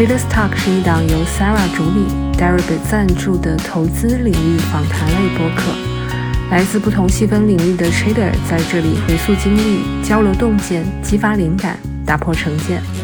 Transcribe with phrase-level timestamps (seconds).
[0.00, 5.74] Traders Talk 是一档由 Sarah 主理、Deribit 赞助的投资领域访谈类播客。
[6.50, 12.99] 来自不同细分领域的 Trader 在这里回溯经历、交流洞见、激发灵感、打破成见。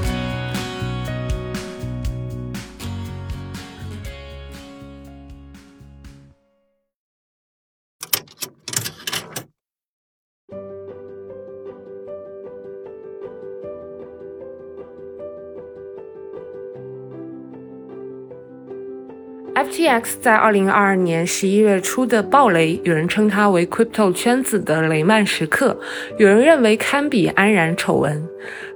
[19.87, 25.79] FTX 在二零二二年十一月初的暴雷，有人称它为 crypto 圈子的雷曼时刻，
[26.19, 28.29] 有人认为堪比安然丑闻。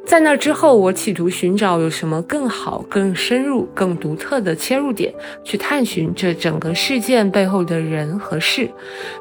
[0.07, 5.15] 在那之后，我企图寻找有什么更好、更深入、更独特的切入点，
[5.45, 8.69] 去探寻这整个事件背后的人和事。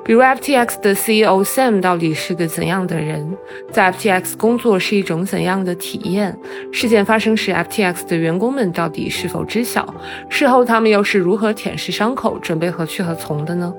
[0.04, 3.38] 比如，FTX 的 CEO Sam 到底是个怎样的人？
[3.72, 6.36] 在 FTX 工作是一种怎样的体验？
[6.72, 9.94] 事件发生时，FTX 的员工们到底是否知晓？
[10.28, 13.72] 事后他们又是如何舔舐伤口，准备何去何从的呢？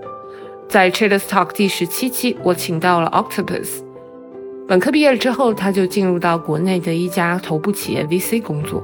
[0.68, 3.89] 在 Traders Talk 第十七期，我请到了 Octopus。
[4.70, 8.80] 本科毕业了之后，他就进入到国内的一家头部企业 VC 工作。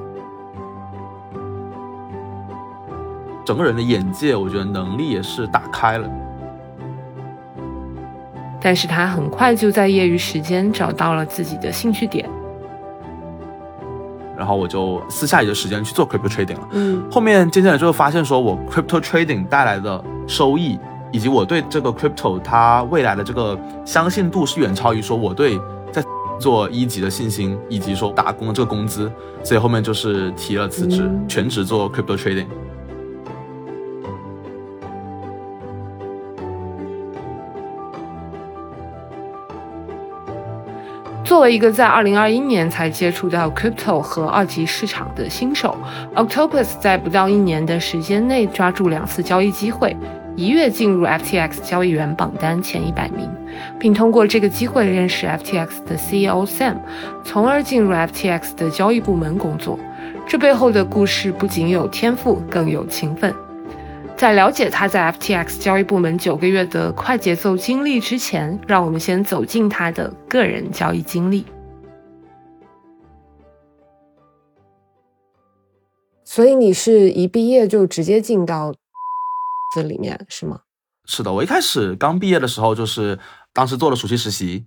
[3.45, 6.11] 整个人的眼界，我觉得能力也是打开了。
[8.61, 12.29] 但是他很快就在业余时间找到了自己的兴趣点。
[14.37, 16.69] 然后我就私下里的时间去做 crypto trading 了。
[16.73, 17.01] 嗯。
[17.09, 20.81] 后面渐渐的就发现，说我 crypto trading 带来的收益，
[21.13, 25.57] 以及我对这个 crypto 它未来的这个相信度是远超于说我对。
[26.39, 29.11] 做一级的信心，以及说打工的这个工资，
[29.43, 32.47] 所以后面就是提了辞职，全职做 crypto trading。
[41.37, 45.77] 作为一个在二零二一年才接触到 crypto 和二级市场的新手
[46.15, 49.95] ，Octopus 在不到一年的时间内抓住两次交易机会。
[50.35, 53.29] 一跃进入 FTX 交易员榜单前一百名，
[53.79, 56.77] 并通过这个机会认识 FTX 的 CEO Sam，
[57.23, 59.79] 从而进入 FTX 的交易部门工作。
[60.27, 63.46] 这背后的故事不仅有天赋，更有勤奋。
[64.17, 71.45] 在了解他在 FTX 交易部门九个月的快节奏经历之前，让我们先走进他的个人交易经历。
[76.25, 78.73] 所以你是一毕业就直接进到？
[79.75, 80.61] 这里面是吗？
[81.05, 83.19] 是的，我一开始刚毕业的时候，就是
[83.53, 84.65] 当时做了暑期实习，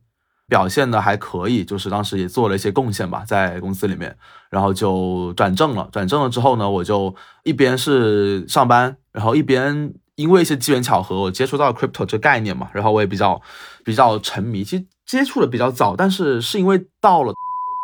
[0.50, 4.14] 表现的还可以，就是当时也做了一些贡献吧，在公司里面，
[4.50, 5.88] 然后就转正了。
[5.92, 13.40] 转正了之后呢，我就一边是上班，然后一边因为一些机缘巧合，我接触到 crypto 这概念嘛，然后我也比较
[13.86, 17.34] 比较沉迷，其实接触的比较早，但是是因为到了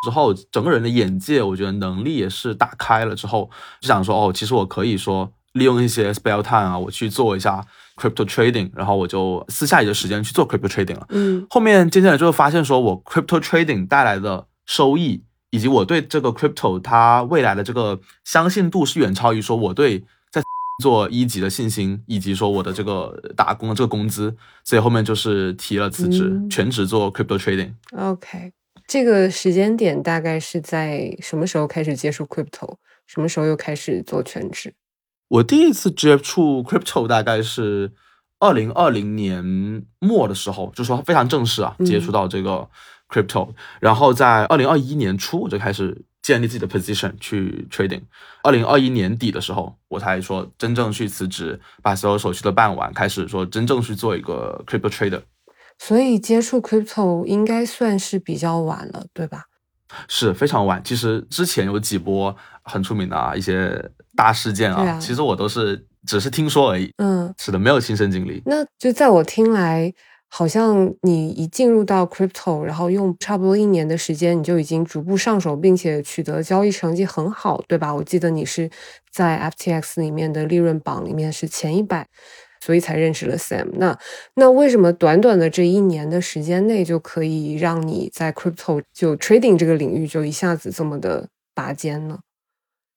[0.04, 3.50] 之后，整个人的眼界，我觉得能力也是打开了之后，
[3.80, 5.32] 就想说，哦，其实我可以说。
[5.56, 7.66] 利用一些 spare time 啊，我去做一下
[7.96, 11.06] crypto trading，然后我就私下里的时间去做 crypto trading 了。
[11.10, 20.42] 嗯，后面渐渐的就发现，说我 crypto trading 带来的收益，以及我对这个 crypto 它未来的这个相信度是远超于说我对在
[20.84, 24.36] 做一级的信心，以及说我的这个打工的这个工资，
[24.66, 27.72] 所以后面就是提了辞职，全职做 crypto trading。
[27.98, 28.52] OK，
[28.86, 32.76] 这个时间点大概是在什么时候开始接触 crypto？
[33.08, 34.74] 什么时候又开始做全职？
[35.28, 37.92] 我第一次接触 crypto 大概是
[38.40, 42.68] 二零二零年末的时候，就说非常正式啊，接触到这个
[43.10, 43.50] crypto。
[43.80, 48.02] 然后在二零二一年初，我就开始建立自己的 position 去 trading。
[48.44, 55.22] 二零二一年底的时候，我才说真正去辞职，把所有手续都办完，开始说真正去做一个 crypto trader。
[55.80, 59.46] 所以接触 crypto 应该算是比较晚了，对吧？
[60.08, 60.82] 是非常晚。
[60.84, 63.92] 其实之前有几波很出名的啊一些。
[64.18, 66.90] 大事件啊，其实我都是只是听说而已。
[67.00, 68.42] 嗯，是的，没有亲身经历。
[68.46, 69.94] 那就在我听来，
[70.30, 77.94] 好像你一进入到 crypto，然后用差不多一年的时间，你就已经逐步上手，并且取得交易成绩很好，对吧？
[77.94, 78.72] 我记得你是
[79.12, 82.08] 在 FTX 里面的利润榜里面是前一百，
[82.66, 83.68] 所以才认识了 Sam。
[83.74, 83.96] 那
[84.34, 92.18] 那为什么短短的这一年的时间内，就可以让你在 crypto 就 trading 这个领域就一下子这么的拔尖呢？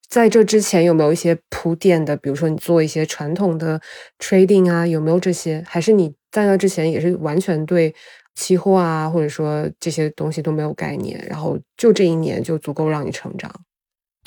[0.09, 2.17] 在这之前有没有一些铺垫的？
[2.17, 3.79] 比如说你做一些传统的
[4.19, 5.63] trading 啊，有没有这些？
[5.69, 7.95] 还是你在那之前也是完全对
[8.35, 11.23] 期货啊，或者说这些东西都没有概念？
[11.29, 13.53] 然后就这一年就足够让你成长？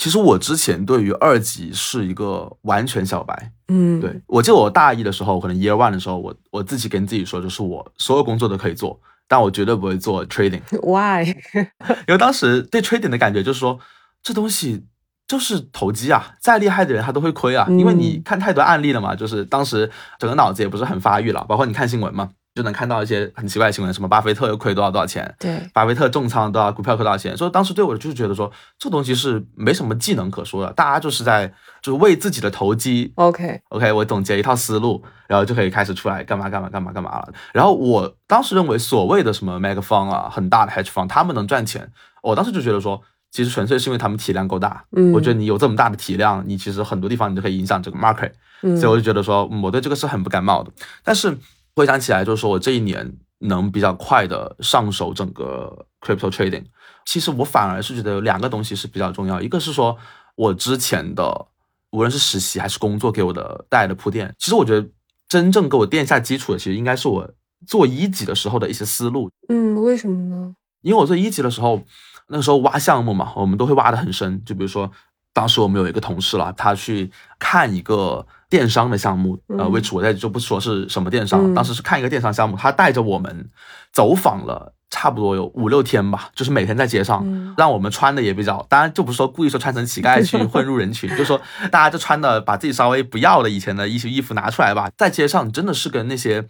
[0.02, 3.52] 其实我之前对于二级是一个完全小白。
[3.68, 10.62] 嗯，对我记得我大一的时候，可能 year one 的时候，我我自己跟自己说，就是我所有工作都可以做，但我绝对不会做 trading。
[10.82, 11.28] Why？
[12.10, 13.80] 因为当时对 trading 的感觉就是说
[14.24, 14.88] 这东西。
[15.28, 19.90] 就是投机啊，再厉害的人他都会亏啊，因为你看太多案例了嘛，就是当时
[20.20, 22.32] 整个脑子也不是很发育了，包括你看新闻嘛。
[22.54, 25.34] 就能看到一些很奇怪的新闻，什么巴菲特又亏多少多少钱？
[25.40, 27.36] 对，巴菲特重仓多少股票亏多少钱？
[27.38, 31.48] 所以当时对我就是觉得说，这东西是没什么技能可说的，大家就是在
[31.82, 33.14] 就是为自己的投机。
[33.16, 37.34] OK OK，我总结一套思路，然后就可以开始出来干嘛干嘛干嘛干嘛了。
[37.54, 41.90] 然后我当时认为所谓的什么 mega fund 啊，很大的 hedge fund，他们能赚钱，
[42.22, 43.02] 我当时就觉得说，
[43.32, 44.84] 其实纯粹是因为他们体量够大。
[44.98, 48.34] 嗯，我觉得你有这么大的体量，你其实很多地方你都可以影响这个 market。
[48.62, 50.70] 嗯，所以我就觉得说，我对这个是很不感冒的。
[51.02, 51.38] 但是。
[51.76, 56.66] 回想起来，就是说我这一年能比较快的上手整个 crypto trading，
[57.06, 59.98] 其实我反而是觉得有两个东西是比较重要，一个是说
[60.36, 61.48] 我之前的
[61.92, 64.88] 无论是实习还是工作给我的带来的铺垫，其实我觉得
[65.28, 67.30] 真正给我垫下基础的，其实应该是我
[67.66, 69.32] 做一级的时候的一些思路。
[69.50, 70.54] 嗯，为什么呢？
[70.82, 71.82] 因为我做一级的时候，
[72.28, 74.92] 那个时候挖项目嘛，我们都会挖的很深，就比如说
[75.34, 78.28] 当时我们有一个同事了，他去看一个。
[78.52, 83.50] 电商的项目，呃，which 我在就不说是什么电商，当时是看一个电商项目，他带着我们
[83.94, 87.26] 走访了差不多有五六天吧，就是每天在街上，
[87.56, 91.40] 让我们穿的也比较，当然就不是说故意说穿成乞丐去混入人群， 就说
[91.72, 96.46] 大家就穿的把自己稍微不要了以前的一些衣服拿出来吧，在街上真的是跟那些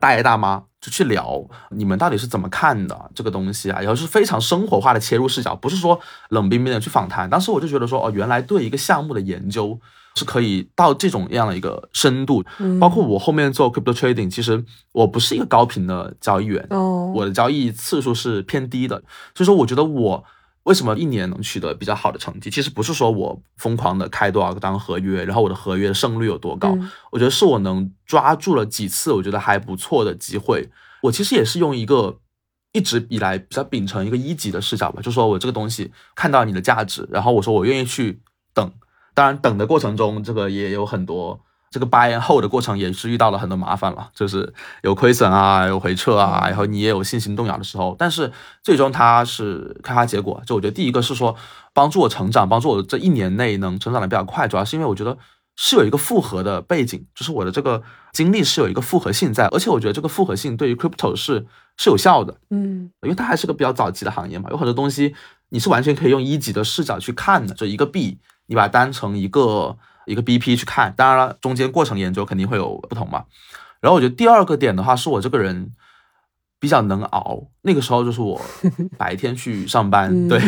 [0.00, 3.78] 大爷大妈就去聊，你们到底是怎么看的这个东西啊？
[3.80, 6.00] 然后是非常生活化的切入视角，不是说
[6.30, 7.28] 冷冰冰的去访谈。
[7.28, 9.78] 当时我就觉得说，哦，原来对一个项目的研究。
[10.14, 12.44] 是可以到这种样的一个深度，
[12.78, 14.62] 包括我后面做 crypto trading，其实
[14.92, 16.66] 我不是一个高频的交易员，
[17.14, 19.02] 我的交易次数是偏低的，
[19.34, 20.22] 所以说我觉得我
[20.64, 26.76] 为什么一年能取得比较好的成绩，其实不是说我疯狂的开多少个单合约，然后我的合约的胜率有多高，
[27.10, 30.68] 我觉得是我能抓住了几次我觉得还不错的机会，
[31.02, 32.18] 我其实也是用一个
[32.72, 38.20] 一直以来比较秉承一个一级的视角吧，就说我这个东西看到你的价值，然后我说我愿意去
[38.52, 38.70] 等。
[39.14, 41.38] 当然，等的过程中，这个也有很多
[41.70, 47.96] 这个 buy and hold 的过程，也是遇到了很多麻烦了，就是有亏损啊，有回撤啊，然后你也有信心动摇的时候。
[47.98, 48.30] 但是
[48.62, 50.42] 最终它是开花结果。
[50.46, 51.34] 就我觉得第一个是说
[51.72, 55.16] 帮助我成长，帮助我这一年内能成长的比较快，主要是因为我觉得
[55.56, 57.82] 是有一个复合的背景，就是我的这个
[58.12, 62.36] 经历是有一个复合性在，而且我觉得这个复合性对于 crypto 是是有效的。
[62.50, 65.14] 嗯，因为它还是个比较早期的行业嘛，有很多东西
[65.48, 68.18] 你是完全可以用一级的视角去看的，就一个币。
[68.46, 73.24] 你把它当成一个一个 BP 去看，当然了，中间过程研究肯定会有不同嘛。
[73.80, 75.72] 然后我觉得第二个点的话，是我这个人
[76.60, 77.48] 比较能熬。
[77.62, 78.40] 那个时候就是我
[78.98, 80.38] 白天去上班，对，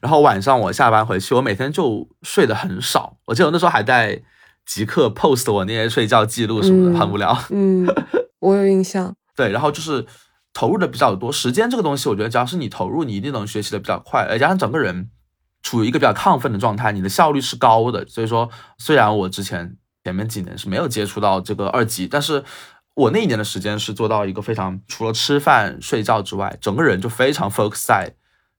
[0.00, 3.16] 然后晚上我下班回去，我每天就睡得很少。
[3.26, 4.22] 我记得我那时候还在
[4.66, 7.36] 即刻 post 我那些睡觉记录什么的，很无聊。
[7.50, 7.86] 嗯，
[8.40, 9.14] 我有印象。
[9.36, 10.06] 对，然后就是
[10.52, 11.30] 投入的比较多。
[11.30, 15.10] 时间这个东西，我觉得只要是你投入，你一定能学习的比较快，而加上整个人。
[15.62, 18.06] 处于一个比较亢奋的状态，你的效率是高的。
[18.06, 18.48] 所以说，
[18.78, 22.42] 虽然我之前前面几年是没有接触到这个二级，但是
[22.94, 28.14] 我那一年的时间是做到一个非常除了吃饭睡觉之外，整个人就非常 focus 在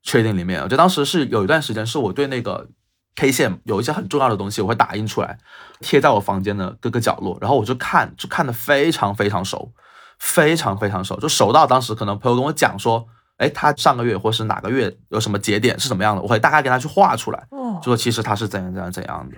[0.06, 0.62] trading 里面。
[0.62, 2.70] 我觉得当时是有一段时间是我对那个
[3.16, 5.38] K 线有一些很重要的东西，我会打印出来
[5.80, 9.74] 贴在我房间的各个角落，然后我就看，就看的非常非常熟，
[10.20, 13.08] 非常非常熟，就熟到当时可能朋友跟我讲说。
[13.42, 16.22] 哎，他上个月或是哪个月有什么节点是怎么样的？
[16.22, 17.44] 我会大概给他去画出来，
[17.80, 19.36] 就说其实他是怎样怎样怎样的。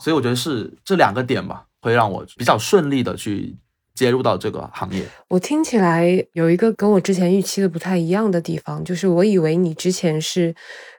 [0.00, 3.54] 所以我觉得是这两个点吧，会让我比较顺利的去
[3.94, 5.04] 接入到这个行业。
[5.28, 10.54] 我听起来有一个跟我之前预期的不太一样的地方，就是我以为你之前是。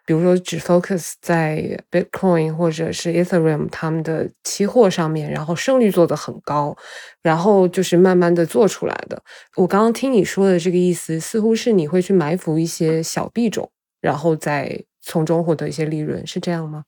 [0.05, 6.75] 比如说，只 focus 在 Bitcoin 或者是 Ethereum 他们的期货上面，然后胜率做得很高，
[7.21, 9.23] 然后就是慢慢的做出来的。
[9.55, 16.83] 我刚刚听你说的这个意思，似乎是你会去埋伏一些小币种，然后再从中获得一些利润，是这样吗？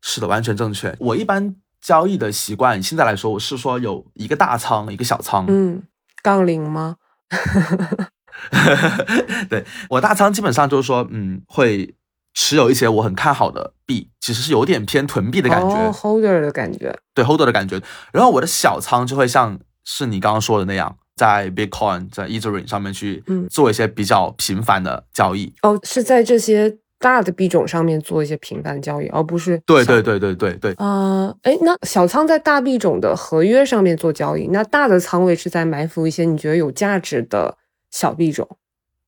[0.00, 0.94] 是的，完全正确。
[0.98, 5.44] 我一般交易的习惯，现在来说，我是说有一个大仓，一个小仓。
[5.48, 5.82] 嗯，
[6.22, 6.96] 杠铃吗？
[9.50, 11.94] 对我大仓基本上就是说，嗯，会。
[12.34, 17.80] 持有一些我很看好的币，其实是有点偏囤币的感觉，holder 的感觉，对 holder 的感觉。
[18.12, 25.54] 然后我的小仓就会像是你刚刚说的那样，在 Bitcoin、在 Ethereum 上面去做一些比较频繁的交易。
[25.62, 30.72] 哦，是在这些大的币种上面做一些频繁的交易，而不是对对对对对对。
[30.72, 37.56] 啊，哎，那小仓在大币种的合约上面做交易，那大的仓位是在埋伏一些你觉得有价值的
[37.92, 38.56] 小币种，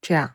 [0.01, 0.31] 这样。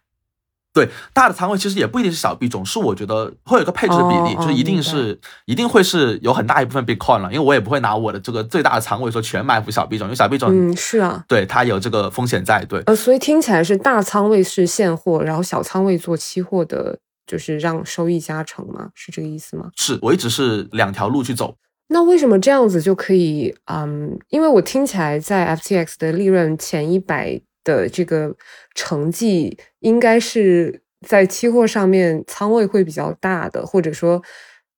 [0.74, 16.98] 对大的仓位其实也不一定是小币种，是我觉得会有一个配置的比例，就是一定是一定会是有很大一部分 Bitcoin 了，因为我也不会拿我的这个最大的仓位说全埋伏小币种，因为小币种嗯是啊，对它有这个风险在，对呃，所以听起来是大仓位是现货，然后小仓位做期货的
[17.28, 18.90] 就是让收益加成嘛？
[18.96, 19.70] 是这个意思吗？
[19.76, 21.56] 是我一直是两条路去走。
[21.90, 23.54] 那为什么这样子就可以？
[23.66, 28.36] 嗯，因为我听起来在 FTX 的利润前一百的这个
[28.76, 34.22] 成绩，应该是在期货上面仓位会比较大的，或者说，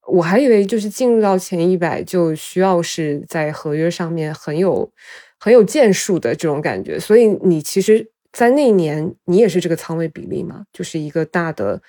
[0.08, 4.92] 我还以为就是进入到前一百就需要是在合约上面很有
[5.40, 7.00] 很有建树的这种感觉。
[7.00, 11.82] 所以你其实，在那年你也是这个仓位比例嘛，就是一个大的。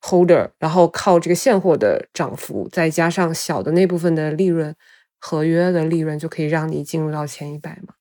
[0.00, 4.72] holder，然后靠这个现货的涨幅，再加上小的那部分的利润，
[5.18, 7.94] 合约的利润就可以让你进入到前一百嘛。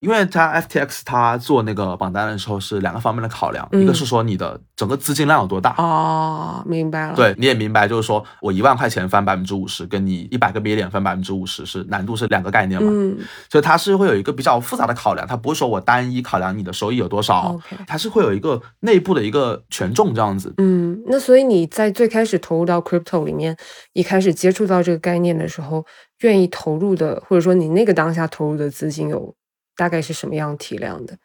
[0.00, 7.16] 因为它 FTX 它做那个榜单的时候是两个方面的考量，一个是说你的整个资金量有多大哦，明白了。
[7.16, 12.88] 对，你也明白，就是说我一万块钱翻百分之五十，跟你一百个 billion 翻百分之五十是难度是两个概念嘛。
[12.92, 13.18] 嗯，
[13.50, 20.54] 所以它是会有一个比较复杂的考量，它不是说我单一考量你的收益有多少，它是会有一个内部的一个权重这样子。
[20.58, 23.56] 嗯，那所以你在最开始投入到 crypto 里面，
[23.94, 25.84] 一开始接触到这个概念的时候，
[26.20, 29.34] 愿意投入的，或者说你那个当下投入的资金有？
[29.78, 31.16] 大概是什么样体量的？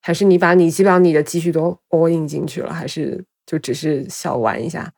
[0.00, 2.72] 还是你把你基本上你的积蓄都 all in 进去了？
[2.72, 4.90] 还是就只是小玩一下？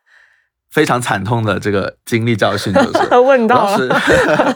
[0.70, 4.00] 非常惨痛的这个经历教训就是 问到了，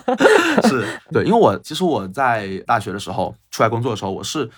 [0.67, 4.49] 是对，因为我其实我在大学的时候出来工作的时候，我是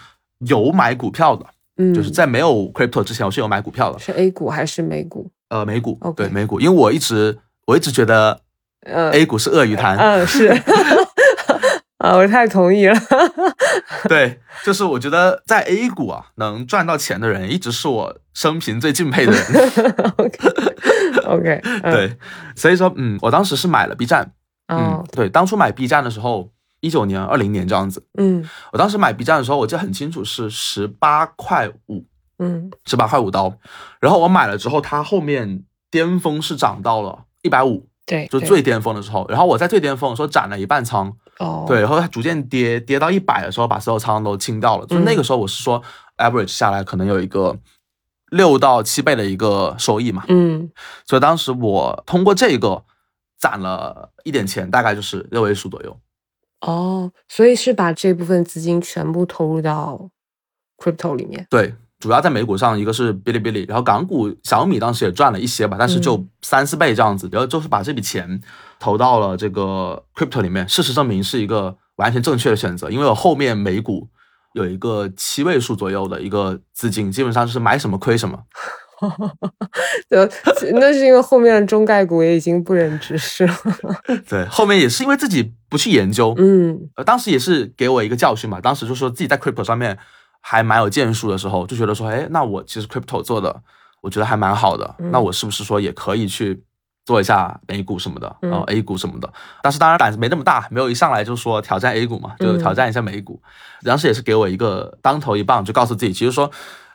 [0.46, 1.44] 有买股票的，
[1.76, 5.30] 嗯，就是在没有 crypto 之前，我是有买股票的，是 A 股还是美股？
[5.48, 8.40] 呃，美股，对，美股，因为我一直我一直觉得，
[8.86, 10.48] 呃，A 股是鳄鱼潭，嗯，是。
[12.00, 12.94] 啊，我太同意了。
[14.08, 19.42] 对，就是我觉得在 A 股啊，能赚到钱的人，一直是我生平最敬佩的人。
[21.28, 22.16] OK， 对，
[22.56, 24.32] 所以说，嗯，我当时是买了 B 站。
[24.68, 28.02] 嗯，对，当初买 B 站的时候，一九年、二零年这样子。
[28.16, 32.06] 嗯，我当时买 B 站的时候，我记得很清楚，是十八块五。
[32.38, 33.52] 嗯，十八块五刀。
[34.00, 37.86] 然后我买了之后，它后面巅峰是涨到了一百五。
[38.06, 39.26] 对，就最巅峰的时候。
[39.28, 41.12] 然后我在最巅峰的时候斩了一半仓。
[41.40, 44.86] 哦，对，然后它逐渐跌，跌到一百的时候，把所有仓都清掉了。
[44.86, 45.82] 就那个时候，我是说
[46.18, 47.56] ，average 下来可能有一个
[48.30, 50.24] 六到七倍的一个收益嘛。
[50.28, 50.70] 嗯，
[51.06, 52.84] 所以当时我通过这个
[53.38, 55.98] 攒了一点钱，大概就是六位数左右。
[56.60, 60.10] 哦，所以是把这部分资金全部投入到
[60.76, 61.46] crypto 里面。
[61.48, 61.74] 对。
[62.00, 68.40] 主要在美股上，一个是哔哩哔哩，然后港股小米当时也赚了一些吧，但是就三四倍这样子，然后就是把这笔钱
[68.78, 70.66] 投到了这个 crypto 里面。
[70.66, 74.08] 事实证明是一个完全正确的选择，因为我后面美股
[74.54, 78.44] 有一个七位数左右的一个资金，基本上是买什么亏什么。
[80.08, 80.26] 对，
[80.72, 83.54] 那是因为后面的中概股也已经不忍直视了。
[84.26, 89.98] 对，后面也是因为自己不去研究，嗯，当时也是给我一个教训嘛，当时就说自己在 crypto 上面。
[90.40, 93.62] 还蛮有建树的时候，就觉得说，哎，那我其实 crypto 做的，
[94.00, 94.94] 我觉得还蛮好的。
[95.12, 96.62] 那我是不是说也可以去
[97.04, 99.32] 做一下美股什么的，然后 A 股什么的？
[99.62, 103.40] 但是当然胆子没那么大，没有一上来就说挑战 A 股嘛，就挑战一下美股。
[103.82, 106.50] 当时也是给我一个当头一棒，就告诉自己，其实说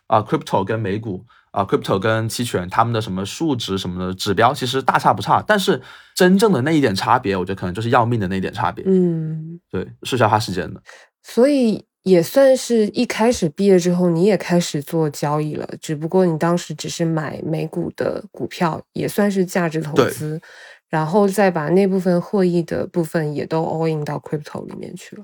[0.07, 5.43] 啊，crypto 跟美股啊，crypto 跟期权，他们的什么数值什么的指标，其实大差不差。
[5.45, 5.81] 但是
[6.15, 8.83] 真正的那一点差别，我觉得可能就是要命的那一点差别。
[8.87, 10.81] 嗯，对，是需要花时间的。
[11.21, 11.85] 所以。
[12.05, 20.39] 也算是一开始毕业之后，你也开始做交易了，只不过你当时只是买美股的股票，也算是价值投资，
[20.87, 25.23] 然后再把那部分获益的部分也都 all in 到 crypto 里面去了。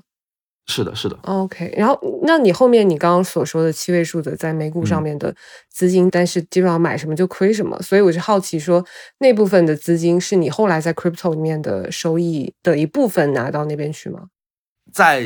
[0.66, 1.16] 是的，是的。
[1.22, 5.32] OK，然后那你后面你刚刚所说的七位数的在美股上面的
[5.70, 8.84] 资金，但是基本上买什么就亏什么，所以我就好奇说，
[9.18, 14.26] 那部分的资金是你后来在 crypto 里面的收益的一部分拿到那边去吗？
[14.92, 15.22] 在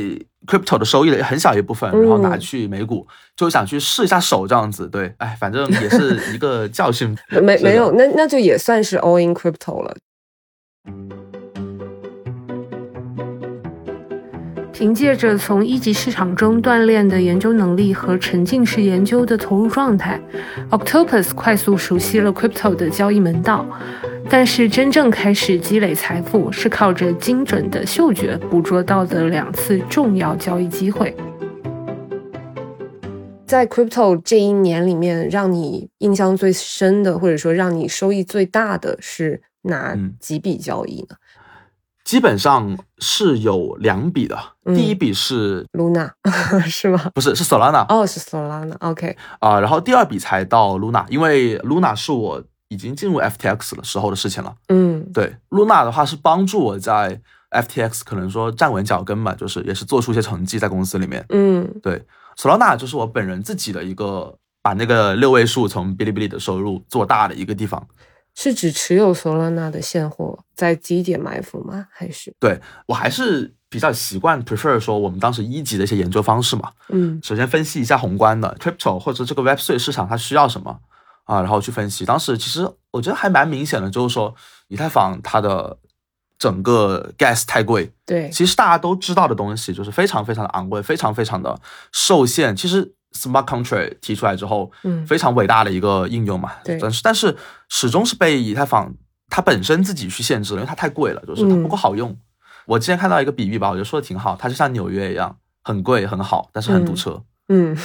[0.46, 4.88] crypto 的收益的很小一部分，然后拿去美股，就想去试一下手这样子。
[4.88, 7.16] 对，哎，反正也是 一个教训。
[7.28, 9.96] 没没有，那那就也算是 all in crypto 了。
[14.78, 20.20] 凭借着从一级市场中锻炼的研究能力和沉浸式研究的投入状态
[20.68, 23.64] ，Octopus 快速熟悉了 crypto 的交易门道。
[24.28, 31.16] 但是真正开始积累财富，是靠着精准的嗅觉捕捉到的两次重要交易机会。
[33.46, 41.16] 在 crypto 这一年里面，让你印象最深的，或者说让你收益最大的是哪几笔交易呢？
[42.06, 46.08] 基本上是有两笔的，第一笔是 Luna，
[46.70, 47.10] 是吗？
[47.12, 47.84] 不是，是 Solana。
[47.88, 48.76] 哦，是 Solana。
[48.78, 49.16] OK。
[49.40, 52.42] 啊，然后第二笔才到 Luna，因为 Luna 是我。
[52.68, 54.52] 已经进入 FTX 的时候的事情了。
[54.70, 57.20] 嗯，对，Luna 的话是帮助我在
[57.52, 61.24] FTX 可能说站稳脚跟吧，就是也是做出一些成绩在公司里面。
[61.28, 62.04] 嗯，对
[62.36, 67.86] ，Solana 就是我本人自己的一个把那个六位数从哔哩哔哩的收入做大的一个地方。
[68.36, 71.88] 是指持有 Solana 的现货在低点埋伏吗？
[71.90, 72.32] 还是？
[72.38, 76.70] 对我还是比较习惯 prefer 说我们当时一级的一些研究方式嘛。
[76.90, 80.78] 嗯首先分析一下宏观的 crypto 或者这个 Web 3市场它需要什么
[81.24, 82.04] 啊，然后去分析。
[82.04, 84.34] 当时其实我觉得还蛮明显的，就是说
[84.68, 85.78] 以太坊它的
[86.38, 91.58] 整个 gas 太贵，对，其实大家都知道的东西，就是非常非常的昂贵，非常非常的
[91.90, 92.54] 受限。
[92.54, 96.52] 其实 smart contract 提出来之后，嗯非常伟大的一个应用嘛。
[96.64, 97.36] 对但是但是
[97.68, 98.94] 始终是被以太坊
[99.28, 102.16] 它本身自己去限制了，因为它太贵了，就是它不够好用。
[102.66, 107.22] 我之前看到一个比喻吧，我觉得说的挺好，它就像纽约一样，很贵很好，但是很堵车。
[107.48, 107.76] 嗯，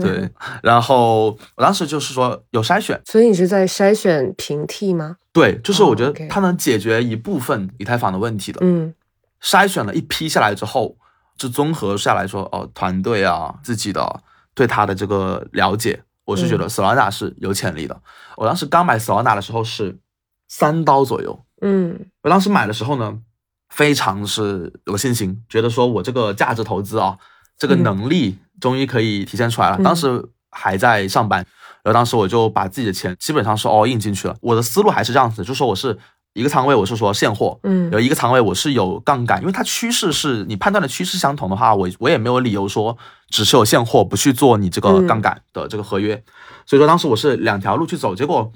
[0.00, 0.30] 对，
[0.62, 5.16] 然后我当时就是说有筛选，所以你是在筛选平替吗？
[5.30, 8.60] 对，就是我觉哦得它能解决一部分以太坊的问题的。
[8.62, 8.94] 嗯
[9.42, 10.96] 筛选了一批下来之后，
[11.36, 14.20] 就综合下来说，哦，团队啊，自己的
[14.54, 18.00] 对他的这个了解，我是觉得 Solana 是有潜力的。
[18.36, 19.98] 我当时刚买 Solana 的时候是
[20.48, 23.18] 三刀左右，嗯我当时买的时候呢，
[23.68, 27.16] 非常是有信心，觉得说我这个价值投资啊，
[27.56, 29.76] 这个嗯能力终于可以体现出来了。
[29.78, 31.46] 嗯当时还在上班，
[31.84, 34.36] 然后当时我就把自己的钱基本上是 all in 进去了。
[34.40, 35.96] 我的思路还是这样子，就说我是
[36.34, 37.90] 一个仓位，我是说现货，嗯。
[37.90, 42.96] 有一个仓位我是有杠杆，因为它趋势是你判断的趋势相同的话，我我也没有理由说
[43.28, 45.06] 只是有现货不去做你这个嗯。
[45.06, 46.22] 杠杆的这个合约。
[46.66, 48.52] 所以说当时我是两条路去走，结果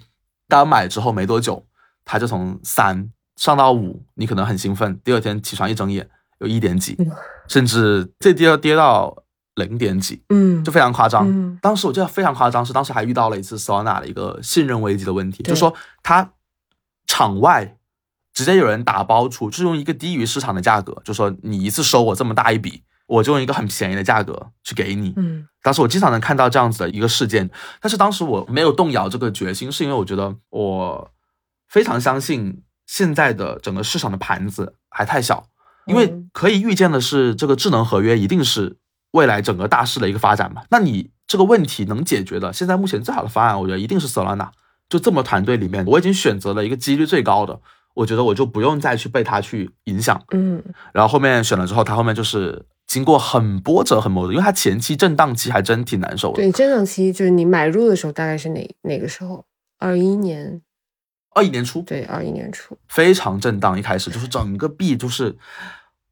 [0.49, 1.65] 刚买之后没多久，
[2.05, 7.11] 它就从三上到五，你可能很兴奋，第二天起床一睁眼有一点几嗯，
[7.49, 9.17] 甚至最低要跌到
[9.57, 11.29] 零点几，嗯，就非常夸张。
[11.29, 11.59] 嗯。
[11.61, 16.31] 当时我记得非常夸张，是当时还遇到了一次 Solana 的一个信任危机的问题，就是说它
[17.17, 17.77] 场外
[18.33, 25.15] 直接有人打包出，就是用一个低于市场的价格，就说你一次收我这么大一笔，我就用一个很便宜的价格去给你。
[25.17, 27.49] 嗯当时我经常能看到这样子的一个事件，
[27.81, 31.13] 但是当时我没有动摇这个决心，是因为我觉得我
[31.69, 35.47] 非常相信现在的整个市场的盘子还太小，
[35.87, 38.77] 因为嗯可以预见的是，这个智能合约一定是
[39.13, 40.65] 未来整个大势的一个发展嘛。
[40.69, 44.49] 那你这个问题能解决的，现在目前最好的方案，我觉得一定是 Solana。
[44.95, 47.61] 就这么团队里面，我已经选择了一个几率最高的，
[47.95, 50.23] 我觉得我就不用再去被他去影响。
[50.31, 56.37] 嗯然后后面选了之后，他后面就是经过很波折、很波折，因为他前期震荡期还真挺难受的。
[56.37, 59.45] 对，震荡期就是你买入的时候大概是哪哪个时候？
[59.81, 60.63] 二一年，
[61.35, 62.79] 二一年初对，二一年初。
[62.87, 65.37] 非常震荡，一开始就是整个币就是，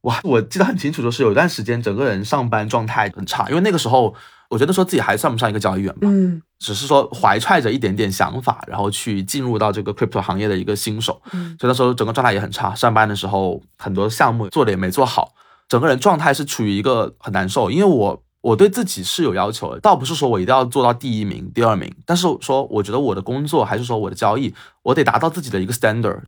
[0.00, 4.16] 哇，我记得很清楚，就是有一段时间整个人上班状态很差，因为那个时候
[4.52, 6.42] 我觉得说自己还算不上一个交易员吧，嗯。
[6.58, 11.56] 只是说怀揣着一点点想法，然后去进入到这个 crypto 行业的一个新手，嗯。
[11.58, 15.32] 所以那时候整个状态也很差，上班的时候很多项目做的也没做好，
[15.68, 26.20] 整个人状态是处于一个很难受，因为我我对自己是有要求的，倒不是说我一定要做到第一名、第二名，但是说我觉得我的工作还是说我的交易，我得达到自己的一个 standard，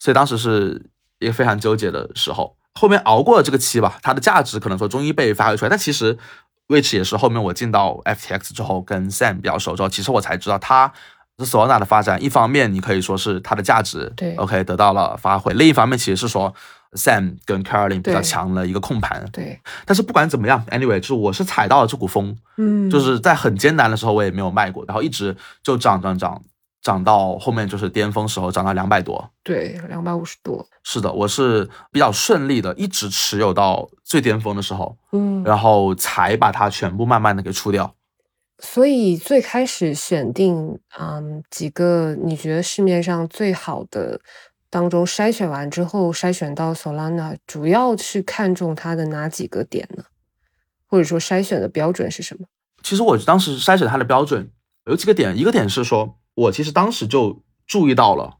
[0.00, 2.56] 所以当时是一个非常纠结的时候。
[2.74, 6.16] 后面熬过了这个期吧，它的价值可能说终于被发挥出来，但其实
[6.68, 10.92] which 也是后面我进到 FTX 之后，跟 Sam 比较熟之后，其实我才知道它。
[11.40, 16.52] 这 Solana 的发展，一方面你可以说是它的价值对，OK 得到了发挥；另一方面，其实是说
[16.94, 19.24] Sam 跟 Caroline 比较强的一个控盘。
[19.32, 26.42] 对，但是不管怎么样，anyway，就是我是踩到了这股风，嗯，就是在很艰难的时候我也没有卖过，然后一直就涨涨涨，
[26.82, 29.30] 涨到后面就是巅峰时候涨到两百多。
[29.42, 30.66] 对，两百五十多。
[30.82, 37.94] 是的，我是比较顺利的，一直持有到最巅峰的时候，嗯，然后才把它全部慢慢的给出掉。
[38.60, 44.20] 所以最开始选定嗯几个你觉得市面上最好的
[44.68, 50.04] 当中筛选完之后，筛选到 Solana，主要是看中它的哪几个点呢？
[50.88, 52.46] 或者说筛选的标准是什么？
[52.82, 54.50] 其实我当时筛选它的标准
[54.86, 58.34] 有几个点，一个点是说我其实当时就注意到了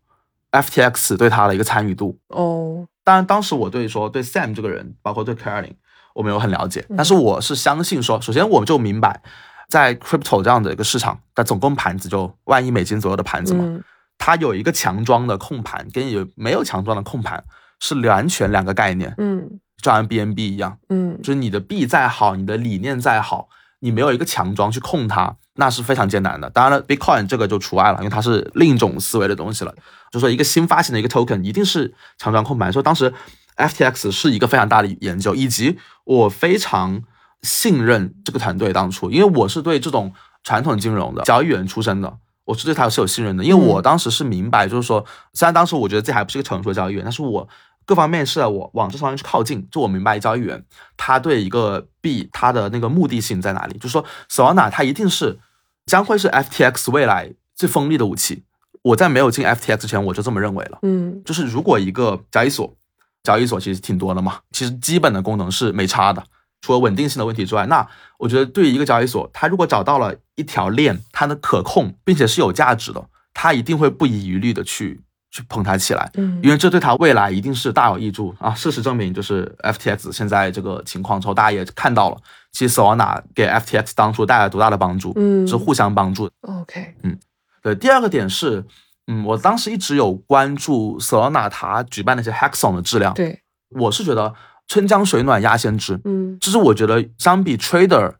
[0.52, 2.16] FTX 对他的一个参与度。
[2.28, 5.74] 哦，当然，当时我对说对 Sam 这个人，包括对 Caroline，
[6.14, 6.96] 我没有很了解，嗯。
[6.96, 9.20] 但是我是相信说，首先我们就明白，
[9.68, 13.82] 在 crypto 这样的一个市场，它总共盘子就万亿美金左右的盘子嘛，嗯。
[14.16, 17.42] 它有一个强装的控盘，跟有没有强装的控盘
[17.80, 19.58] 是完全两个概念，嗯。
[19.82, 21.18] 就像 BNB 一样，嗯。
[21.20, 23.48] 就是你的币再好，你的理念再好，
[23.80, 26.48] 你没有一个强装去控它，那是非常艰难的。
[26.50, 29.74] 当然了，Bitcoin 这个就除外了，因为它是另一种思维的东西了。
[30.10, 33.12] 就说一个新发行的一个 token 一定是强装控盘，所以当时
[33.56, 37.02] FTX 是一个非常大的研究，以及我非常
[37.42, 40.12] 信任这个团队当初，因为我是对这种
[40.42, 42.18] 传统金融的交易员出身的。
[42.44, 47.46] 我是对他是有信任的，因为我当时是明白，就是说，虽然当时我觉得自己还不是一个成熟的交易员，但是我
[47.88, 50.62] 各方面是我往这方面去靠近，就我明白交易员
[50.98, 55.38] 他对一个币它的那个目的性在哪里，就是说 Solana 它一定是
[55.86, 58.44] 将会是 FTX 未来最锋利的武器，
[58.82, 60.80] 我在没有进 FTX 之前，我就这么认为了。
[60.82, 62.76] 嗯就是如果一个交易所，
[63.22, 66.22] 交易所其实挺多的嘛，其实基本的功能是没差的，
[66.60, 78.34] 除了稳定性的问题之外，那我觉得对于一个交易所，它如果找到了一条链，它的可控并且是有价值的，它一定会不遗余力的去去捧他起来，嗯因为这对他未来一定是大有益处。
[78.38, 78.54] 啊。
[78.54, 82.16] 事实证明，就是 FTX 现在这个情况之后，大家也看到了，
[82.52, 85.46] 其实 Solana 给 FTX 当初带来多大的帮助，嗯。
[85.46, 86.34] 是互相帮助的。
[86.42, 87.18] OK 嗯。
[87.62, 88.64] 对，第二个点是，
[89.06, 93.42] 嗯，我当时一直有关注 Solana 它举办那些 Hackathon 的质量，对。
[93.70, 94.32] 我是觉得
[94.66, 96.38] 春江水暖鸭先知，嗯。
[96.40, 98.14] 就是我觉得相比 Trader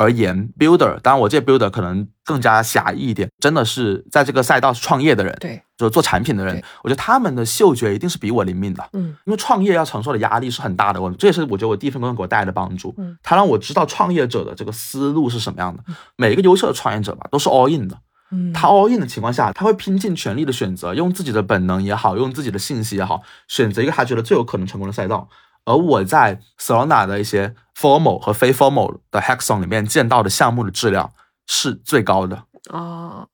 [0.00, 15.84] 而言，Builder，当然我这 Builder 可能更加狭义一点，真的是在这个赛道创业的人，对就是做产品的人，我觉得他们的嗅觉一定是比我灵敏的，嗯因为创业要承受的压力是很大的，我这也是我觉得我第一份工作给我带来的帮助嗯，他让我知道创业者的这个思路是什么样的，
[16.16, 17.98] 每一个优秀的创业者吧，都是 all in 的。
[18.32, 25.28] 嗯他 all in 的情况下，他会拼尽全力的选择，用自己的本能也好，用自己的信息也好，选择一个他觉得最有可能成功的赛道。
[25.66, 31.12] 而我在 Solana 的一些 formal 和非 formal 的 hackathon 里面见到的项目的质量
[31.46, 32.44] 是最高的。
[32.70, 33.26] 啊，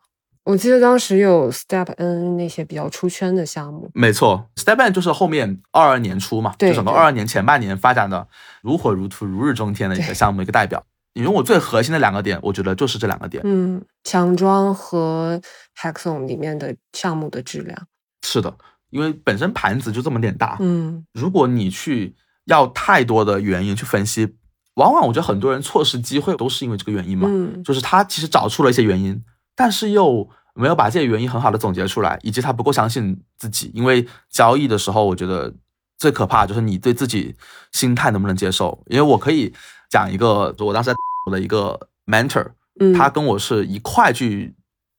[0.45, 8.29] 我记得当时有 Step N 那些比较出圈的项目，没错，Step N 就是后面二二年初嘛，就整个对二二年前半年发展的
[8.63, 10.85] 如火如荼、如日中天的一个项目一个代表。
[11.15, 13.43] 你问我最核心的两个点，我觉得就是这两个点。
[13.45, 15.41] 嗯，强装和
[15.75, 17.87] Hackathon 里面的项目的质量，
[18.23, 18.55] 是的，
[18.91, 22.15] 因为本身盘子就这么点大，嗯如果你去
[22.47, 24.37] 要太多的原因去分析，
[24.75, 29.23] 往往我觉得很多人错失机会都是因为这个原因嘛，嗯就是他其实找出了一些原因，
[29.55, 33.71] 但是又没有把这些原因很好的总结出来，以及他不够相信自己。
[33.75, 35.53] 因为交易的时候，我觉得
[35.99, 37.35] 最可怕就是你对自己
[37.73, 38.83] 心态能不能接受。
[38.87, 39.53] 因为我可以
[39.91, 42.47] 讲一个，我当时在我的一个 mentor，
[42.81, 44.55] 嗯，他跟我是一块去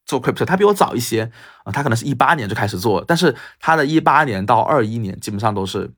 [0.05, 1.31] 做 crypto，他比我早一些
[1.63, 5.91] 啊、他可能是一八年就开始做，但是他的一八年到二一年基本上都是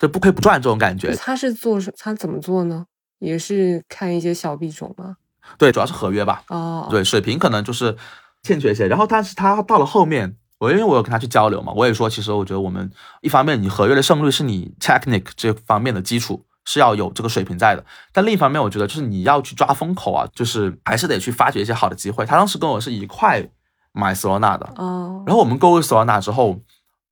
[0.00, 1.14] 就不亏不赚这种感觉。
[1.14, 2.86] 他是做什他怎么做呢？
[3.20, 5.16] 也是看一些小币种吗？
[5.56, 7.96] 对，主要是合约吧，哦，，对，水平可能就是
[8.42, 8.88] 欠缺一些。
[8.88, 16.44] 然后，但是他到了后面，我因为我有跟他去交流嘛，我也说，其实我觉得我们一方面你合约的胜率是你 technique 这方面的基础。
[16.66, 22.24] 是要有这个水平在的，但另一方面，我觉得就是你要去抓风口啊，就是还是得去发掘一些好的机会。
[22.26, 23.44] 他当时跟我是一块
[23.92, 26.60] 买 Solana 的，哦，然后我们购入 Solana 之后，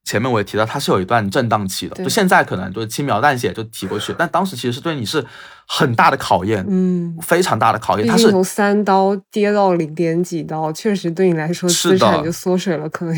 [0.09, 5.23] 前面我也提到它是有一段震荡期的，就现在可能就是轻描淡写就提过去，但当时其实是对你是
[5.67, 8.09] 很大的考验，嗯，非常大的考验。
[8.09, 11.99] 它是从三刀跌到零点几刀，确实对你来说是的。
[11.99, 13.15] 资产就缩水了，可能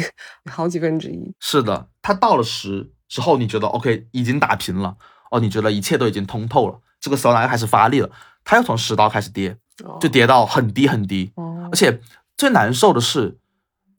[0.51, 1.33] 好几分之一。
[1.39, 4.97] 是的，它到了十之后，你觉得 OK 已经打平了，
[5.31, 8.11] 哦，你觉得一切都已经通透了，这个 Solana 又开始发力了，
[8.43, 9.57] 它又从十刀开始跌，
[10.01, 11.69] 就跌到很低很低，哦。
[11.71, 12.01] 而，且
[12.37, 13.39] 最难受的是，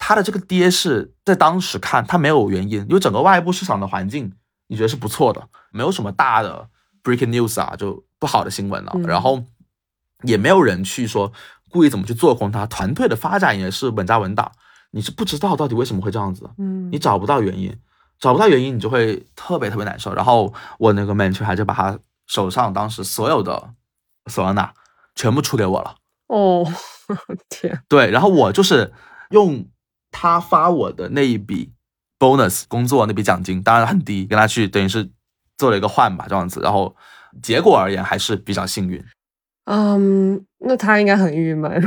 [0.04, 4.34] 它的这个跌是在当时看它没有原因，因为整个外部市场的环境
[4.68, 6.68] 你觉得是不错的，没有什么大的
[7.04, 9.44] breaking news 啊，就不好的新闻了、嗯然后
[10.24, 11.32] 也没有人去说
[11.70, 14.52] 故意怎么去做空它，团队的发展也是稳扎稳打，
[14.90, 17.78] 你是不知道到底为什么会这样子，嗯，你找不到原因，
[18.20, 20.14] 找不到原因，你就会特别特别难受。
[20.14, 23.74] 然后我那个 mentor 还就把他手上当时所有的
[24.26, 24.72] Solana
[25.14, 25.96] 全部出给我了。
[26.28, 26.66] 哦，
[27.50, 28.94] 天，对，然后我就是
[29.30, 29.66] 用
[30.12, 31.72] 他发我的那一笔
[32.20, 35.10] bonus 工作那笔奖金，当然很低，跟他去等于是
[35.58, 36.60] 做了一个换吧，这样子。
[36.62, 36.96] 然后
[37.42, 39.04] 结果而言还是比较幸运。
[39.66, 41.82] 嗯，那他应该很郁闷。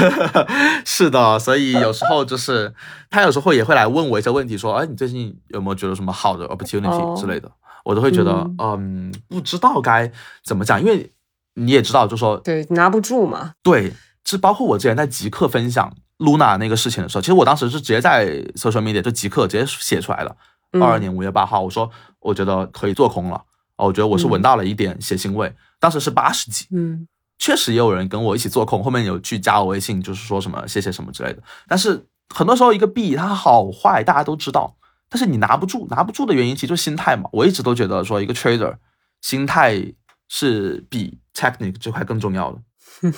[0.84, 2.72] 是的，所以有时候就是
[3.08, 7.50] 他有时候也会来问我一些问题，说，哎，你最近有没有觉得什么好的 opportunity 之类的？
[7.84, 10.12] 我都会觉得，嗯嗯，不知道该
[10.44, 11.10] 怎么讲，因为
[11.54, 13.54] 你也知道，就说对，拿不住嘛。
[13.62, 20.36] 对，是包括我之前在极客分享 Luna 那个事情的时候，其实我当时是直接在 social media 就即刻直接写出来了。
[20.72, 23.42] 嗯二二年五月八号，我说我觉得可以做空了，
[23.74, 25.52] 哦，我觉得我是闻到了一点血腥味。
[25.80, 31.42] 当时是八十几，嗯确实也有人跟我一起做空，后面有去加我微信，就是说什么谢谢什么之类的。
[31.66, 34.76] 但是很多时候一个币它好坏大家都知道，
[35.08, 37.28] 但是你拿不住，拿不住的原因其实就是心态嘛。
[37.32, 38.76] 我一直都觉得说一个 trader
[39.22, 39.92] 心态
[40.28, 42.60] 是比 technique 这块更重要的。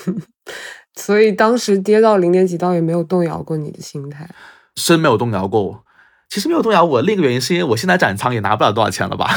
[0.95, 4.29] 所以当时跌到零点几倒也没有动摇过你的心态。
[4.75, 5.83] 是没有动摇过我。
[6.29, 9.29] 其实没有动摇我，另一个原因是因为我现在斩仓也拿不了多少钱了吧。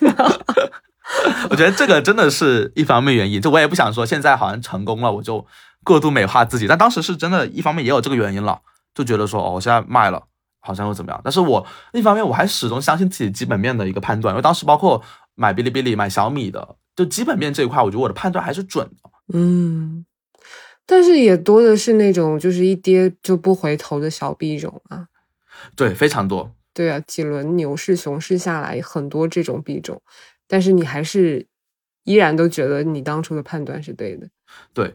[1.48, 5.46] 我觉得这个真的是一方面原因，就我也不想说现在好像成功了，我就
[5.82, 6.66] 过度美化自己。
[6.66, 8.60] 但当时是真的，一方面也有这个原因了，
[8.94, 10.22] 就觉得说哦，我现在卖了，
[10.60, 11.20] 好像又怎么样。
[11.24, 15.02] 但是我另一方面我还始终相信自己基本面的一个判断，因为当时包括
[15.34, 19.10] 买哔哩哔哩、买小米的，就基本面这一块，我觉得我的判断还是准的。
[19.32, 20.04] 嗯，
[20.86, 25.06] 但是也多的是那种就是一跌就不回头的小币种啊。
[25.74, 26.54] 对，非常多。
[26.72, 30.02] 对啊，几轮牛市、熊市下来，很多这种币种，
[30.48, 31.46] 但是你还是
[32.02, 34.28] 依然都觉得你当初的判断是对的。
[34.72, 34.94] 对，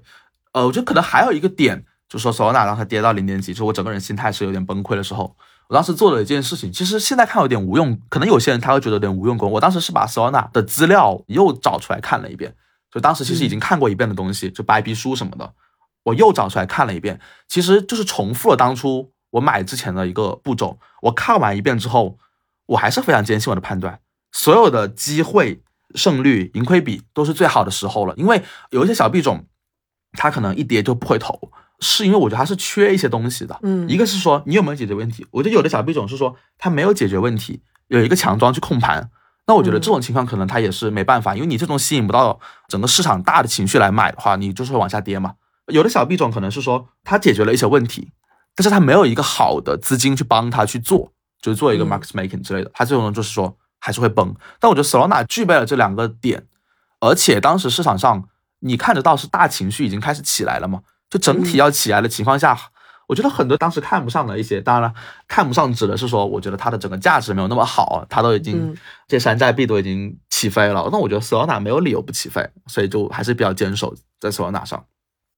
[0.52, 5.36] 呃，我觉得可能还有一个点，就是说，Solana 当它跌到零点几，就我整个人心态是有点崩溃的时候，
[5.69, 9.49] 我当时做了一件事情，其实现在看有点无用，可能有些人他会觉得有点无用功。
[9.49, 12.54] 我当时是把 Solana 的资料又找出来看了一遍，
[12.91, 15.54] 就当时其实已经看过一遍的东西，就白皮书什么的，
[16.04, 19.12] 我又找出来看了一遍，其实就是重复了当初。
[19.32, 22.18] 我买之前的一个步骤，我看完一遍之后，
[22.66, 24.00] 我还是非常坚信我的判断。
[24.32, 25.62] 所有的机会、
[25.94, 28.16] 胜率、盈亏比都是最好的时候了。
[28.18, 29.46] 因为有一些小币种，
[30.14, 33.60] 它可能一跌就不回头，是因为我觉得它是缺一些东西的。
[33.62, 35.28] 嗯，一个是说你有没有解决问题。
[35.30, 39.12] 我觉得有的小币种是说它没有解决问题，有一个强庄去控盘。
[39.46, 45.36] 那我觉得这种情况可能它也是没办法，因为你这种吸引不到整个市场大的情绪来买的话，你就是会往下跌嘛。
[45.69, 48.12] 有的小币种可能是说它解决了一些问题。
[48.55, 54.36] 但是他没有一个好的资金去帮他去做，就是做一个 market making 之类的，他最终就是说还是会崩。
[54.60, 56.45] 但我觉得 Solana 具备了这两个点，
[56.99, 58.27] 而且当时市场上
[58.60, 62.58] 你看得到是大情绪已经开始起来了嘛，就整体要起来的情况下，
[63.08, 64.93] 我觉得很多当时看不上的一些，当然了，
[65.25, 68.75] 看不上指的是说，我觉得它的整个价值没有那么好，它都已经
[69.08, 74.84] 这山寨币都已经起飞了，那我觉得 Solana 没有理由不起飞，所以就还是比较坚守在 Solana 上。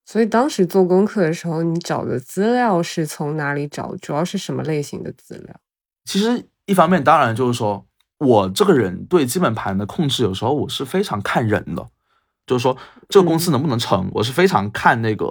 [0.03, 3.95] 所以当时做功课的时候，你找的资料是从哪里找？
[4.01, 5.55] 主要是什么类型的资料？
[6.03, 7.85] 其实一方面，当然就是说
[8.17, 11.87] 我这个人对基本盘的控制，有时候我是非常看人的，
[12.45, 12.75] 就是说
[13.07, 15.25] 这个公司能不能成，我是非常看那个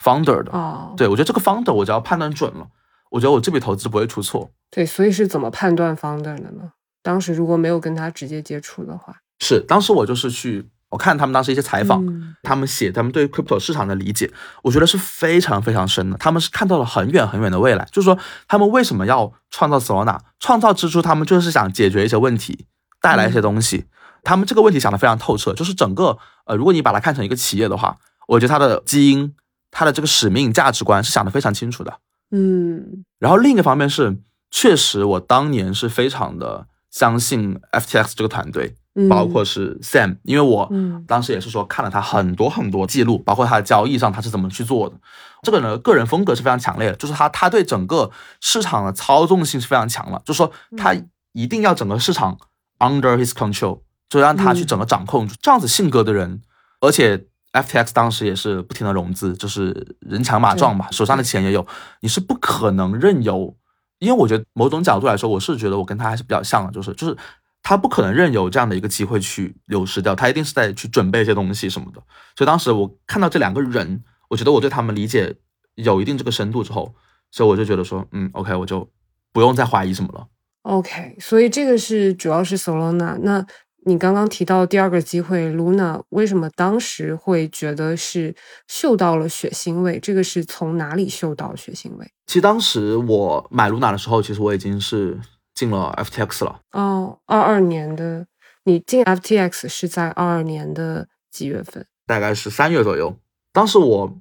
[0.00, 0.52] founder 的。
[0.52, 2.68] 哦，对我觉得这个 founder 我只要判断准了，
[3.10, 4.50] 我觉得我这笔投资不会出错。
[4.70, 6.72] 对，所以是怎么判断 founder 的呢？
[7.02, 10.68] 当时如果没有跟他直接接触的话，是当时我就是去。
[10.94, 12.06] 我看他们当时一些采访，
[12.44, 14.30] 他们写他们对 crypto 市场的理解，
[14.62, 16.16] 我觉得是非常非常深的。
[16.18, 20.20] 他们是看到了很远很远的未来，就是说他们为什么要创造 Solana？
[20.38, 22.66] 创造之初，他们就是想解决一些问题，
[23.02, 23.86] 带来一些东西。
[24.22, 27.96] 他们这个问题想的非常透彻，就是整个呃，如果你把它看成一个企业的话，
[28.28, 29.34] 我觉得它的基因、
[29.72, 31.98] 它的这个使命、价值观是想的非常清楚的。
[32.30, 34.16] 嗯，然后另一个方面是，
[34.50, 38.76] 确实我当年是非常的相信 FTX 这个团队。
[39.08, 40.70] 包括是 Sam，因为我
[41.06, 44.94] 当时也是说看了他很多很多记录，包括他的交易上他是怎么去做的。
[45.42, 50.94] 这个呢，个人风格是非常强烈的，就是他他对整个市场的操纵性是非常强了，就是说他
[51.32, 52.38] 一定要整个市场
[52.78, 56.40] under his control，就让他去整个掌控这样子性格的人。
[56.80, 61.66] 而且 FTX 当时也是不停的融资，就是人强马壮嘛，手上的钱也有，
[62.00, 63.56] 你是不可能任由。
[63.98, 67.16] 因为我觉得某种角度来说，我是觉得我跟他还是比较像的，就是就是。
[67.64, 72.02] 他不可能任由这样的一个机会去流失掉，他一定是在去准备一些东西什么的。
[72.36, 75.34] 所以当时我看到这两个人，我觉得我对他们理解
[75.76, 76.94] 有一定这个深度之后，
[77.30, 78.86] 所以我就觉得说，嗯，OK，我就
[79.32, 80.26] 不用再怀疑什么了。
[80.64, 83.18] OK，所以这个是主要是 Solana。
[83.22, 83.42] 那
[83.86, 88.36] 你刚刚提到第二个机会 Luna，为什么当时会觉得是
[88.68, 89.98] 嗅到了血腥味？
[89.98, 92.10] 这个是从哪里嗅到血腥味？
[92.26, 95.18] 其实当时我买 Luna 的时候，其实我已经是。
[95.54, 98.26] 进了 FTX 了哦，二二年的
[98.64, 101.86] 你进 FTX 是在二二年的几月份？
[102.06, 103.16] 大概是三月左右。
[103.52, 104.12] 当时我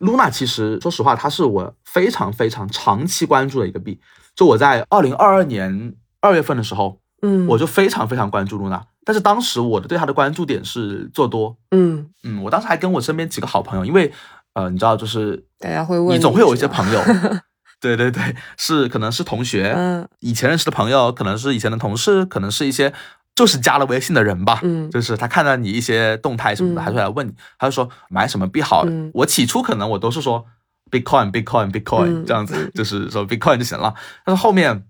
[0.00, 4.00] Luna 其实说实话，它是我非常非常长期关注的一个币。
[4.34, 8.82] 就我在二零二二年二月份的时候，嗯，我就非常非常关注 Luna。
[9.04, 14.12] 但是当时我的对它的关注点是做多，嗯嗯，我当时还跟我身边几个好朋友，因为
[14.54, 17.00] 呃，你知道，就是大家会问，你总会有一些朋友。
[17.82, 22.94] 对对对，是可能是同学，嗯，以前认识的朋友，可能是以前的同事，可能是一些
[23.34, 28.86] 就是加了微信的人吧，嗯，就是他看到你一些动态什么的，还会来问你，他就说买什么币好。
[29.12, 30.46] 我起初可能我都是说
[30.92, 33.92] Bitcoin Bitcoin Bitcoin 这样子，就是说 Bitcoin 就行了。
[34.24, 34.86] 但是后面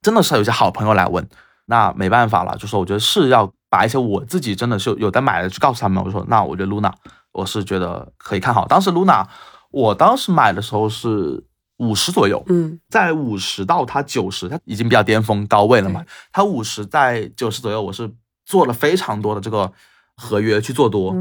[0.00, 1.28] 真的是有些好朋友来问，
[1.66, 6.90] 那没办法了，就说我觉得是要把一些我自己真的是有在买的去告诉他们，我说那我觉得 Luna
[7.32, 8.66] 我是觉得可以看好。
[8.66, 9.26] 当时 Luna
[9.70, 11.44] 我当时买的时候是。
[11.80, 16.04] 五十左右，嗯，在五十到他九十，他已经比较巅峰高位了嘛。
[16.30, 18.10] 他五十在九十左右，我是
[18.44, 19.72] 做了非常多的这个
[20.14, 21.16] 合约去做多，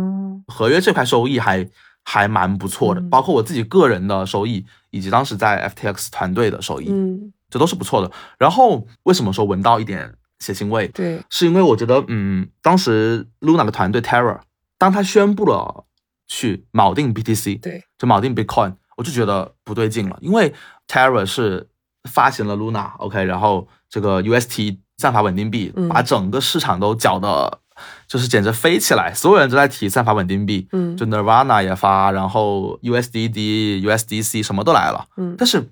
[0.47, 1.65] 合约这块收益还
[2.03, 8.11] 还蛮不错的，包括我自己个人的收益，以及当时在 FTX 团队的收益，嗯，这都是不错的。
[8.37, 10.89] 然后为什么说闻到一点血腥味？
[10.89, 14.39] 对，是因为我觉得，嗯，当时 Luna 的团队 Terra，
[14.77, 15.85] 当他宣布了
[16.27, 18.73] 去锚定 BTC，对，就锚定 Bitcoin。
[18.99, 20.53] 我就觉得不对劲了，因为
[20.85, 21.69] Terra 是
[22.09, 27.59] 发行了 Luna，OK，然后这个 UST 算法稳定币把整个市场都搅的，
[28.09, 35.71] 就是简直飞起来，所有人都在提算法稳定币，嗯，就 Nirvana 也发，然后 USDD、USDC 什么都来了，嗯，但是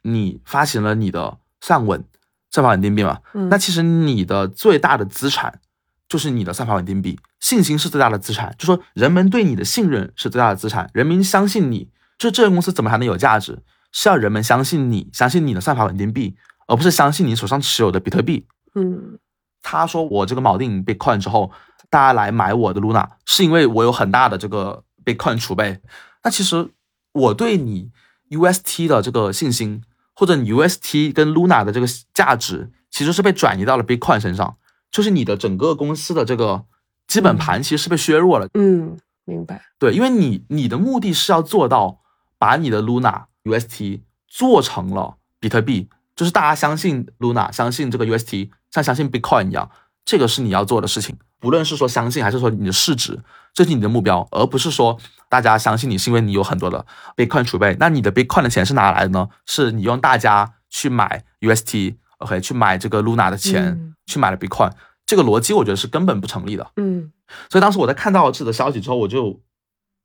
[0.00, 2.02] 你发行了你的算稳
[2.50, 3.50] 算法稳定币嘛，嗯。
[3.50, 5.60] 那其实你的最大的资产
[6.08, 13.62] 就是你的算法稳定币，信心是最大的资产，就说人们对你的信任是最大的资产，人民相信你，就这个公司怎么还能有价值？
[13.92, 16.34] 是要人们相信你，相信你的算法稳定币，
[16.66, 18.46] 而不是相信你手上持有的比特币。
[18.74, 19.18] 嗯
[19.62, 21.50] 他说我这个锚定 Bitcoin 之后，
[21.88, 25.80] 大家来买我的 Luna，是因为我有很大的这个 Bitcoin 储备。
[26.22, 26.68] 那其实
[27.12, 27.90] 我对你
[28.28, 29.82] UST 的这个信心，
[30.14, 34.56] 或者你 UST 跟 Luna 的这个价值，其实是被转移到了 Bitcoin 身上，
[34.90, 36.64] 就是你的整个公司的这个
[37.06, 38.48] 基本盘其实是被削弱了。
[38.52, 39.62] 嗯，明白。
[39.78, 42.00] 对，因为你你的目的是要做到
[42.38, 49.70] 把你的 Luna UST 做成了比特币，就是大家相信 Luna，相信这个 UST，像相信 Bitcoin 一样，
[50.04, 51.16] 这个是你要做的事情。
[51.40, 53.20] 不论是说相信，还是说你的市值，
[53.52, 57.76] 这是你的目标，而不是说大家相信你是因为你有很多的 Bitcoin 储备。
[57.78, 59.28] 那你的 Bitcoin 的钱是哪来的呢？
[59.44, 64.72] 是你用大家去买 UST，OK，、去买这个 Luna 的钱，嗯去买了 Bitcoin。
[65.04, 66.70] 这个逻辑我觉得是根本不成立的。
[66.76, 67.12] 嗯
[67.50, 69.42] 所以当时我在看到这个消息之后，我就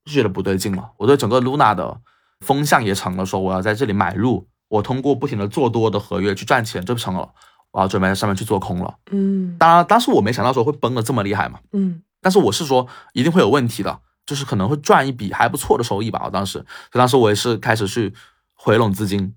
[0.03, 0.91] 就觉得不对劲了。
[0.97, 2.01] 我对整个 Luna 的
[2.45, 7.33] 风向也成了，说我要在这里买入，我通过不停的做多的合约去赚钱，这不成了。
[7.71, 8.95] 我要准备在上面去做空了。
[9.11, 16.23] 嗯当然，当时我没想到说会崩的这么厉害嘛，嗯但是我是说一定会有问题的，就是可能会赚一笔还不错的收益吧。
[16.25, 18.13] 我当时，所以当时我也是开始去
[18.55, 19.35] 回笼资金。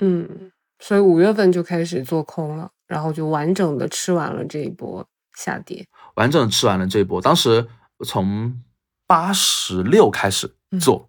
[0.00, 5.06] 嗯，所以五月份就开始做空了，然后就完整的吃完了这一波
[5.36, 5.86] 下跌。
[6.16, 7.20] 完整的吃完了这一波。
[7.20, 7.68] 当时
[8.04, 8.60] 从
[9.06, 11.08] 八十六开始做，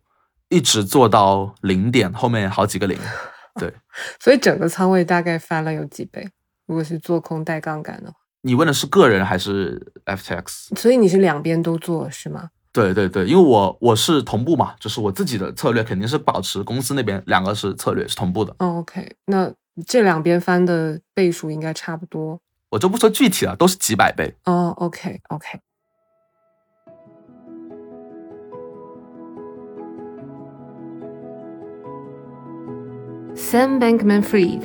[0.49, 2.97] 一直做到零点，后面好几个零。
[3.59, 3.73] 对
[4.19, 6.27] 所以整个仓位大概翻了有几倍？
[6.65, 10.77] 如果是做空带杠杆的话，你问的是个人还是 FTX？
[10.77, 12.49] 所以你是两边都做是吗？
[12.71, 19.51] 对对对，因为我我是同步嘛，就是我自己的策略肯定是保持公司那边两个是策略是同步的，哦，OK，那
[19.87, 22.39] 这两边翻的倍数应该差不多。
[22.69, 24.33] 我就不说具体了，都是几百倍。
[24.45, 25.59] 哦，OK，OK。
[33.39, 34.59] Sam Bankman-Fried，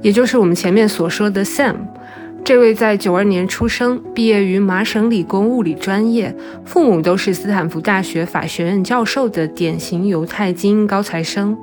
[0.00, 1.74] 也就是我们前面所说的 Sam，
[2.44, 11.58] 这位在九二年出生，毕业于麻省理工物理专业，父母都是斯坦福大学法学院教授的典型犹太精英高材生。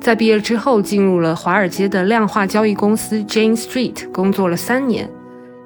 [0.00, 5.08] 在毕业之后，进入了华尔街的量化交易公司 Jane Street 工作了三年。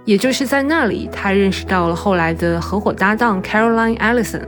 [0.05, 4.43] 也就是在那里，他认识到了后来的合伙搭档 Caroline Ellison。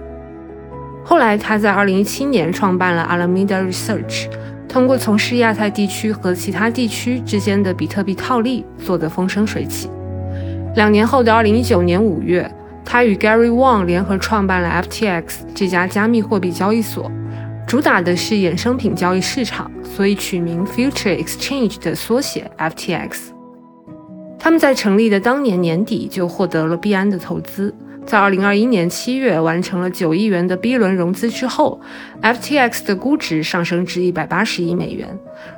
[1.05, 4.27] 后来，他在2017年创办了 Alameda Research，
[4.69, 9.89] 通过从事亚太地区和其他地区之间的比特币套利，做得风生水起。
[10.77, 12.49] 两年后的2019年5月，
[12.85, 17.11] 他与 Gary Wang 联合创办了 FTX 这家加密货币交易所，
[17.67, 23.31] 主打的是衍生品交易市场，所以取名 Future Exchange 的缩写 FTX。
[24.39, 27.75] 他们在成立的当年年底就获得了币安的投资，
[28.09, 31.79] 在2021年7月完成了9亿元的 B 轮融资之后
[32.23, 35.07] ，FTX 的估值上升至180亿美元，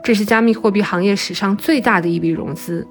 [0.02, 2.84] 这是加密货币行业史上最大的一笔融资。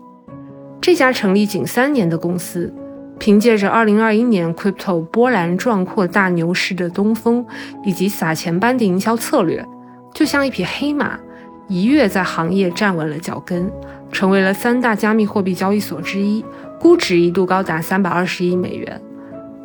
[0.79, 2.73] 这家成立仅三年的公司，
[3.19, 7.45] 凭借着2021年 Crypto 波澜壮阔大牛市的东风，
[7.83, 9.65] 以及撒钱般的营销策略，
[10.13, 11.19] 就像一匹黑马，
[11.67, 13.69] 一跃在行业站稳了脚跟。
[14.09, 16.45] 成为了三大加密货币交易所之一，
[16.79, 19.01] 估值一度高达三百二十亿美元。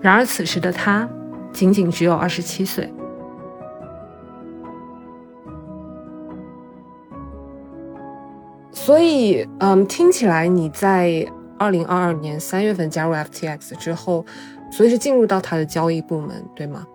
[0.04, 1.08] 然而，此时的他
[1.50, 2.92] 仅仅只有二十七岁。
[8.70, 11.26] 所以，嗯，听起来你在
[11.58, 14.26] 二零二二年三月份加入 FTX 之后，
[14.70, 16.86] 所以是进入到他的交易部门，对吗？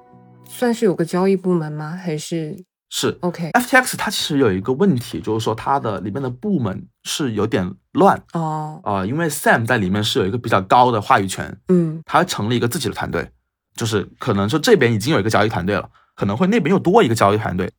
[0.45, 1.89] 算是有个交易部门吗？
[1.99, 13.29] 还是是 OK？FTX 它其实有一个问题，就是说它的里面的部门是有点乱哦，啊、呃因为 Sam 在里面是有一个比较高的话语权，嗯他成立一个自己的团队，
[13.75, 17.71] 就是可能说这边已经有一个交易团队了，可能会那边又多一个交易团队，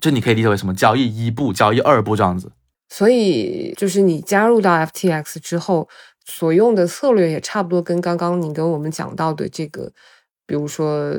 [0.00, 2.50] 这你可以理解为什么交易一部、交易二部这样子。
[2.88, 5.88] 所以就是你加入到 FTX 之后，
[6.24, 9.92] 所用的策略也差不多跟刚刚你跟我们讲到的这个，
[10.46, 11.14] 比如说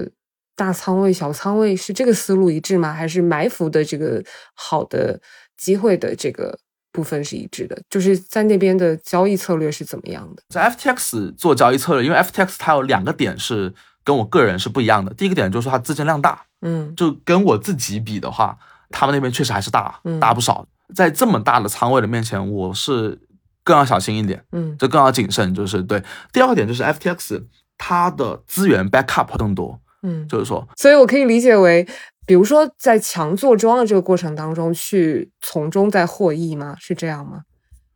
[0.60, 2.92] 大仓位、小仓位是这个思路一致吗？
[2.92, 4.22] 还是埋伏的这个
[4.54, 5.18] 好的
[5.56, 6.60] 机会的这个
[6.92, 7.82] 部分是一致的？
[7.90, 10.44] 就是在那边的交易策略是怎么样的？
[10.50, 15.14] 在 FTX 做交易策略，因为 FTX 它有两个点是跟我个人是不一样的。
[15.14, 18.58] 第一个点就是说它资金量大，嗯就跟我自己比的话，
[18.90, 20.68] 他们那边确实还是大嗯，大不少。
[20.94, 23.18] 在这么大的仓位的面前，我是
[23.64, 25.54] 更要小心一点，嗯就更要谨慎。
[25.54, 26.04] 就是对。
[26.34, 27.44] 第二个点就是 FTX
[27.78, 31.88] 它的资源 backup 更多，嗯，就是说所以我可以理解为，
[32.26, 36.76] 比如说在强做庄的这个过程当中，去从中再获益吗？
[36.80, 37.44] 是这样吗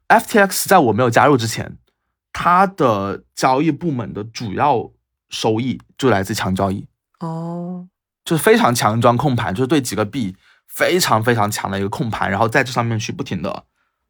[0.08, 1.78] ？FTX 在我没有加入之前，
[2.32, 4.91] 它的交易部门的主要
[5.30, 6.88] 收益就来自强交易，
[7.20, 7.88] 哦，
[8.26, 10.36] 就是非常强装控盘，就是对几个币
[10.68, 13.64] 非常非常强的一个控盘，然后在这上面去不停的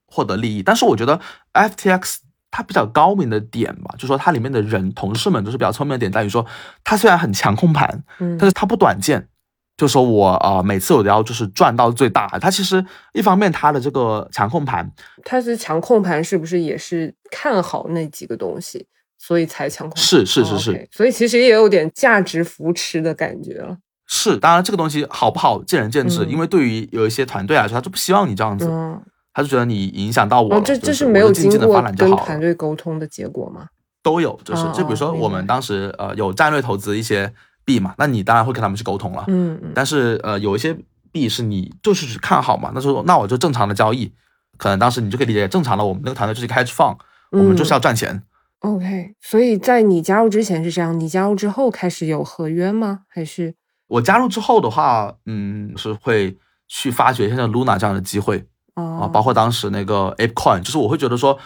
[0.07, 0.63] 获得利益。
[0.63, 1.21] 但是我觉得
[1.53, 2.17] FTX
[2.55, 6.45] 它比较高明的点吧，就说它里面的人同事们都是比较聪明的点，在于说
[6.83, 9.27] 它虽然很强控盘，嗯但是它不短见。
[9.75, 12.27] 就说我啊、呃每次我都要就是赚到最大。
[12.39, 14.87] 它其实一方面它的这个强控盘，
[15.25, 18.85] 它是强控盘，是不是也是看好那几个东西，
[19.17, 20.03] 所以才强控盘？
[20.03, 23.75] 是是是哦是、所以其实也有点价值扶持的感觉了。
[24.05, 29.01] 是，当然这个东西好不好见仁见智，嗯因为对于有一些团队来说，他就不希望你这样子，嗯，
[29.33, 31.81] 他就觉得你影响到我了，哦，这这是没有经过。
[31.97, 33.67] 跟团队沟通的结果吗？
[34.01, 37.33] 都有，就是哦就比如说我们当时呃有战略投资一些
[37.65, 39.23] 币嘛，那你当然会跟他们去沟通了。
[39.27, 40.77] 嗯嗯但是呃有一些
[41.11, 44.11] 币是你就是去看好嘛，那时候那我就正常的交易，
[44.57, 46.97] 可能当时你就可以理解正常的，我们那个团队就是开始放，
[47.31, 48.21] 我们就是要赚钱。
[48.59, 53.01] OK，所以在你加入之前是这样，你加入之后开始有合约吗？
[53.07, 53.55] 还是
[53.87, 58.43] 我加入之后的话，嗯，是会去发掘像 Luna 这样的机会哦
[58.75, 61.37] 啊，包括当时那个 ApeCoin，就是我会觉得说，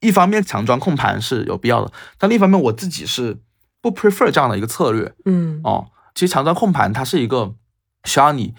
[0.00, 3.38] 一方面强装控盘是有必要的，但另一方面我自己是
[3.80, 5.86] 不 prefer 这样的一个策略嗯哦。
[6.14, 7.54] 其实强装控盘它是一个
[8.04, 8.54] 需要你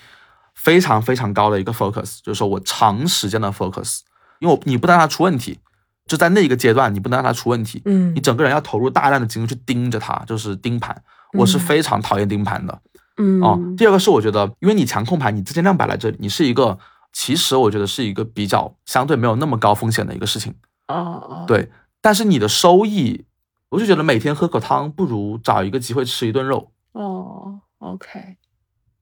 [0.56, 4.00] 非常非常高的一个 focus，就是说我长时间的 focus，
[4.40, 5.60] 因为我你不能让它出问题，
[6.08, 11.04] 就在那一个阶段你不能让它出问题，嗯你整个人要投入大量的精力去盯着它，就是盯盘。
[11.34, 12.82] 我是嗯非常讨厌盯盘的。
[13.18, 16.78] 嗯哦，第二个是我觉得，因为你强控盘，你资金量摆在这里，你是一个，
[17.14, 20.54] 其实我觉得是一个比较相对没有那么高风险的一个事情，
[20.88, 21.72] 哦哦对。
[22.02, 23.26] 但是你的收益，
[23.70, 28.36] 我就觉得每天喝口汤不如找一个机会吃一顿肉，哦，OK，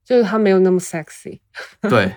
[0.04, 1.40] 就是它没有那么 sexy。
[1.80, 2.14] 对。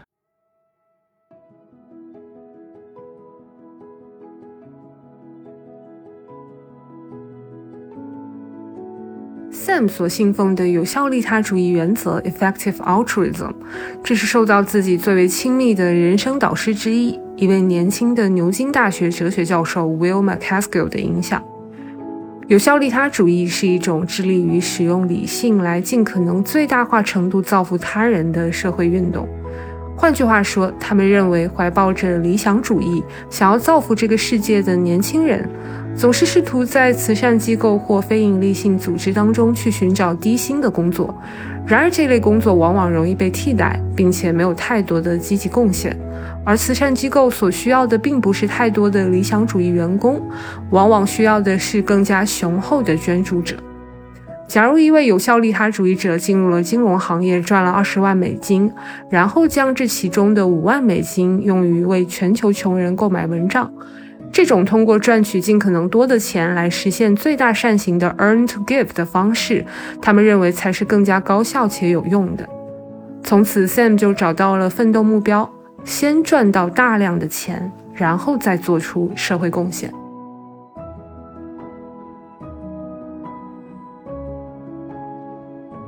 [9.65, 13.51] Sam 所信奉的有效利他主义原则 （Effective Altruism），
[14.03, 21.43] 这是受到自己最为亲密的人生导师之一，一位年轻的牛津大学哲学教授 Will MacAskill 的影响。
[22.45, 29.27] 有效利他主义是一种致力于使用理性来尽可能最大化程度造福他人的社会运动。
[29.97, 35.49] 换句话说，他们认为怀抱着理想主义、想要造福这个世界的年轻人，
[35.95, 41.15] 总是试图在慈善机构或非营利性组织当中去寻找低薪的工作。
[41.65, 45.97] 然而，这类工作往往容易被替代，并且没有太多的积极贡献。
[46.43, 50.21] 而慈善机构所需要的并不是太多的理想主义员工，
[50.69, 53.55] 往往需要的是更加雄厚的捐助者。
[54.47, 58.71] 假如一位有效利他主义者进入了金融行业，赚了二十万美金，
[59.09, 63.73] 然后将这其中的五万美金用于为全球穷人购买蚊帐，
[64.31, 69.65] 这种通过赚取尽可能多的钱来实现最大善行的 earn to give 的方式，
[70.01, 72.47] 他们认为才是更加高效且有用的。
[73.23, 75.49] 从此，Sam 就找到了奋斗目标：
[75.83, 79.91] 先赚到大量的钱，然后再做出社会贡献。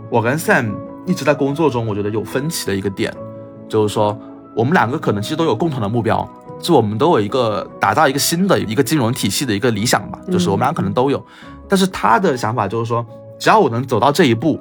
[0.10, 0.74] 我跟 Sam
[1.06, 3.14] 一直在工作中，我觉得有分歧的一个点，
[3.68, 4.18] 就是说
[4.56, 6.28] 我们两个可能其实都有共同的目标，
[6.60, 11.24] 就我们都有一个打造一个新的一个金融体系的一个理想吧，就是我们俩可能都有。
[11.70, 13.06] 但是他的想法就是说，
[13.40, 14.60] 只要我能走到这一步，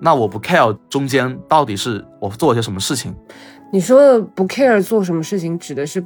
[0.00, 3.14] 那我不 care 中间到底是我做了些什么事情。
[3.72, 6.04] 你说的不 care 做什么事情，指的是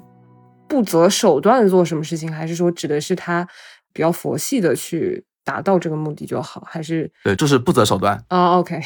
[0.68, 3.47] 不择手段做什么事情，还是说指的是他
[3.93, 6.62] 比较佛系的去达到这个目的就好？
[6.64, 8.81] 还是对，就是不择手段，啊、o k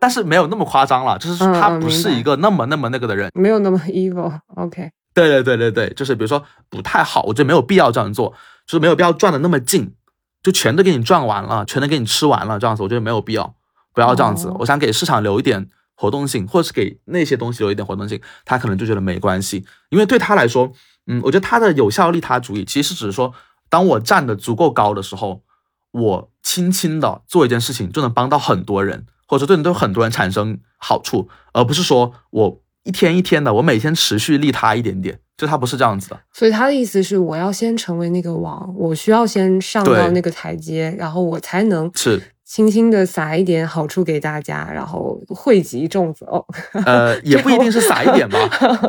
[0.00, 3.30] 但是没有那么夸张了，就是嗯他不是一个那么那么那个的人。
[3.34, 8.30] 没有那么 evil？OK，、对对对对对，就是比如说不太好，我觉得没有必要这样做，
[8.66, 9.94] 就是没有必要转的那么近，
[10.42, 13.54] 就全都给你转完了，全都给你吃完了，这样子我觉得没有必要，
[13.92, 14.48] 不要这样子。
[14.48, 20.72] 哦我想给市场留一点活动性，或者是给那些东西留一点活动性，他可能就觉得没关系，因为对他来说，
[21.06, 23.34] 嗯，我觉得他的有效利他主义其实只是说，
[23.68, 25.42] 当我站的足够高的时候，
[25.90, 36.18] 我轻轻的做一件事情就能帮到很多人，或者说对对很多人产生好处，而不是说我一天一天的，我每天持续利他一点点，就他不是这样子的。
[36.32, 46.42] 所以他的意思是，我要先成为那个王，我需要先上到那个台阶，然后我才能是，轻轻的撒一点好处给大家，然后惠及众子哦。
[46.86, 48.38] 呃，也不一定是撒一点吧，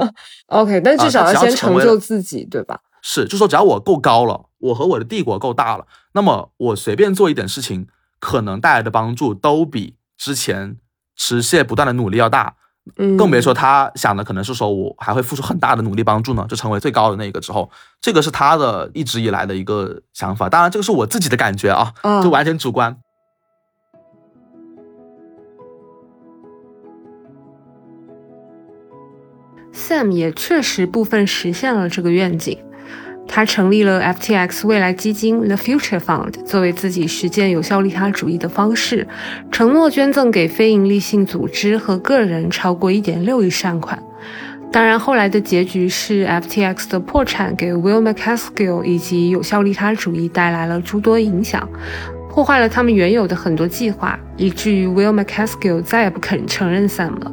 [0.47, 2.79] OK，但至少要要先成就自己，对吧？
[3.01, 7.87] 是，就说只要我够高了，我和我的帝国够大了，那么我随便做一点事情，
[8.21, 10.77] 可能带来的帮助都比之前
[11.17, 12.55] 持续不断的努力要大。
[12.97, 17.69] 嗯，更别说他想的可能是说我还会付出很大的努力帮助呢，就成为最高的那个之后，
[18.01, 20.49] 这个是他的一直以来的一个想法。
[20.49, 22.97] 当然，这个是我自己的感觉啊，啊就完全主观。
[29.73, 32.57] Sam 也确实部分实现了这个愿景。
[33.27, 39.07] 他成立了 FTX 未来基金 The Future Fund，作为自己实践有效利他主义的方式，
[39.51, 44.01] 承诺捐赠给非营利性组织和个人超过1.6亿善款。
[44.71, 51.67] 当然，后来的结局是 FTX 的破产给 Will MacAskill 以及有效利他主义带来了诸多影响，
[52.29, 57.31] 破坏了他们原有的很多计划，以至于 Will MacAskill 再也不肯承认 Sam 了。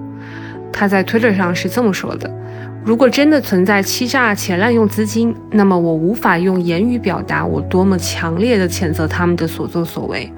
[0.72, 2.28] 他在 Twitter 上是这么说的
[2.88, 10.32] ：“如果真的存在欺诈且滥用资金，那么我无法用言语表达我多么强烈的谴责他们的所作所为。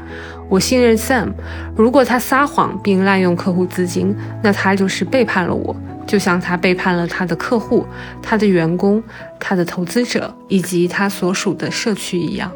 [0.48, 1.28] 我信任 Sam，
[1.76, 5.76] 如果他撒谎并滥用客户资金，那他就是背叛了我，
[6.08, 7.86] 就像他背叛了他的客户、
[8.20, 9.00] 他的员工、
[9.38, 12.50] 他的投资者以及他所属的社区一样。”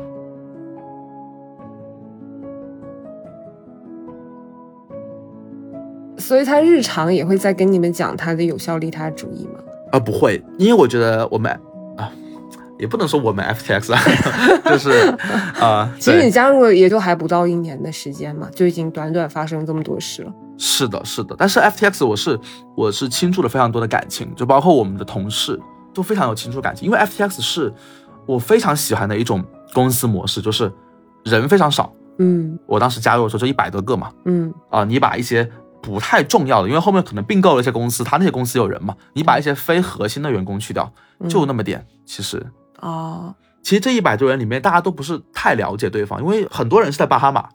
[6.18, 9.60] 所以他日常也会在跟你们讲他的有效利他主义吗？
[9.94, 11.50] 啊，不会，因为我觉得我们
[11.96, 12.10] 啊，
[12.78, 14.00] 也不能说我们 FTX 啊，
[14.66, 14.90] 就是
[15.60, 20.32] 啊，其实你加入了也就还不到一年的时间嘛，就已经短短发生这么多事了。
[20.58, 22.38] 是的，是的，但是 FTX 我是
[22.76, 25.58] 我是倾注了非常多的感情，就包括我们的同事
[25.92, 27.72] 都非常有倾注感情，因为 FTX 是
[28.26, 30.72] 我非常喜欢的一种公司模式，就是
[31.24, 31.92] 人非常少。
[32.18, 35.48] 嗯我当时加入的时候就一百多个嘛，嗯啊、你把一些
[35.84, 40.90] 不太重要的，因为后面可能并购了一些公司，他那些公司有人嘛，你把一些非核心的员工去掉，
[41.28, 42.44] 就那么点，其实。
[42.80, 47.48] 哦其实这一百多人里面，大家都不是太了解对方，因为很多人是在巴哈马，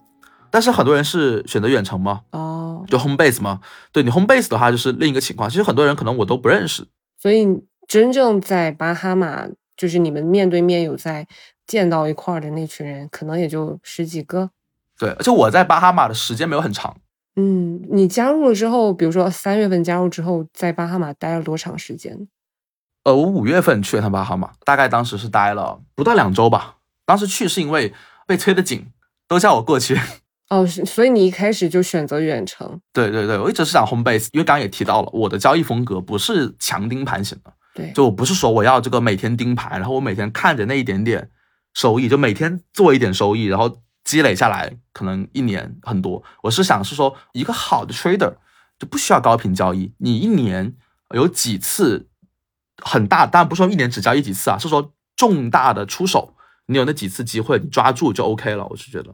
[0.49, 3.59] 但是很多人是选择远程嘛，哦，就 home base 嘛。
[3.91, 5.49] 对你 home base 的话，就是另一个情况。
[5.49, 6.87] 其实很多人可能我都不认识。
[7.19, 7.47] 所以
[7.87, 11.27] 真正在巴哈马，就是你们面对面有在
[11.67, 14.49] 见到一块儿的那群人，可能也就十几个。
[14.97, 16.97] 对，而且我在巴哈马的时间没有很长，
[17.35, 22.27] 嗯，你加入了之后，比如说三月份加入之后，在巴哈马待了多长时间？
[23.03, 26.77] 呃，我五月份去了趟巴哈马，大概当时是待了不到两周吧。
[27.05, 27.93] 当时去是因为
[28.27, 28.87] 被催得紧，
[29.27, 29.97] 都叫我过去。
[30.49, 32.81] 哦，所以你一开始就选择远程。
[32.91, 41.29] 对对对，我一直是想 home base，因为刚刚也提到了，我的交易风格不是强盯盘型的，对，就我不是说我要这个每天盯盘，然后我每天看着那一点点
[41.73, 43.77] 收益，就每天做一点收益，然后
[44.09, 46.23] 积累下来可能一年很多。
[46.41, 48.33] 我是想是说，一个好的 trader
[48.79, 50.75] 就不需要高频交易，你一年
[51.13, 52.07] 有几次
[52.83, 56.33] 很大，当然不是说一年只交易几次啊，是说重大的出手，
[56.65, 58.65] 你有那几次机会，你抓住就 OK 了。
[58.71, 59.13] 我是觉得。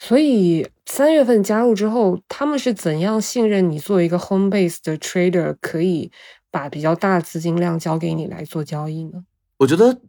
[0.00, 6.10] 所以三月份加入之后，他们是怎样信任你作为一个 home base 的 trader，可以
[6.50, 9.22] 把比较大的资金量交给你来做交易呢？
[9.58, 10.00] 我觉得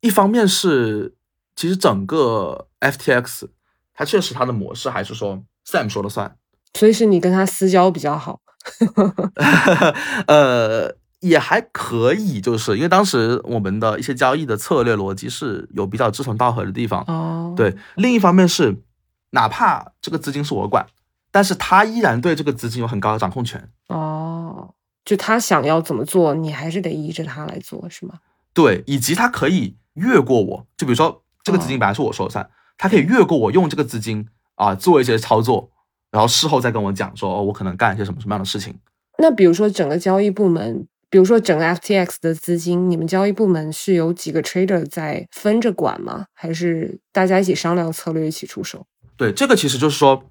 [0.00, 1.14] 一方面是，
[1.54, 3.48] 其实整个 FTX
[3.94, 6.36] 它确实他的模式还是说 Sam 说了算，
[6.74, 8.40] 所以是你跟他私交比较好。
[10.26, 17.04] 呃，也还可以，就是因为当时我们的一些交易的策略逻辑是有比较志同道合的地方。
[17.08, 18.82] 哦，，对，另一方面是，
[19.30, 20.86] 哪怕这个资金是我管，
[21.30, 23.68] 但是他依然对这个资金有很高的掌控权。
[23.88, 24.74] 哦，
[25.04, 28.14] 就他想要怎么做，你还是得依着他来做，是吗？
[28.54, 32.48] 对，以及他可以越过我，就比如说这个资金本来是我说了算，
[32.78, 35.70] 他可以越过我用这个资金啊做一些操作，
[36.10, 38.74] 然后事后再跟我讲说，哦，我可能干一些什么什么样的事情。
[39.18, 46.26] 那比如说整个交易部门，比如说整个 FTX 的资金，你们交易部门是有几个 trader 在分着管吗？
[46.32, 48.86] 还是大家一起商量策略，一起出手？
[49.16, 50.24] 对，这个其实就是说，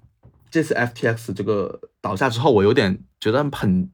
[0.50, 3.88] 这次 FTX 这个倒下之后，我有点觉得很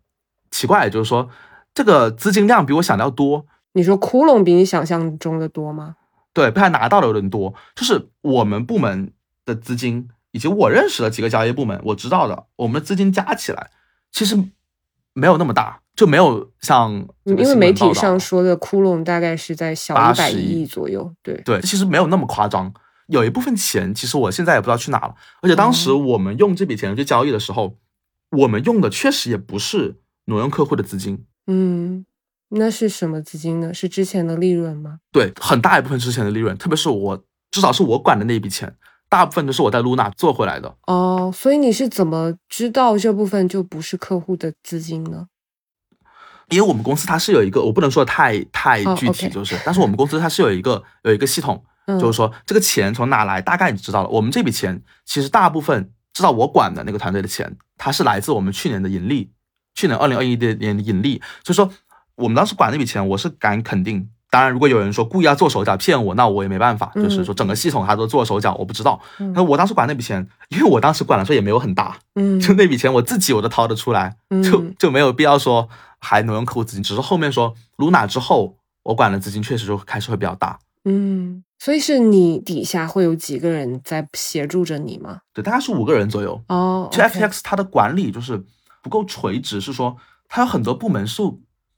[0.51, 1.29] 奇怪，就是说
[1.75, 3.45] 这个资金量比我想的要多，
[3.75, 5.97] 你说窟窿比你想象中的多吗？
[6.39, 7.53] 对，被他拿到的有点多。
[7.75, 9.11] 就是我们部门
[9.45, 13.71] 的资金，以及我认识的几个交易部门，我知道的，我们的资金加起来
[14.13, 14.37] 其实
[15.15, 22.73] 没有那么大，就没有像因为媒体上说的窟窿大概是在小一百80亿亿左右，对，对，其实没有那么夸张。
[23.09, 25.15] 有一部分钱，其实我现在也不知道去哪了。
[25.43, 27.77] 而且当时我们用这笔钱去交易的时候，
[28.31, 32.05] 我们用的确实也不是挪用客户的资金，嗯，
[32.51, 33.75] 那是什么资金呢？
[33.75, 34.99] 是之前的利润吗？
[35.13, 38.75] 对，很大一部分之前的利润，特别是我至少是我管的那一笔钱，
[39.09, 40.75] 大部分都是我在 Luna 做回来的。
[40.87, 45.27] 哦，所以你是怎么知道这部分就不是客户的资金呢？
[46.51, 54.09] 因为我们公司它是有一个，我不能说太太哦具体就是，但是我们公司它是有一个有一个系统，嗯，就是说这个钱从哪来，大概你知道了。
[54.09, 59.31] 我们这笔钱其实大部分知道我管的那个团队的钱，它是来自我们去年的盈利
[59.75, 61.71] 去年二零二一的年盈利，所以说
[62.19, 64.09] 我们当时管那笔钱，我是敢肯定。
[64.31, 66.93] 当然，如果有人说故意要做手脚骗我，那我也没办法。
[66.97, 69.01] 就是说整个系统他都做手脚，我不知道。
[69.35, 75.67] 那我当时管那笔钱，因为我当时管的时候也没有很大，嗯，就那笔钱我自己我都掏得出来，就就没有必要说
[75.99, 76.83] 还挪用客户资金。
[76.83, 80.59] 只是后面说 Luna 之后，我管的资金确实就开始会比较大。
[80.85, 85.21] 嗯，所以是你底下会有几个人在协助着你吗？
[85.33, 86.39] 对，大概是五个人左右。
[86.49, 88.45] 哦，其实 FTX 它的管理就是
[88.83, 89.97] 不够垂直，是说
[90.29, 91.23] 它有很多部门是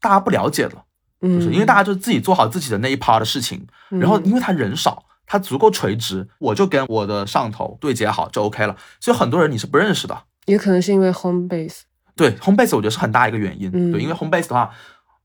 [0.00, 0.76] 大家不了解的。
[1.22, 8.74] 就是因为大家就自己做好自己的那一 part 的事情，然后因为他人少，他足够垂直，我就跟我的上头对接好就 OK 了。
[9.00, 11.80] 所以很多人你是不认识的，也可能是因为 home base。
[12.16, 13.70] 对 home base 我觉得是很大一个原因。
[13.92, 14.70] 对，因为 home base 的话，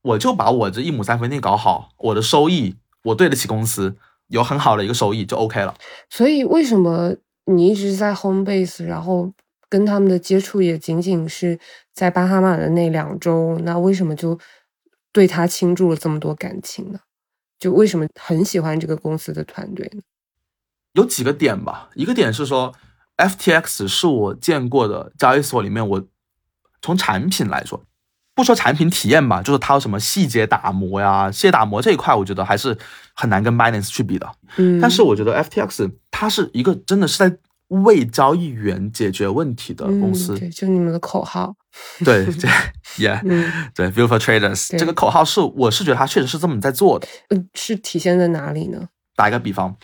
[0.01, 3.95] 我就把我这一亩三分地搞好，我的收益我对得起公司，
[4.28, 5.73] 有很好的一个收益就 OK 了。
[6.09, 7.15] 所以为什么
[7.45, 9.32] 你一直在 home base，然后
[9.69, 11.57] 跟他们的接触也仅仅是
[11.93, 13.57] 在巴哈马的那两周？
[13.59, 14.38] 那为什么就？
[15.16, 16.99] 对他倾注了这么多感情呢？
[17.57, 20.01] 就为什么很喜欢这个公司的团队呢？
[20.91, 21.89] 有几个点吧。
[21.95, 22.76] 一个点是说
[23.16, 26.05] ，FTX 是我见过的交易所里面，我
[26.82, 27.82] 从产品来说，
[28.34, 32.78] 不说产品体验吧，就是它有什么细节打磨呀、细节打磨这一块，我觉得还是
[33.13, 34.30] 很难跟 Binance 去比的。
[34.57, 37.38] 嗯，但是我觉得 FTX 它是一个真的是在
[37.70, 40.38] 为交易员解决问题的公司。
[40.38, 41.55] 对，就你们的口号。
[42.03, 42.49] 对，对
[42.97, 43.21] ，Yeah，
[43.73, 47.07] 对，Beautiful Traders 这个口号是，我是觉得他确实是这么在做的。
[47.30, 48.88] 嗯，是体现在哪里呢？
[49.15, 49.76] 打一个比方，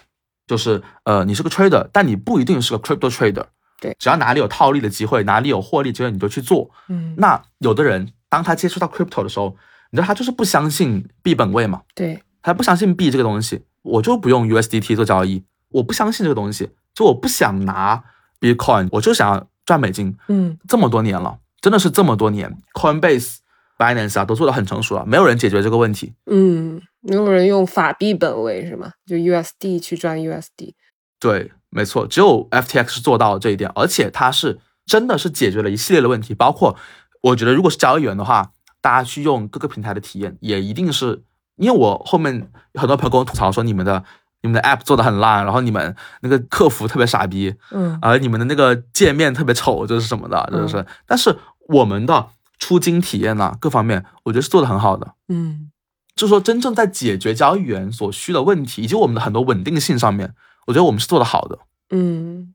[0.47, 3.45] 就是呃，你是个 Trader，但你不一定是个 Crypto Trader。
[3.79, 6.69] 对，只要哪里有套利的机会，哪里有获利机会，你就去做。
[6.87, 9.55] 嗯，那有的人当他接触到 Crypto 的时候，
[9.89, 11.81] 你知道他就是不相信币本位嘛？
[11.95, 18.03] 对，他不相信币这个东西，我就不用 USDT 做交易，我不相信这个东西，就我不想拿
[18.39, 20.15] Bitcoin，我就想要赚美金。
[20.27, 21.37] 嗯，这么多年了。
[21.61, 23.37] 真的是这么多年，Coinbase、
[23.77, 26.13] Binance 啊，都做的很成熟了，没有人解决这个问题。
[26.25, 28.91] 嗯，没有人用法币本位是吗？
[29.05, 30.73] 就 USD 去赚 USD。
[31.19, 36.75] 对，没错，只有 FTX 是做到了这一点，而且它是真的是解决了一系列的问题，包括
[37.21, 38.51] 我觉得，如果是交易员的话，
[38.81, 41.23] 大家去用各个平台的体验，也一定是
[41.57, 44.03] 因为我后面很多朋友跟我吐槽说，你们的
[44.41, 51.35] 你们的 App 做的很烂，然后你们那个客服特别傻逼，嗯，而你们的那个界面特别丑，就是什么的，就是，但是。
[51.71, 55.15] 我们的出金体验呐，各方面我觉得是做的很好的。
[55.29, 55.71] 嗯，
[56.15, 60.33] 就是说真正在解决交易员所需的问题，以及我们的很多稳定性上面，
[60.67, 61.57] 我觉得我们是做的好的。
[61.89, 62.53] 嗯，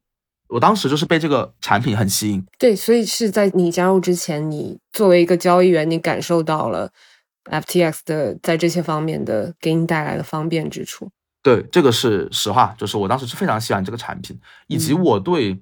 [0.48, 2.46] 我当时就是被这个产品很吸引。
[2.58, 6.90] 对，所以是在你加入之前，你作为一个交易员，你感受到了
[7.44, 11.10] FTX 的在这些方面的给你带来的方便之处。
[11.42, 14.38] 对，这个是实话，就是我当时是非常喜欢这个产品，
[14.68, 15.60] 以及我对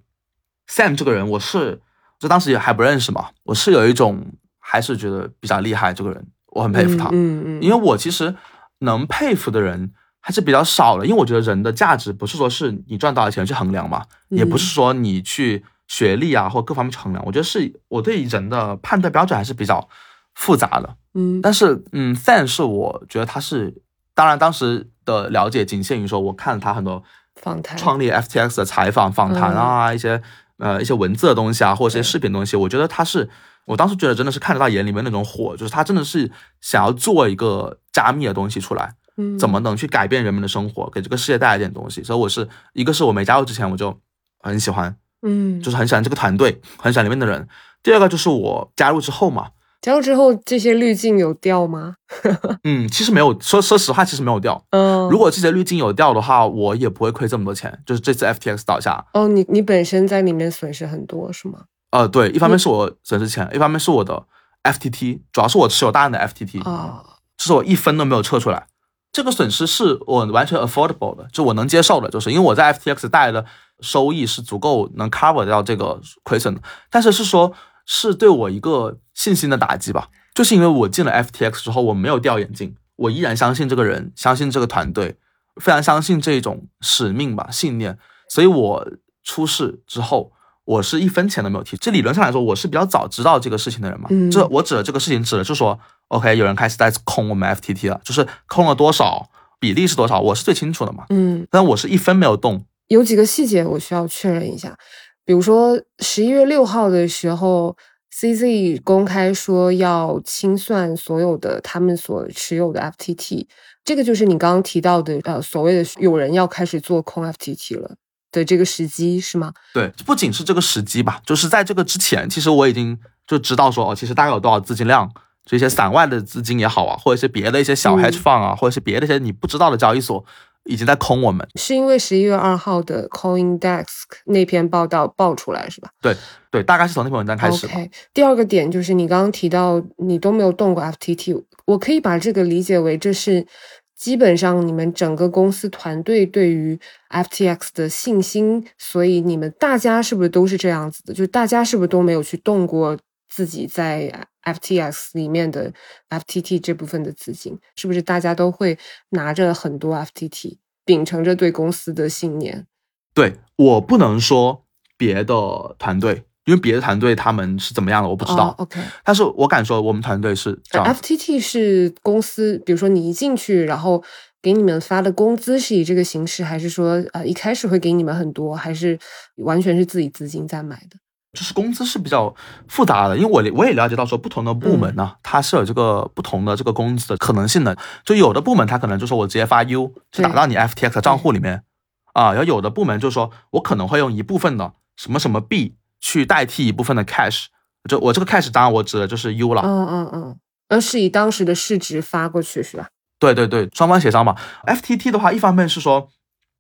[0.69, 1.81] Sam 这个人，我是。
[2.25, 4.25] 就当时也还不认识嘛，我是有一种
[4.59, 8.35] 还是觉得比较厉害，这个人我很佩服他，嗯嗯，因为我其实
[8.79, 19.87] 能佩服的人还是比较少的，因为我觉得人的价值不是说是你赚多少钱去衡量嘛，也不是说你去学历啊或各方面去衡量，我觉得是我对人的判断标准还是比较
[20.35, 23.83] 复杂的，嗯，但是嗯，Sam 是我觉得他是，
[24.15, 27.05] 当然当时的了解仅限于说我看了他很多
[27.37, 30.23] 访谈，创立 FTX 的采访访谈啊一些。
[30.59, 33.29] 呃，一些文字的东西啊，或者一些视频东西，我觉得他是，
[33.67, 36.31] 我当时觉得真的是看得到眼里面那种火，就是他真的是
[36.61, 42.03] 想要做一个加密的东西出来，嗯，怎么能去改变人们的生活，给这个世界带来点东西。
[42.03, 43.99] 所以我是一个是我没加入之前我就
[44.41, 47.49] 很喜欢，嗯，就是很喜欢这个团队，很喜欢里面的人。
[47.83, 49.49] 第二个就是我加入之后嘛。
[49.85, 51.97] 加入之后，这些滤镜有掉吗？
[52.65, 53.39] 嗯，其实没有。
[53.39, 54.65] 说说实话，其实没有掉。
[54.71, 57.79] 嗯，如果这些滤镜有掉的话，我也不会亏这么多钱。
[57.85, 61.65] 就是这次 FTX 倒下，哦，你你本身在里面损失很多是吗？
[61.91, 64.25] 呃，对，一方面是我损失钱，一方面是我的
[64.63, 67.05] FTT，主要是我持有大量的 FTT 啊，
[67.37, 68.67] 就是我一分都没有撤出来。
[69.13, 73.45] 这个损失是我完全 affordable 的，就我能接受的，就是因为我在 FTX 带来的
[73.81, 76.63] 收益是足够能 cover 掉这个亏损的。
[76.91, 77.53] 但是是说。
[77.87, 85.17] 是对我一个信心的打击吧，就是因为我进了 FTX 之后，我没有掉眼镜，我依然相信这个人，相信这个团队，
[85.61, 87.97] 非常相信这种使命吧，信念。
[88.29, 88.89] 所以我
[89.23, 90.33] 出事之后，
[90.65, 91.77] 我是一分钱都没有提。
[91.77, 94.09] 这理论上来说，我是比较早知道这个事情的人嘛。
[94.33, 99.29] 这我指的这个事情，指的就是说，OK，有人开始在空我们 FTT 了，就是空了多少，
[99.61, 101.05] 比例是多少，我是最清楚的嘛。
[101.11, 102.65] 嗯，但我是一分没有动。
[102.89, 104.77] 有几个细节我需要确认一下。
[105.25, 107.75] 比如说十一月六号的时候
[108.15, 113.47] ，CZ 公开说要清算所有的他们所持有的 FTT，
[113.85, 117.97] 这个就是你刚刚提到的呃所谓的有人要开始做空 FTT 了
[118.31, 119.53] 的这个时机是吗？
[119.73, 122.97] 对，不仅是这个时机吧，就是在这个之前，其实我已经
[123.27, 125.11] 就知道说哦，其实大概有多少资金量，
[125.45, 130.25] 这些散外的资金也好啊，或者是别的一些小 hedge fund 啊，或者是别的一些你不知道的交易所。
[130.65, 133.87] 已经在空我们，是因为十一月二号的 Coin Desk
[134.27, 135.91] 那篇报道爆出来是吧？
[136.01, 136.17] 对
[136.51, 137.67] 对，大概是从那篇文章开始。
[137.67, 143.47] OK，第二个点就是你刚刚提到你都没有动过 FTT，我可以把这个理解为这是
[143.95, 146.79] 基本上你们整个公司团队对于
[147.11, 151.13] FTX 的信心，所以你们大家是不是都是这样子的？
[151.13, 152.99] 就大家是不是都没有去动过
[153.35, 155.73] 自己在 FTX 里面的
[156.09, 158.79] FTT 这部分的资金，是不是大家都会
[159.09, 162.65] 拿着很多 FTT，秉承着对公司的信念？
[163.13, 164.65] 对我不能说
[164.97, 168.55] 别的团队，因为别的团队他们是怎么样的，我不知道。
[168.59, 170.95] OK，但是我敢说我们团队是这样。
[170.95, 174.01] FTT 是公司，比如说你一进去，然后
[174.41, 178.97] 给你们发的工资是以这个形式，还是说呃一开始会给你们很多，还是
[179.39, 180.99] 完全是自己资金在买的？
[181.35, 182.35] 就是工资是比较
[182.69, 187.77] 复杂的，因为我我也了解到说不同的部门呢，它是有这个不同的这个工资的可能性的。
[188.05, 191.65] 就有的部门它可能就说我直接发 U 就打到你 FTX 账户里面
[192.13, 197.47] 啊，然后有的部门就说我可能会用一部分的什么什么币去代替一部分的 cash，
[197.89, 199.63] 就我这个 cash 当然我指的就是 U 了。
[199.65, 200.37] 嗯嗯嗯，
[200.69, 202.89] 而是以当时的市值发过去是吧？
[203.19, 204.37] 对对对，双方协商嘛。
[204.67, 206.09] FTT 的话，一方面是说，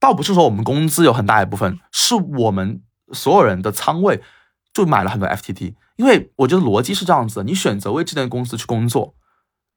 [0.01, 2.81] 倒不是说我们工资有很大一部分，是我们
[3.13, 4.23] 所有人的仓位。
[4.75, 9.15] 就买了很多 FTT，因为我觉得逻辑是这样子：你选择为这间公司去工作，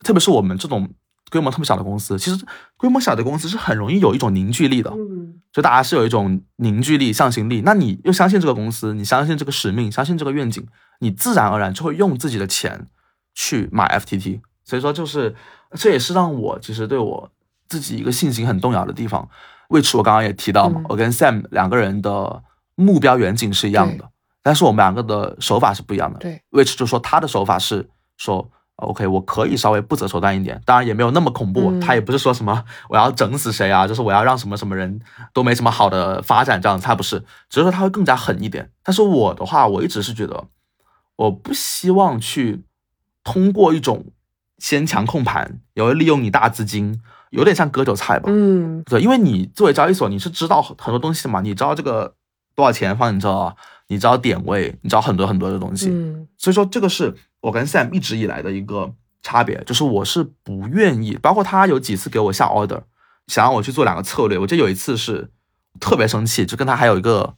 [0.04, 0.90] 特别是我们这种
[1.30, 2.46] 规模特别小的公司，其实
[2.78, 7.62] 规模小的公司是很容易有一种凝聚力的，嗯，就大家是有一种凝聚力、向心力。
[7.64, 10.66] 那你又相信这个公司，你相信这个使命，相信这个愿景，
[11.00, 12.88] 你自然而然就会用自己的钱
[13.36, 14.42] 去买 FTT。
[14.66, 15.36] 所以说，就是
[15.76, 17.32] 这也是让我其实对我
[17.70, 19.30] 自己一个信心很动摇的地方。
[19.70, 22.42] 为此，我刚刚也提到嘛，我跟 Sam 两个人的
[22.76, 24.10] 目标远景是一样的。
[24.48, 26.18] 但是我们两个的手法是不一样的。
[26.20, 27.86] 对，which 就说他的手法是
[28.16, 31.78] 说，OK，我可以稍微不择手段一点，当然也没有那么恐怖。
[31.82, 35.02] 他也不是说什么我要整死谁啊，就是我要让什么什么人
[35.34, 37.20] 都没什么好的发展这样子，他不是，
[37.50, 38.72] 只是说他会更加狠一点。
[38.84, 40.46] 但是我的话，我一直是觉得，
[41.18, 42.64] 我不希望去
[43.26, 44.06] 通过一种
[44.60, 48.30] 先强控盘，也会利用你大资金，有点像割韭菜吧。
[48.32, 52.14] 嗯，对，因为你作为交易所，你是知道很多东西的嘛，你知道这个
[52.56, 53.54] 多少钱放你这。
[53.90, 62.82] 你知道点位，你知道很多很多的东西，嗯，所以说这个是我跟 Sam 一直以来的一个差别，就是我是不愿意，包括他有几次给我下 order，
[63.28, 65.30] 想让我去做两个策略，我记得有一次是
[65.80, 67.34] 特别生气，就跟他还有一个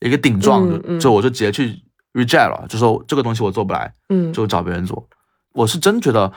[0.00, 1.80] 一个顶撞，就就我就直接去
[2.12, 5.06] reject 了，就说这个东西我做不来，嗯，就找别人做，
[5.52, 6.32] 我是真觉得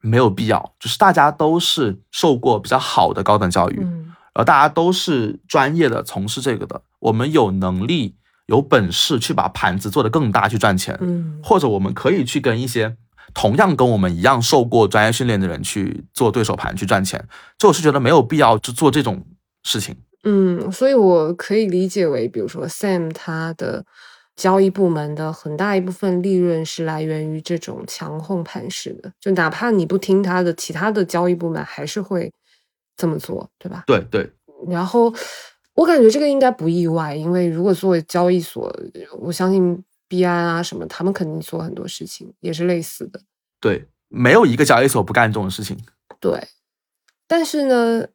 [0.00, 8.14] 没有必要，就是大家都是受过比较好的高等教育，嗯，然后大家都是专业的从事这个的，我们有能力。
[8.46, 12.96] 有本事去把盘子做得更大去赚钱，嗯，或者我们可以去跟一些
[13.34, 17.26] 同样跟我们一样受过专业训练的人去做对手盘去赚钱，
[17.58, 19.26] 这我是觉得没有必要去做这种
[19.64, 19.96] 事情。
[20.22, 23.84] 嗯，所以我可以理解为，比如说 Sam 他的
[24.36, 32.32] 交易部门的很大一部分利润是来源于这种强控盘式的，就哪怕你不听他的，其他的交易部门还是会
[32.96, 33.82] 这么做，对吧？
[33.88, 34.30] 对对，
[34.68, 35.12] 然后。
[35.76, 38.74] 我感觉这个应该不意外，因为如果作为交易所，
[39.20, 43.20] 我相信币安啊什么，他们肯定做很多事情，也是类似的。
[43.60, 45.76] 对，没有一个交易所不干这种事情。
[46.18, 46.48] 对，
[47.26, 48.06] 但是呢，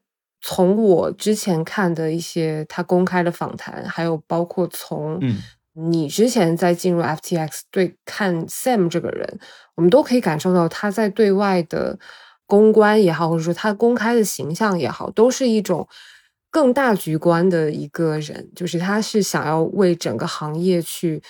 [0.41, 5.19] 从我之前看的一些他公开的访谈，还有包括从
[5.73, 9.39] 你之前在进入 FTX 对看 Sam 这个人，
[9.75, 11.99] 我们都可以感受到他在对外的
[12.47, 15.87] 公关也好，或者说他公开的形象也好，都是一种。
[16.51, 21.23] 更大局观的一个人，就是他是想要为整个行业去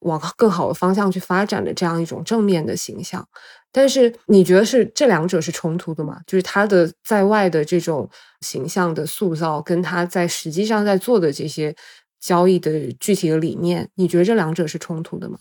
[0.00, 3.26] 往更好的方向去发展的这样一种正面的形象。
[3.72, 6.20] 但是你觉得是这两者是冲突的吗？
[6.26, 8.08] 就是他的在外的这种
[8.42, 11.74] 形象的塑造，跟他在实际上在做的这些
[12.20, 15.38] 交易的具体的理念，你觉得这两者是冲突的吗？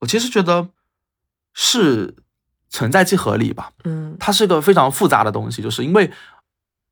[0.00, 0.68] 我其实觉得
[1.52, 2.16] 是
[2.68, 3.70] 存在即合理吧。
[3.84, 6.10] 嗯，它是个非常复杂的东西，就是因为。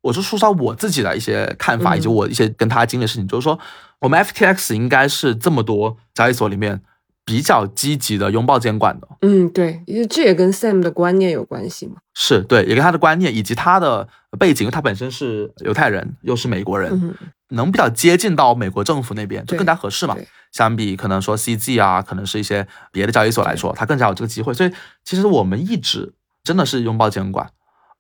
[0.03, 3.59] 我是说说我自己的一些看法，以及我一些跟他经历的事情，就是说，
[4.01, 6.81] 我们 FTX 应该是这么多交易所里面
[7.25, 9.09] 比较积极的拥抱监管的。
[9.21, 11.97] 嗯，对，因为这也跟 Sam 的观念有关系嘛。
[12.15, 17.15] 是对，也跟他的观念以及他的背景，他本身是犹太人，又是美国人，
[17.51, 20.17] 能比较接近到美国政府那边，就更加合适嘛。
[20.53, 24.53] 相比可能说 CG 啊，可能是一些别的交易所来说，他更加有这个机会。
[24.53, 24.73] 所以
[25.05, 27.49] 其实我们一直真的是拥抱监管。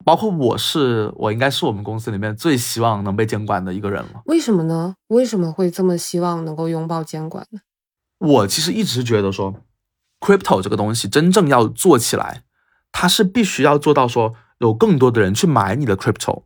[0.05, 4.23] 包括我是，我应该是我们公司里面最希望能被监管的一个人了。
[4.25, 4.95] 为什么呢？
[5.09, 7.61] 为什么会这么希望能够拥抱监管呢？
[8.19, 9.55] 我其实一直觉得说
[10.21, 12.43] ，crypto 这个东西真正要做起来，
[12.93, 16.45] 它是必须要做到说有更多的人去买你的 crypto，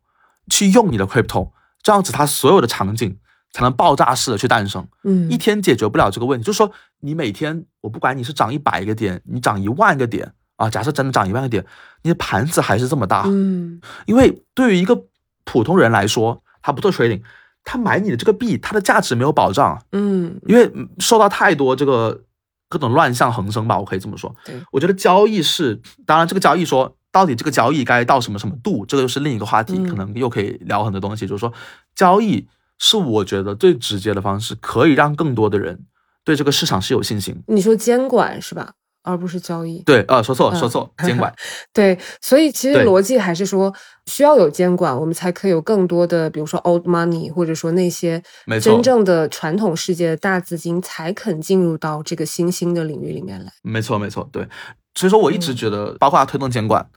[0.48, 1.50] 去用你的 crypto，
[1.82, 3.18] 这样子它所有的场景
[3.52, 4.86] 才能爆炸式的去诞生。
[5.04, 11.64] 嗯一天解决不了这个问题，就是说你每天我不管你是涨一百个点，你涨一万个点啊，假设真的涨一万个点，
[12.02, 15.04] 你的盘子还是这么大，嗯因为对于一个
[15.44, 17.22] 普通人来说，他不做 trading，
[17.64, 22.22] 他买你的这个币，它的价值没有保障，嗯因为嗯受到太多这个
[22.68, 24.34] 各种乱象横生吧，我可以这么说。
[24.44, 31.26] 对，我觉得交易是，当然这个交易说到底这个交易该到什么什么度，这个又是另一个话题，嗯可能又可以聊很多东西。
[31.26, 31.52] 就是说，
[31.94, 32.46] 交易
[32.78, 35.84] 是我觉得最直接的方式，可以让更多的人
[36.24, 37.42] 对这个市场是有信心。
[37.46, 38.74] 你说监管是吧？
[39.04, 39.78] 而不是交易。
[39.84, 41.32] 对，呃，说错说错了， 监管。
[41.72, 43.72] 对，所以其实逻辑还是说
[44.06, 48.20] 需要有监管，我们才可以有更多的，比如说 old money，或者说那些
[48.60, 53.52] 真正的传统世界的大资金才肯进入到这个新兴的领域里面来。
[53.62, 54.48] 没错，没错，对。
[54.94, 56.88] 所以说我一直嗯觉得，包括他推动监管，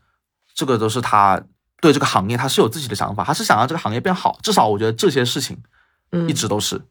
[0.55, 1.41] 这个都是他
[1.81, 4.37] 对这个行业他是有自己的想法，他是想让这个行业变好。
[4.41, 5.57] 至少我觉得这些事情
[6.11, 6.81] 嗯，一直都是，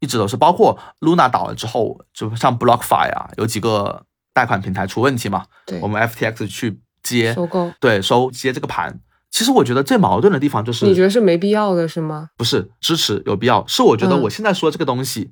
[0.00, 0.36] 一直都是。
[0.36, 4.02] 包括 Luna 倒了之后，就像 BlockFi 啊，有几个
[4.32, 8.98] 贷款平台出问题嘛，对我们 FTX 去接，收购，对，收接这个盘。
[9.30, 12.28] 其实我觉得最矛盾的地方就是，你觉得是没必要的是吗？
[12.36, 13.66] 不是支持有必要？
[13.66, 15.30] 是我觉得嗯我现在说这个东西，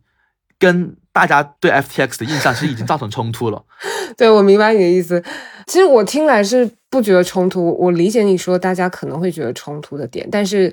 [0.58, 3.62] 跟大家对 FTX 的印象其实已经造成冲突了。
[4.16, 5.22] 对，我明白你的意思。
[5.66, 10.72] 其实我听来是不觉得冲突，我理解你说大家可能会觉得冲突的点，但是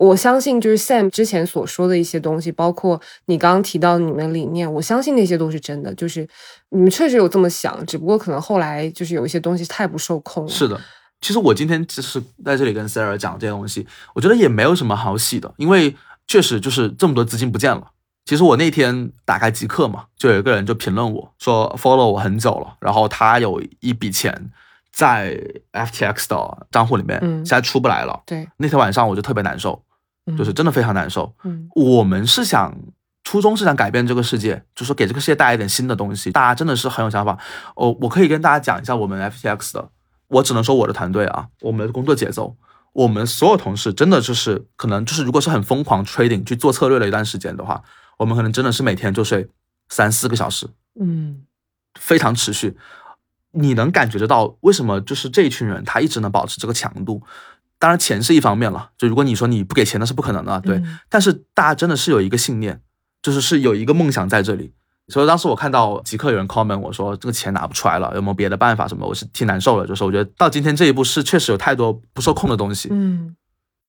[0.00, 6.26] 我相信就是 Sam 之前所说的一些东西，包括你刚刚提到你们的理念，我相信那些都是真的，就是
[6.70, 10.48] 你们确实有这么想，只不过可能后来就是有一些东西太不受控了。
[10.48, 10.80] 是的，
[11.20, 15.94] 其实我今天就是在这里跟 Sarah 讲这些东西，我觉得也没有什么好洗的，因为
[16.26, 17.88] 确实就是这么多资金不见了。
[18.24, 24.50] 其实我那天打开极客嘛，就有一个人就评论我说 follow 我很久了，然后他有一笔钱
[24.92, 25.38] 在
[25.72, 28.22] FTX 的账户里面，嗯现在出不来了。
[28.24, 29.89] 对，那天晚上我就特别难受，嗯
[30.36, 31.34] 就是真的非常难受。
[31.44, 32.76] 嗯我们是想
[33.22, 36.32] 初衷是想改变这个世界，就是给这个世界带来一点新的东西。
[36.32, 37.38] 大家真的是很有想法。
[37.76, 39.90] 哦，我可以跟大家讲一下我们 FTX 的，
[40.28, 42.56] 我只能说我的团队啊，我们的工作节奏，
[42.92, 47.82] 我们所有同事真的就是可能就是如果是很疯狂 trading 去做策略的一段时间的话，
[48.18, 49.48] 我们可能真的是每天就睡
[49.90, 50.68] 三四个小时，
[50.98, 51.42] 嗯
[51.98, 52.76] 非常持续。
[53.52, 57.20] 你能感觉得到为什么就是这一群人他一直能保持这个强度？
[57.80, 60.76] 当然钱是一方面了，就如果你说你不给钱那是不可能的，对。
[60.76, 62.80] 嗯但是大家真的是有一个信念，
[63.22, 64.72] 就是是有一个梦想在这里。
[65.08, 69.04] 所以当时我看到极客有人 comment 我说这个钱拿不出来了，有没有别的办法什么？
[69.06, 72.88] 我是挺难受的，就是我觉得到今天这一步是确实有太多不受控的东西。
[72.92, 73.34] 嗯。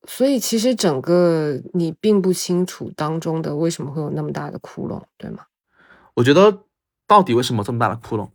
[0.07, 5.43] 所以其实整个你并不清楚当中的为什么会有那么大的窟窿，对吗？
[6.15, 6.63] 我觉得
[7.05, 8.29] 到底为什么这么大的窟窿，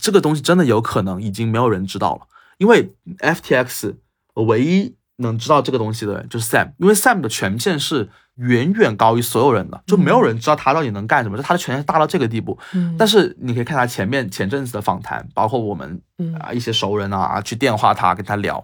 [0.00, 2.22] 这个东西真的有可能已经没有人知道了，
[2.58, 3.94] 因为 FTX
[4.34, 12.58] 唯一能知道这个东西的人就是 Sam，因为 Sam 的权限是远远高于所有人的，就没有人知道他到底能干什么，就他的权限大到这个地步。
[12.74, 18.62] 嗯但是你可以看他前面前阵子的访谈，包括我们嗯啊一些熟人啊去电话他跟他聊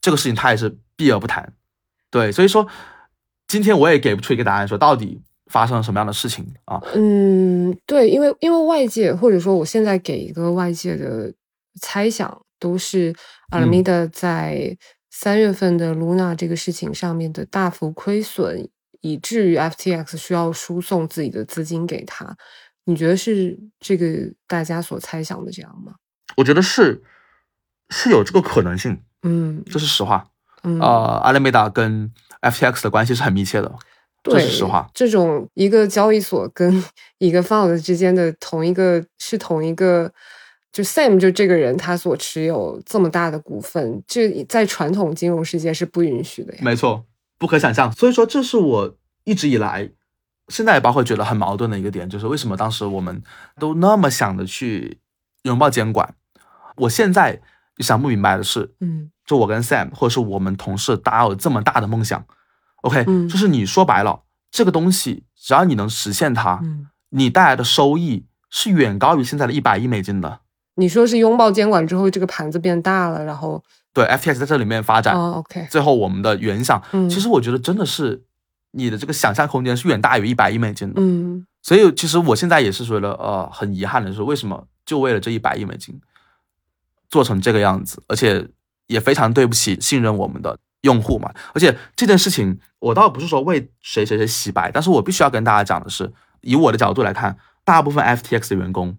[0.00, 1.52] 这个事情，他也是避而不谈。
[2.10, 2.66] 对，所以说
[3.48, 6.80] 今天我也给不出一个答案，说到底发生了什么样的事情啊？
[6.94, 11.32] 嗯，对，因为因为外界或者说我现在给一个外界的
[11.80, 13.14] 猜想，都是
[13.50, 14.76] 阿拉米达在
[15.16, 18.68] 三月份的 Luna 这个事情上面的大幅亏损，
[19.00, 22.36] 以至于 FTX 需要输送自己的资金给他。
[22.86, 24.06] 你觉得是这个
[24.48, 25.94] 大家所猜想的这样吗？
[26.36, 27.00] 我觉得是
[27.90, 30.26] 是有这个可能性，嗯这是实话。
[30.64, 30.88] 嗯，呃，
[31.22, 32.12] 阿雷梅达跟
[32.42, 33.72] FTX 的关系是很密切的，
[34.24, 34.90] 这，是实话。
[34.92, 36.82] 这种一个交易所跟
[37.18, 40.12] 一个 fund 之间的同一个是同一个，
[40.74, 46.58] 就 Sam 就这个人他所持有这么大的股份，这在传统金融世界是不允许的呀。
[46.64, 47.06] 没错，
[47.38, 47.92] 不可想象。
[47.92, 49.88] 所以说，这是我一直以来，
[50.48, 53.22] 现在也包括觉得很矛盾的一个点，就是为什么当时我们
[53.60, 54.98] 都那么想的去
[55.44, 56.16] 拥抱监管，
[56.78, 57.40] 我现在
[57.78, 62.26] 想不明白的是，嗯就我跟 Sam 或者是我们同事，大家有这么大的梦想
[62.82, 70.40] ，OK，、嗯就是你说白了，这个东西只要你能实现它，嗯，你带来的收益是远高于现在的一百亿美金的。
[70.76, 73.62] 你说是拥抱监管之后，这个盘子变大了，然后
[73.92, 78.24] 对，FTX 在这里面发展，哦，OK，最后我们的原想，嗯其实我觉得真的是
[78.72, 80.94] 你的这个想象空间是远大于一百亿美金的。
[80.96, 85.98] 嗯所以其实我现在也是觉得，呃，很遗憾的是，为什么就为了这一百亿美金
[87.08, 88.46] 做成这个样子，而且
[88.86, 91.32] 也非常对不起信任我们的用户嘛。
[91.54, 96.12] 而且这件事情，我倒不是说为谁谁谁洗白，但是我必须要跟大家讲的是，
[96.42, 98.98] 以我的角度来看，大部分 FTX 的员工，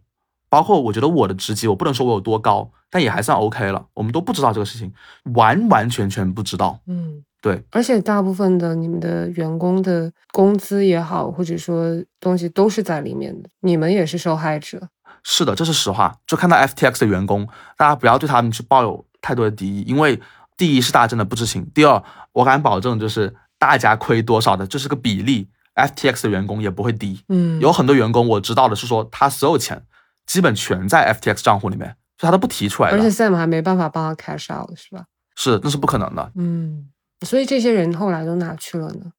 [0.55, 3.87] 包括我觉得我的职级，我不能说我有多高，但也还算 OK 了。
[3.93, 4.89] 我们都不知道这个事情，
[5.33, 6.79] 完完全全不知道。
[6.87, 14.87] 嗯，对，而且大部分的你们的员工的工资也好，或者说东西都是在里面的，你们也是受害者。
[15.23, 16.15] 是的，这是实话。
[16.25, 17.45] 就看到 FTX 的员工，
[17.75, 20.21] 大家不要对他们去抱有太多的敌意，因为
[20.55, 22.01] 第一是大家真的不知情，第二
[22.31, 27.19] 我敢保证，就是大家亏多少的，这是个比例，FTX 的员工也不会低。
[27.27, 29.83] 嗯，有很多员工我知道的是说，他所有钱
[30.25, 32.97] 基本全在 FTX 账户里面，所以他都不提出来的。
[32.97, 35.05] 而且 Sam 还没办法帮他 cash out，是吧？
[35.35, 36.31] 是，那是不可能的。
[36.35, 36.89] 嗯，
[37.25, 39.11] 所以这些人后来都哪去了呢？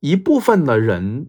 [0.00, 1.28] 一部分的人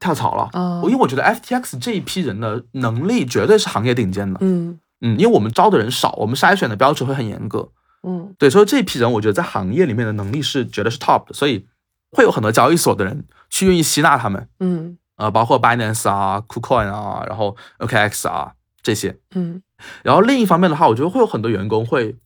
[0.00, 4.38] 跳槽了，哦因为我觉得 FTX 这一批人的能力绝对是行业顶尖的。
[4.42, 7.70] 嗯嗯，因为我们招的人少，我们筛选的标准会很严格。
[8.04, 11.66] 嗯对，所以这批人我觉得在行业里面的能力是绝对是 top 的，所以
[12.10, 18.52] 会有很多交易所的人去愿意吸纳他们，嗯呃，包括 Binance 啊、KuCoin 啊，然后 OKX 啊
[18.82, 19.18] 这些。
[19.34, 19.62] 嗯，
[20.02, 22.16] 然后另一方面的话，我觉得会有很多员工会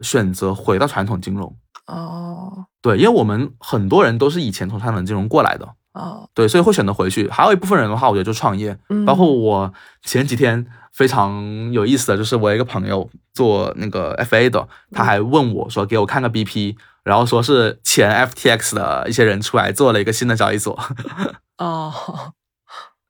[0.00, 1.56] 选择回到传统金融。
[1.86, 7.28] 哦对，因为我们很多人都是以前从传统金融过来的，哦，对，所以会选择回去。
[7.28, 9.72] 还有一部分人的话，我觉得就创业，嗯包括我
[10.02, 16.76] 前几天非常有意思的就是，我一个朋友做那个 FA 的，他还问我说，给我看个 BP，
[17.06, 20.76] 然后说是前 FTX 的一些人出来做了一个新的交易所。
[21.56, 21.92] 哦，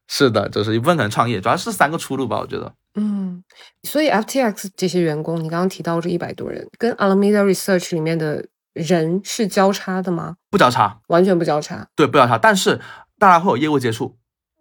[0.07, 2.71] 是的，就是一部分可能创业，主要是三个出路吧，我觉得。
[2.97, 3.43] 嗯，
[3.85, 8.45] 所以 FTX 这些员工，你刚刚提到这一百多人，跟 Alameda Research 里面的
[8.75, 10.37] 人是交叉的吗？
[10.51, 11.89] 不交叉，完全不交叉。
[11.97, 12.79] 对，不交叉，但是
[13.19, 14.15] 大家会有业务接触。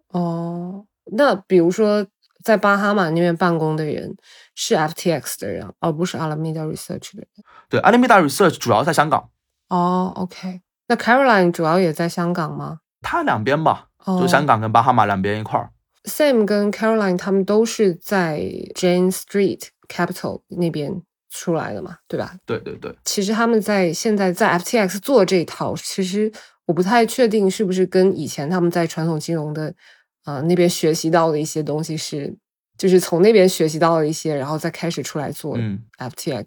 [0.08, 2.06] 哦，那比如说
[2.42, 4.16] 在巴哈马那边办公的人
[4.56, 7.28] 是 FTX 的人，而不是 Alameda Research 的人。
[7.68, 9.30] 对，Alameda Research 主要在香港，
[9.68, 12.80] 哦，OK，那 Caroline 主要也在香港吗？
[13.02, 15.70] 它两边吧，哦就香港跟巴哈马两边一块儿。
[16.04, 18.40] Sam 跟 Caroline 他们都是在
[18.74, 22.34] Jane Street Capital 那边出来的嘛，对吧？
[22.46, 26.32] 对对对，其实他们在现在在 FTX 做这一套，其实
[26.66, 29.74] 我不太确定是不是跟以前他们在传统金融的
[30.24, 32.36] 呃那边学习到的一些东西是，
[32.76, 36.44] 就是从那边学习到了一些，然后再开始出来做嗯，FTX。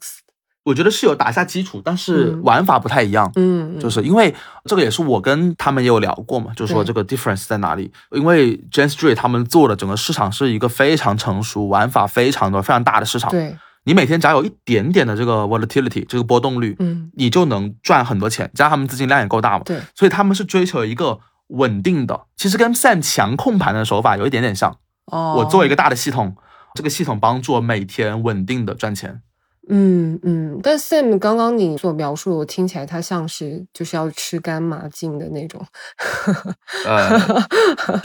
[0.64, 3.32] 我觉得是有打下基础，但是嗯玩法不太一样。
[3.38, 4.32] 嗯，嗯就是因为
[4.66, 7.92] 这个也是我跟他们也有聊过嘛，就是说这个 difference 在哪里？
[8.12, 13.32] 因为 Jane Street 他们做的整个市场是一个非常成熟、玩法非常多、非常大的市场。
[13.32, 21.18] 对，你每天只要有一点点的这个 volatility 这个波动率，嗯你就能赚很多钱，加上他们资金量也够大嘛，对，所以他们是追求一个
[21.48, 24.78] 稳定的，其实跟 Sam 强控盘的手法有一点点像。
[25.12, 26.36] 哦，我做一个大的系统，
[26.76, 29.22] 这个系统帮助我每天稳定的赚钱。
[29.72, 35.64] 嗯嗯，但 Sam 刚刚你所描述，我听起来他像是就是要吃干抹净的那种。
[36.88, 37.20] 呃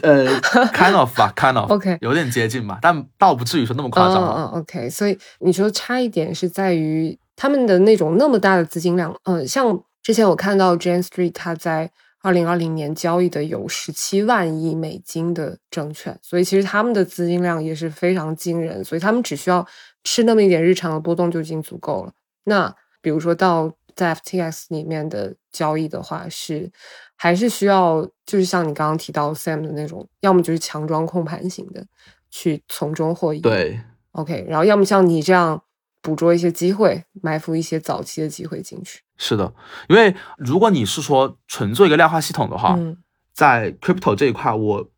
[0.02, 0.26] 呃
[0.72, 4.50] ，kind of 吧，kind of OK 有点接近吧，但倒不至于说那么夸张啊。
[4.52, 11.90] 嗯嗯，OK，所以你说差一点是在于他们的那种那么大的资金量，嗯，像之前我看到 Jane Street 他在
[12.24, 19.66] 二零二零年交易的有十七万亿美金的证券，所以其实他们的资金量也是非常惊人，所以他们只需要
[20.04, 22.14] 吃那么一点日常的波动就已经足够了。
[22.44, 26.72] 那比如说到在 FTX 里面的交易的话，是
[27.14, 31.84] 还是需要就是像你刚刚提到 Sam 的那种，要么就是强装控盘型的，
[32.30, 33.40] 去从中获益。
[33.40, 33.78] 对
[34.12, 35.62] ，OK，然后要么像你这样
[36.04, 39.00] 捕捉一些机会，埋伏一些早期的机会进去。
[39.16, 39.54] 是的，
[39.88, 42.98] 因为如果你是说纯做一个量化系统的话，嗯
[43.32, 44.90] 在 crypto 这一块，我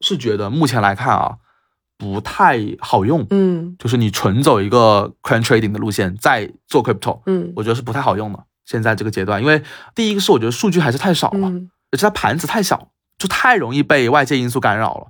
[0.00, 1.38] 是觉得目前来看啊，
[1.98, 3.26] 不太好用。
[3.30, 8.38] 嗯就是你纯走一个 crane trading 的路线，再做 crypto，嗯我觉得是不太好用的。
[8.64, 9.60] 现在这个阶段，因为
[9.94, 15.08] 第一个是我觉得数据还是太少了，嗯而且它盘子太小，就太容易被外界因素干扰了。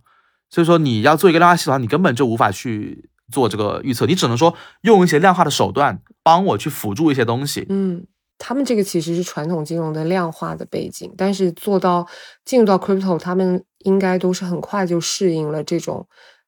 [0.49, 7.66] 所以说你要做一个量化系统，你根本就无法去做这个预测，你只能说用一些量化的手段帮我去辅助一些东西。
[7.68, 8.07] 嗯，
[8.39, 12.07] 他们这个其实是传统金融的量化的背景，但是做到
[12.45, 16.07] 进入到 crypto，他们应该都是很快就适应了这种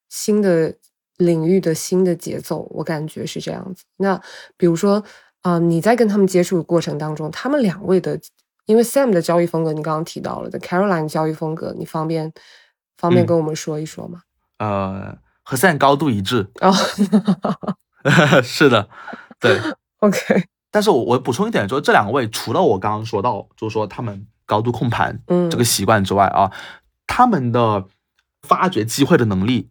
[0.09, 0.74] 新的
[1.16, 3.85] 领域的新的节奏，我感觉是这样子。
[3.97, 4.20] 那
[4.57, 5.03] 比如说，
[5.41, 8.20] 啊、你在跟他们接触的过程当中，他们两位的，
[8.66, 12.33] 因为 Sam 的交易风格你刚刚提到了的，Caroline 交易风格，你方便
[12.99, 14.22] 方便嗯跟我们说一说吗？
[14.59, 15.16] 呃，
[15.49, 16.75] 和 Sam 高度一致，哦
[18.43, 18.89] 是的，
[19.39, 19.61] 对。
[20.01, 26.51] OK，但是我我补充一点，就是这两位除了我刚刚说到，就是说他们高度控盘嗯，这个习惯之外啊，
[27.07, 27.87] 他们的
[28.43, 29.71] 发掘机会的能力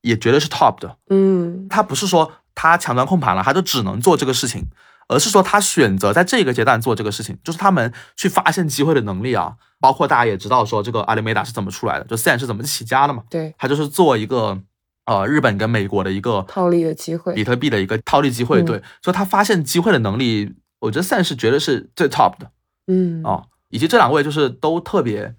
[0.00, 0.96] 也绝对是 top 的。
[1.10, 4.64] 嗯他不是说他强端控盘了，他就只能做这个事情，
[5.08, 9.56] 而是说他选择在这个阶段做这个事情，就是他们去发现机会的能力啊。
[9.78, 14.58] 包括大家也知道说这个阿里梅达是怎么出来的，就 s a n 是怎么起家的嘛，对，他就是做一个
[15.06, 18.62] 呃日本跟美国的一个套利的机会，比特币的一个套利机会。
[18.62, 22.50] 对，所以他发现机会的能力，我觉得 Sam 是绝对是最 top 的。
[22.88, 25.34] 嗯哦，以及这两位就是都特别，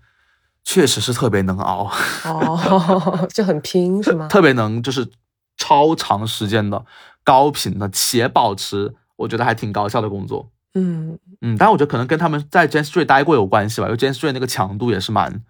[0.64, 1.92] 确实是特别能熬。
[2.26, 4.28] 哦， 就很拼是吗？
[4.28, 5.08] 特别能就是
[5.58, 6.86] 超长时间的
[7.24, 10.50] 高频的且保持，我觉得还挺高效的工作。
[10.74, 15.42] 嗯嗯，但我觉得可能跟他们在 Jane Street 待过有关系吧，因为 Jane Street 那个强度也是蛮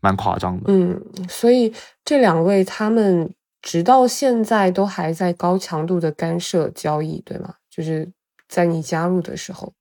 [0.00, 0.64] 蛮夸张的。
[0.68, 7.54] 嗯，所以这两位他们直到现在都还在高强度的干涉交易，对吗？
[7.70, 8.12] 就是
[8.48, 9.72] 在你加入的时候，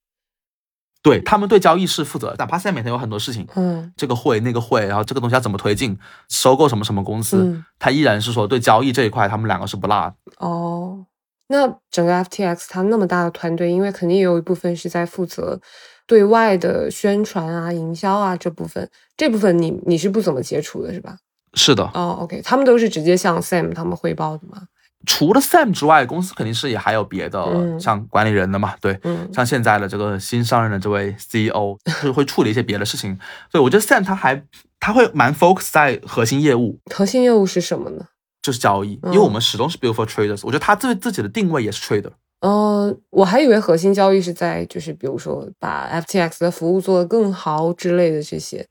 [1.02, 5.98] 对他们对交易是负责，哪怕现在每天有很多事情，嗯这个会那个会，然后这个东西要怎么推进，
[6.30, 10.16] 收购什么什么公司，嗯他依然是说对交易这一块，他们两个是不落的。
[10.38, 11.06] 哦，
[11.48, 15.60] 那整个 FTX 它那么大的团队，因为肯定也有一部分是在负责
[16.06, 21.18] 对外的宣传啊、营销啊这部分，这部分你你是不怎么接触的是吧？
[21.54, 24.64] 是的，哦，OK，他们都是直接向 Sam 他们汇报的吗？
[25.06, 33.18] 除了 Sam 之外，公司肯定是也还有别的，嗯像管理人的嘛，对，嗯像现在的这个新上任的这位 CEO 是会处理一些别的事情，
[33.52, 34.44] 所以我觉得 Sam 他还
[34.80, 38.06] 他会蛮 focus 在核心业务，核心业务是什么呢？
[38.44, 42.12] 就是交易，嗯因为我们始终是 build for traders，我觉得他对自己的定位也是 trader。
[42.42, 48.68] 呃，我还以为核心交易是在就是比如说把 FTX 的服务做得更好之类的这些。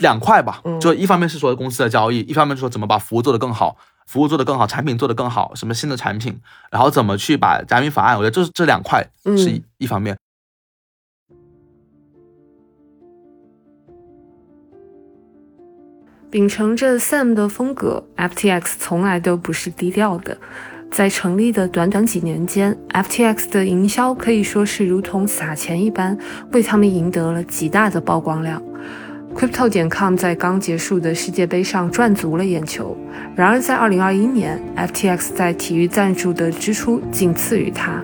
[0.00, 3.76] 两块吧嗯，就一方面是说公司的交易，一方面是说怎么把服务做得更好，
[4.06, 6.40] 服务做得更好，产品做得更好，什么新的产品，
[6.70, 10.16] 然后怎么去把加密法案，我觉得这这两块是一嗯一方面。
[16.30, 20.38] 秉承着 Sam 的风格，FTX 从来都不是低调的。
[20.88, 26.16] 在成立的短短几年间，FTX 的营销可以说是如同撒钱一般，
[26.52, 28.62] 为他们赢得了极大的曝光量。
[29.34, 32.96] Crypto 点 com 在刚结束的世界杯上赚足了眼球。
[33.34, 38.02] 然而，在2021年，FTX 在体育赞助的支出仅次于它。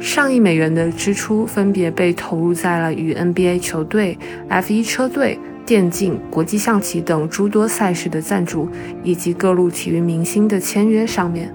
[0.00, 8.68] 上亿美元的支出分别被投入在了与 NBA 球队、F1 车队、电竞、国际象棋等诸多赛事的赞助，
[9.02, 11.54] 以及各路体育明星的签约上面。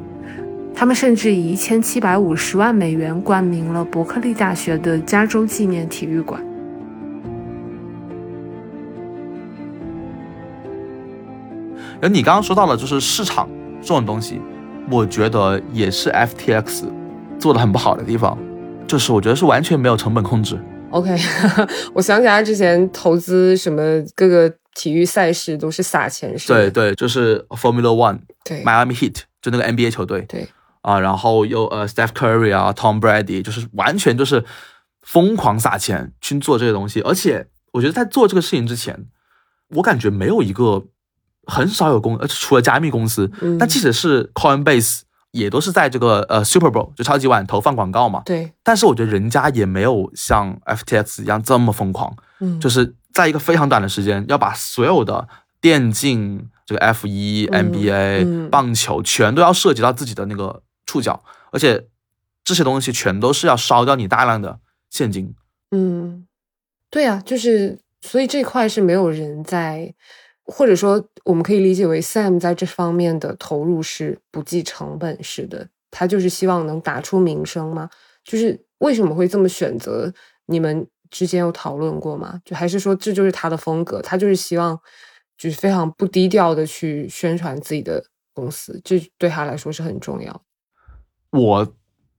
[0.73, 6.41] 他们甚至以一千七百五十万美元冠名了伯克利大学的加州纪念体育馆。
[12.05, 13.49] 然后你刚刚说到了，就是市场
[13.81, 14.39] 这种东西，
[14.91, 16.83] 我觉得也是 FTX
[17.39, 18.37] 做的很不好的地方，
[18.87, 20.55] 就是我觉得是完全没有成本控制。
[20.91, 21.17] OK，
[21.95, 23.81] 我想起来之前投资什么
[24.13, 28.63] 各个体育赛事都是撒钱是对对，就是 Formula One、对。
[28.63, 30.47] Miami Heat 就那个 NBA 球队对，
[30.81, 34.45] 啊，然后又呃 Steph Curry 啊、Tom Brady，就是完全就是
[35.01, 39.07] 疯狂撒钱去做这些东西，而且我觉得在做这个事情之前，
[39.77, 40.83] 我感觉没有一个
[41.47, 43.57] 很少有公，呃，除了加密公司，嗯。
[43.57, 48.21] 但即使是 Coinbase 也都是在这个呃 Super Bowl 就超级碗投放广告嘛。
[48.25, 55.27] 对，但是我觉得人家也没有像 FTX 一样这么疯狂，嗯，就是在一个非常短的时间，要把所有的
[55.59, 58.49] 电竞、这个 F 一、嗯 NBA、嗯。
[58.49, 61.87] 棒球全都要涉及到自己的那个触角，而且
[62.43, 65.33] 这些东西全都是要烧掉你大量的现金。
[65.71, 66.25] 嗯，
[66.89, 69.93] 对啊，就是所以这块是没有人在，
[70.45, 77.89] 或者说我们可以理解为 Sam 在这方面的投入是不计成本式的，他就是希望能打出名声吗。
[78.23, 80.13] 就是为什么会这么选择？
[80.47, 82.39] 你们之间有讨论过吗？
[82.45, 84.79] 就还是说这就是他的风格，他就是希望
[85.37, 88.03] 就是非常不低调的去宣传自己的
[88.33, 90.41] 公司，这对他来说是很重要。
[91.31, 91.73] 我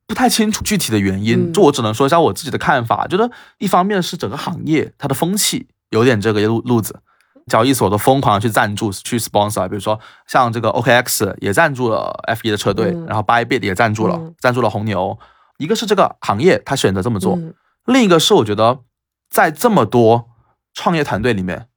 [0.07, 3.07] 不太清楚具体的原因，嗯就我只能说一下我自己的看法。
[3.07, 7.01] 觉得一方面是整个行业它的风气有点这个路路子，
[7.51, 15.19] 交易所都疯狂地去赞助、去 sponsor，比如说像这个 OKX 也赞助了 F 1的车队，嗯然后 Bybit 也赞助了，嗯赞助了红牛。
[15.59, 17.55] 一个是这个行业他选择这么做，嗯
[17.87, 18.81] 另一个是我觉得
[19.31, 20.29] 在这么多
[20.75, 21.69] 创业团队里面。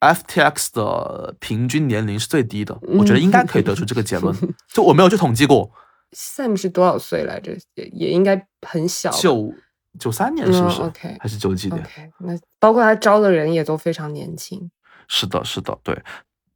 [0.00, 4.36] FTX 的平均年龄是最低的，我觉得应该可以得出这个结论。
[4.70, 5.70] 就我没有去统计过
[6.14, 7.56] ，Sam 是多少岁来着？
[7.74, 9.16] 也也应该很小吧。
[9.18, 9.50] 九
[9.98, 10.82] 九三年是不是？
[10.82, 14.70] 嗯，OK 还是九几年？OK，那包括他招的人也都非常年轻。
[15.08, 16.02] 是的，是的，对，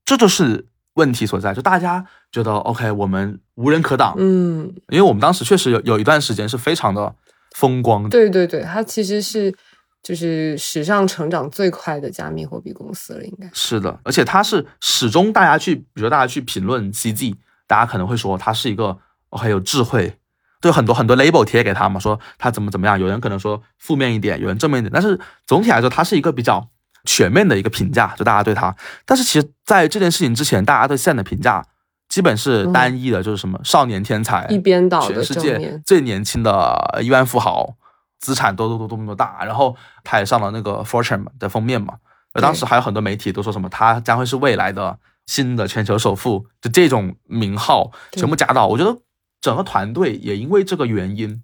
[0.04, 1.54] 这就是问题所在。
[1.54, 7.14] 就大家觉得 OK，我们无人可挡，嗯，因为我们当时确实有有一段时间是非常的
[7.56, 8.08] 风光。
[8.08, 9.54] 对对对，它其实是
[10.02, 13.48] 就是史上成长最快的加密货币公司了，应该。
[13.52, 17.34] 是的，而且它是始终大家去，比如说大家去评论 CG，
[17.66, 18.96] 大家可能会说它是一个
[19.30, 20.16] 哦很有智慧，
[20.60, 22.98] 对很多很多 label 贴给他嘛，说他怎么怎么样。
[22.98, 26.68] 有人可能说负面一点，有人正面一点，但是总体来说，它是一个比较
[27.08, 28.74] 全面的一个评价，就大家对他。
[29.06, 31.64] 但是其实在这件事情之前，大家对 Sam 的评价
[32.06, 37.76] 基本是单一的，就是什么少年天才，一边倒的全世界最年轻的亿万富豪，
[38.18, 39.74] 资产多多多多么多大，然后
[40.04, 41.94] 他也上了那个 Fortune 的封面嘛。
[42.34, 48.66] 当时还有很多媒体都说什么他将会是未来的新的全球首富，就这种名号全部加到。
[48.66, 49.00] 我觉得
[49.40, 51.42] 整个团队也因为这个原因，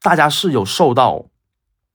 [0.00, 1.26] 大家是有受到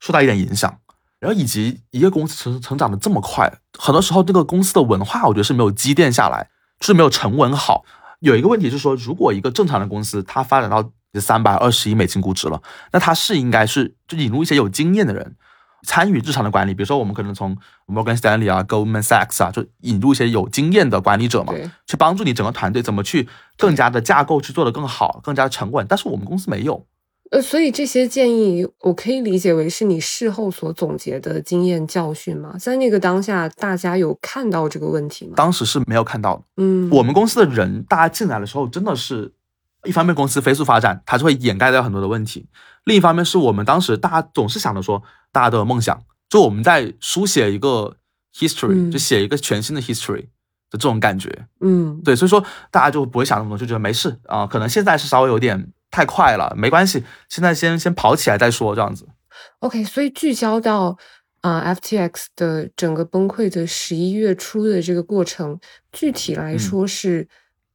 [0.02, 0.78] 受到一点影响。
[1.20, 6.50] 然后以及一个公司成成长的这么快，很多时候这个公司的文化我觉得是没有积淀下来，
[6.80, 7.84] 就是没有沉稳好。
[8.20, 12.62] 有一个问题是说，如果一个正常的公司它发展到三百二十亿美金估值了，
[12.92, 15.36] 那它是应该是就引入一些有经验的人
[15.84, 17.56] 参与日常的管理，比如说我们可能从
[17.88, 21.54] Morgan Stanley 啊、Goldman Sachs 啊，就引入一些有经验的管理者嘛，
[21.86, 23.28] 去帮助你整个团队怎么去
[23.58, 25.86] 更加的架构去做得更好、更加的沉稳。
[25.88, 26.86] 但是我们公司没有。
[27.30, 32.56] 呃，所以这些建议我可以理解为是你事后所总结的经验教训吗？
[32.58, 35.34] 在那个当下，大家有看到这个问题吗？
[35.36, 36.44] 当时是没有看到的。
[36.56, 39.34] 嗯，我们公司的人，大家进来的时候，真的是
[39.84, 42.46] 一方面公司飞速发展，它就会掩盖掉很多的问题；
[42.86, 47.98] 另一方面是我们当时大家总是想着说，大家都有梦想，就我们在书写一个
[48.34, 51.48] history，就写一个全新的 history 的这种感觉。
[51.60, 52.42] 嗯，对，所以说
[52.72, 55.74] 大家就不会想那么多，就觉得没事啊，可能现在是稍微有点。
[55.98, 59.08] 太快了，没关系，现在先先跑起来再说，这样子。
[59.62, 60.96] OK，所以聚焦到
[61.42, 65.60] 啊，FTX 的整个崩溃的十一月初的这个过程，
[65.92, 67.28] 具体来说是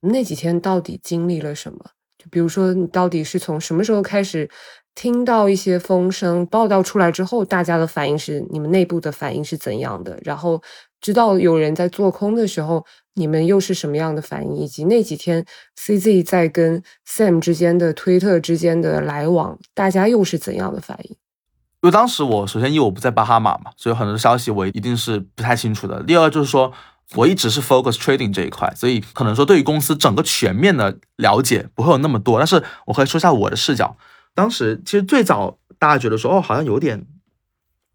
[0.02, 1.78] 那几天到底经历了什么？
[2.16, 4.48] 就比如说，你到底是从什么时候开始
[4.94, 10.16] 听到一些风声报道出来之后，大家的反应是你们内部的反应是怎样的？
[10.22, 10.62] 然后
[11.00, 12.86] 知道有人在做空的时候。
[13.14, 14.56] 你们又是什么样的反应？
[14.56, 15.44] 以及那几天
[15.76, 21.10] CZ 在跟 Sam 之间的推特之间的来往，大家又是怎样的反应？
[21.10, 26.02] 因为当时我首先因为我不在巴哈马嘛，所以很多消息我一定是不太清楚的。
[26.04, 26.72] 第二就是说
[27.16, 32.38] 我一直是 focus trading 这一块，所以可能说对于公司整个全面的了解不会有那么多。
[32.38, 33.96] 但是我可以说一下我的视角。
[34.34, 37.04] 当时其实最早大家觉得说哦，好像有点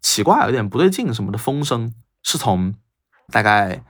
[0.00, 1.92] 奇怪，有点不对劲什么的风声，
[2.22, 2.74] 是从
[3.32, 3.82] 大概。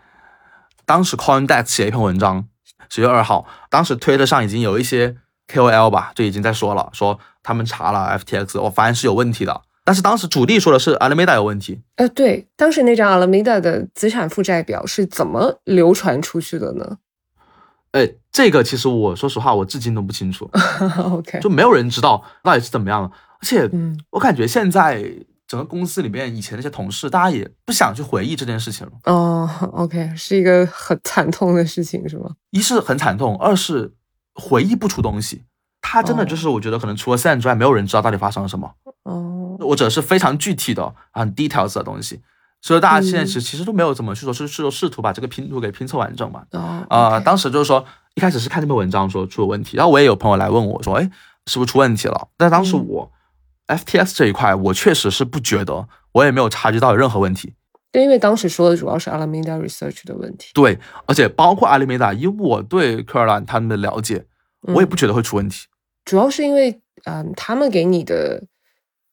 [0.89, 2.49] 当时 CoinDesk 写一篇文章，
[2.89, 5.15] 十月二号，当时推特上已经有一些
[5.47, 9.61] KOL 吧，就已经在说了，说他们查了 FTX，我发现是有问题的。
[9.85, 11.83] 但是当时主力说的是 Alameda 有问题。
[11.97, 16.97] 呃，对，当时那张 Alameda 的资产负债表是怎么流传出去的呢？
[17.93, 20.51] 哎，这个其实我说实话，我至今都不清楚。
[21.13, 23.09] OK，就没有人知道到底是怎么样的。
[23.09, 23.71] 而且，
[24.09, 25.05] 我感觉现在。
[25.49, 28.93] 整个公司里面以前那些同事，大家也不想去回忆这件事情了。
[29.05, 32.29] 哦，OK，是一个很惨痛的事情，是吗？
[32.51, 33.95] 一是很惨痛，二是
[34.35, 35.45] 回忆不出东西。
[35.81, 38.71] 他真的就是，我觉得可能除了 Sam 之外，没有人知道到底发生了什么。
[39.05, 42.21] 哦，或者是非常具体的、很 details 的东西。
[42.61, 46.43] 所以大家现在其实其实都没有怎么去说，是是试图把这个拼图给拼凑完整嘛。
[46.51, 47.83] 哦，呃，当时就是说
[48.17, 51.11] 一开始是看这篇文章说出了问题，然后我也有朋友来问我说，哎，
[51.47, 52.29] 是不是出问题了？
[52.37, 53.11] 但当时我。
[53.69, 57.55] FTX 这一块，我确实是不觉得，我也没有察觉到有任何问题。
[57.93, 60.51] 对，因为当时说的主要是 Alameda Research 的问题。
[60.53, 64.27] 对，而且包括 Alameda，以我对科尔兰他们的了解，
[64.63, 65.67] 我也不觉得会出问题。
[66.05, 68.45] 主要是因为，嗯，他们给你的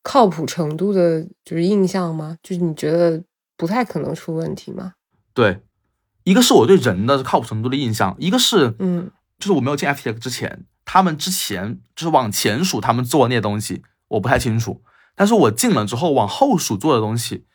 [0.03, 2.37] 靠谱程度的就是印象吗？
[2.43, 3.23] 就是你觉得
[3.55, 4.93] 不太可能出问题吗？
[5.33, 5.61] 对，
[6.23, 9.09] 一个是我对人的靠谱程度的印象，一个是，嗯，
[9.39, 13.83] 就是我没有进 FTX 之前，他们之前就是往前数他们做那些东西。
[14.15, 14.81] 我不太清楚，
[15.15, 17.45] 但是我进了之后往后数做的东西，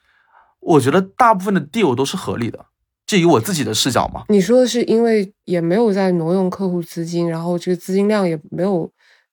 [0.61, 2.67] 我觉得大部分的 deal 都是合理的。
[3.07, 4.23] 基于我自己的视角嘛。
[4.29, 8.89] 你说的是因为也没有在挪用客户资金，然后这个资金量也没有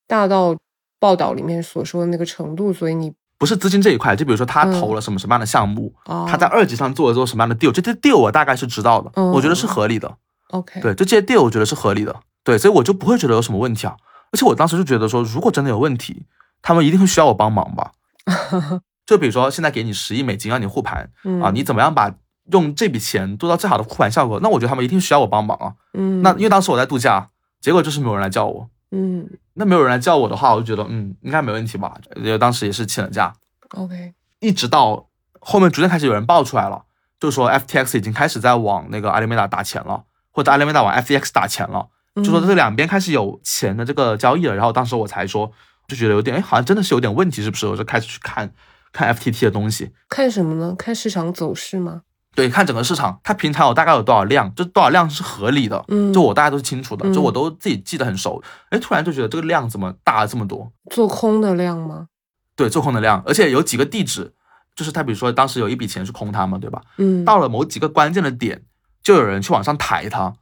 [0.07, 0.57] 大到
[0.99, 4.15] 报道里面所说的那个程度，所以你不是资金这一块。
[4.15, 10.17] 就比如说他投了什么什么样的项目，他在二级上做了做什么样的 deal，这些 deal 我大概是知道的，我觉得是合理的。
[10.49, 12.15] OK，对，就这些 deal 我觉得是合理的。
[12.43, 13.95] 对，所以我就不会觉得有什么问题啊。
[14.31, 16.25] 而且我当时就觉得说，如果真的有问题。
[16.61, 17.91] 他们一定会需要我帮忙吧？
[19.05, 21.09] 就比如说，现在给你十亿美金让你护盘
[21.41, 22.13] 啊，你怎么样把
[22.51, 24.37] 用这笔钱做到最好的护盘效果？
[24.41, 25.73] 那我觉得他们一定需要我帮忙啊。
[25.93, 27.29] 嗯，那因为当时我在度假，
[27.61, 28.69] 结果就是没有人来叫我。
[28.91, 31.93] 嗯，那没有人来叫我的话，我就觉得嗯，应该没问题吧？
[32.17, 33.33] 因为当时也是请了假。
[33.75, 35.07] OK，一直到
[35.39, 36.83] 后面逐渐开始有人爆出来了，
[37.17, 44.53] 就说 FTX 已经开始在往那个阿里梅达打钱了，或者阿里梅达往 FTX 打钱了，就说这两边开始有钱的这个交易了。
[44.53, 45.49] 然后当时我才说。
[45.87, 47.65] 就觉得有点哎，好像真的是有点问题，是不是？
[47.67, 48.51] 我就开始去看
[48.91, 50.75] 看 FTT 的东西，看什么呢？
[50.77, 52.01] 看市场走势吗？
[52.35, 55.83] 对，看整个市场，它平常有大概有多少量，就多少量是合理的。
[55.87, 58.43] 嗯，就我大家都是清楚的，就我都自己记得很熟。
[58.69, 60.71] 哎，突然就觉得这个量怎么大了这么多？
[60.91, 62.07] 做空的量吗？
[62.55, 64.33] 对，做空的量，而且有几个地址，
[64.75, 66.81] 就是他比如说当时有一笔钱是空它嘛，对吧？
[66.97, 68.61] 嗯，到了某几个关键的点，
[69.01, 70.33] 就有人去往上抬它。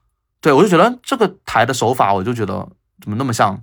[0.42, 2.68] 对我就觉得这个抬的手法，我就觉得
[3.02, 3.62] 怎么那么像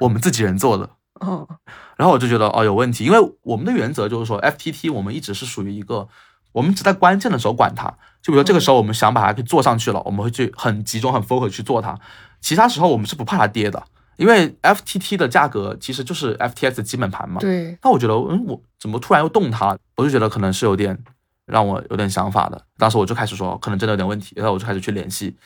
[0.00, 0.88] 我们自己人做的。
[1.22, 1.48] 哦，
[1.96, 6.08] 然后我就觉得哦有问题，因为我们的原则就是说，FTT 我们一直是属于一个，
[6.52, 7.86] 我们只在关键的时候管它，
[8.20, 11.98] 就比如说这个时候我们想把它给做上去了，我们会去很集中、很 focus 去做它，
[12.40, 13.82] 其他时候我们是不怕它跌的，
[14.16, 17.40] 因为 FTT 的价格其实就是 FTX 基本盘嘛。
[17.40, 17.78] 对。
[17.82, 19.78] 那我觉得，嗯，我怎么突然又动它了？
[19.96, 20.98] 我就觉得可能是有点
[21.46, 22.60] 让我有点想法的。
[22.78, 25.36] 当时我就开始说，可能真的有点问题，然后我就开始去联系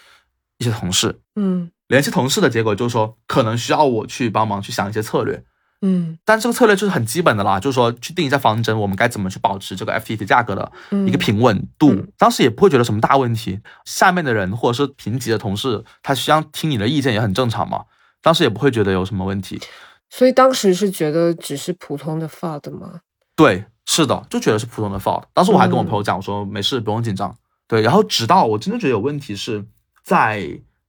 [0.58, 5.44] 一些同事，嗯，联系同事的结果就是说，可能需要我去帮忙去想一些策略。
[5.82, 10.72] 嗯，但这个策略就是很基本的啦，就是说去定一下方针，我们该怎么去保持这个 FTT 价格的
[11.06, 11.94] 一个平稳度。
[12.16, 17.84] 当时也不会觉得什么大问题，下面的人或者是评级的同事，他需要听你的意见也很正常嘛。
[18.22, 19.60] 当时也不会觉得有什么问题。
[20.08, 23.00] 所以当时是觉得只是普通的 fault 吗？
[23.36, 25.24] 对，是的，就觉得是普通的 fault。
[25.34, 27.36] 当时我还跟我朋友讲，我说没事，不用紧张。
[27.68, 29.64] 对，然后直到我真的觉得有问题是
[30.02, 30.48] 在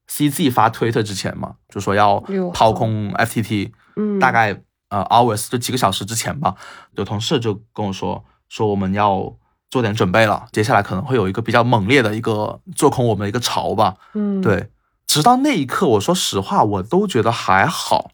[0.09, 2.23] CZ 发推特之前嘛，就说要
[2.53, 4.61] 抛空 FTT，嗯，大概。
[4.89, 6.55] 呃，hours 就几个小时之前吧，
[6.95, 9.35] 有同事就跟我说，说我们要
[9.69, 13.95] 做点准备了，接下来可能会有一个比较猛烈的一个做空我们的一个潮吧。
[14.14, 14.69] 嗯，对。
[15.05, 18.11] 直到那一刻，我说实话，我都觉得还好，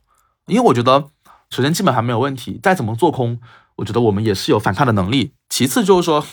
[0.47, 1.09] 因为我觉得
[1.49, 3.39] 首先基本还没有问题，再怎么做空，
[3.77, 5.33] 我觉得我们也是有反抗的能力。
[5.49, 6.25] 其次就是说。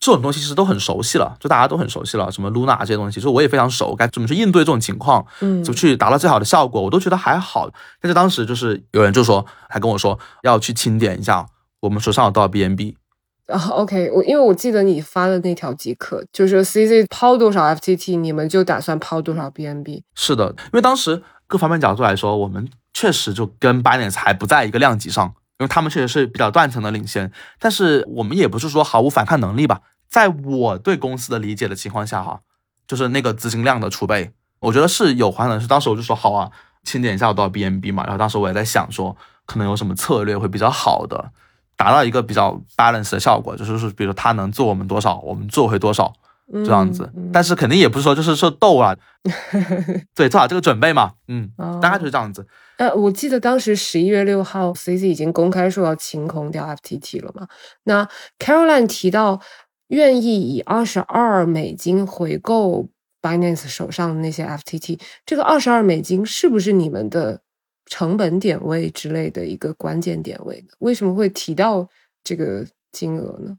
[0.00, 7.68] 这种东西其实都很熟悉了，就大家都很熟悉了，什么 Luna 这些东西，其实我也非常熟，该怎么去应对这种情况，嗯，怎么去达到最好的效果，我都觉得还好。
[8.00, 11.44] 但是当时就是有人就说，还跟我说要去清点一下
[11.80, 12.94] 我们手上有多少 BNB。
[13.48, 20.02] 啊，OK，我因为我记得你发的那条即可就是 CZ 抛多少 FTT，你们就打算抛多少 BNB。
[20.14, 25.32] 是的，因为当时各方面角度来说，我们确实就跟 Binance 还不在一个量级上。
[25.58, 29.80] 因为他们确实是比较断层的领先，但是我们也不是说毫无反抗能力吧。
[30.08, 32.40] 在我对公司的理解的情况下，哈，
[32.86, 36.50] 就是那个资金量的储备，我觉得是有还能是当时我就说好啊，
[36.84, 38.04] 清点一下有多少 BNB 嘛。
[38.04, 39.16] 然后当时我也在想说，
[39.46, 41.30] 可能有什么策略会比较好的，
[41.76, 46.12] 达到一个比较 balance 的效果，就是是，比如他能做我们多少，我们做回多少
[46.64, 47.12] 这样子。
[47.32, 48.96] 但是肯定也不是说就是说斗啊，
[50.14, 51.12] 对，做好这个准备嘛。
[51.26, 51.50] 嗯，
[51.82, 52.46] 大概就是这样子。
[52.78, 57.48] 呃，我记得当时十一月六号，CZ 已经公开说要清空掉 FTT 了嘛？
[57.82, 59.40] 那 Caroline 提到
[59.88, 62.88] 愿意以二十二美金回购
[63.20, 67.40] Binance 手上的那些 FTT，这个二十二美金是不是你们的
[67.86, 70.68] 成本点位之类的一个关键点位呢？
[70.78, 71.88] 为什么会提到
[72.22, 73.58] 这个金额呢？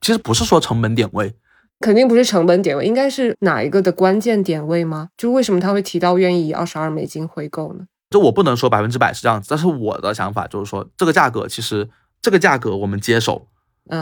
[0.00, 1.34] 其实不是说成本点位，
[1.80, 5.08] 肯定不是成本点位，应该是哪一个的关键点位吗？
[5.16, 7.86] 就为什么他会提到愿意以二十二美金回购呢？
[8.12, 11.88] 就我不能说百分之百是这样子，但是我的想法就是说，这个价格其实
[12.20, 13.48] 这个价格我们接手，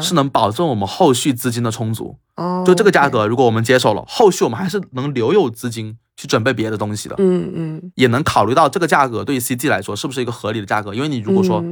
[0.03, 2.17] 是能保证我们后续资金的充足。
[2.37, 7.15] 哦，就这个价格，如果我们接手了，后续我们还是能留有资金去准备别的东西的。
[7.19, 11.65] 嗯嗯，也能考虑到这个价格对于 CG 来说是不是一个合理的价格，因为你如果说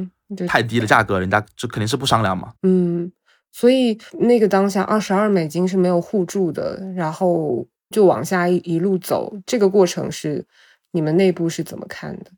[0.47, 2.52] 太低的价格，人家就肯定是不商量嘛。
[2.62, 3.10] 嗯，
[3.52, 10.47] 所以那个当下二十二美金是没有互助的，然后就往下一一路走，这个过程是。
[10.93, 12.31] 你们内部是怎么看的？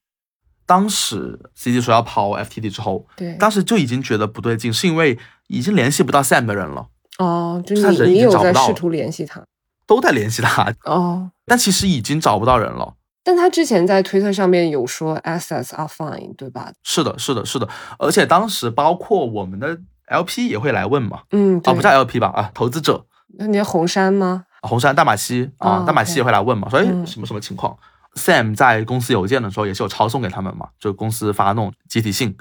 [0.67, 5.19] 当时 CG 说要抛 FTT 之后，对，当时就已经觉得不对劲，是因为
[5.49, 6.87] 已经联系不到 Sam 的人了。
[7.19, 9.43] 哦，就你你有在试图联系他，
[9.87, 10.73] 都在联系他。
[10.85, 12.95] 哦， 但其实已经找不到人了。
[13.23, 16.73] 但他之前在推特上面有说 assets are fine，对吧？
[16.83, 17.69] 是的，是的，是的。
[17.99, 21.23] 而且当时包括我们的 LP 也会来问嘛。
[21.33, 22.29] 嗯，啊，不叫 LP 吧？
[22.29, 23.05] 啊，投资者。
[23.39, 24.45] 那你红杉吗？
[24.63, 27.77] 红杉、大马西啊，大马西也会来问嘛，说哎，什么什么情况
[28.15, 32.37] ？Sam 在公司邮件的时候也是有抄送给他们嘛，就公司发那种集体信。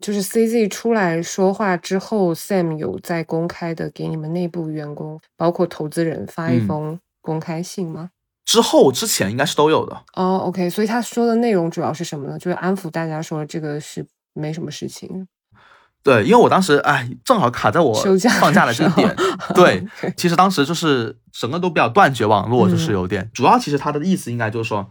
[0.00, 8.10] 就是 CZ 出来说话之后，Sam 有在公开的给你们内部员工，包括投资人发一封公开信吗？
[8.44, 10.04] 之后之前应该是都有的。
[10.14, 12.38] 哦，OK，所以他说的内容主要是什么呢？
[12.38, 15.26] 就是安抚大家说这个是没什么事情。
[16.04, 17.92] 对，因为我当时哎，正好卡在我
[18.40, 19.16] 放假的这个点。
[19.52, 19.84] 对，
[20.16, 23.28] 其实当时就是整个都比较断绝网络，就是有点。
[23.34, 24.88] 主要其实他的意思应该就是说。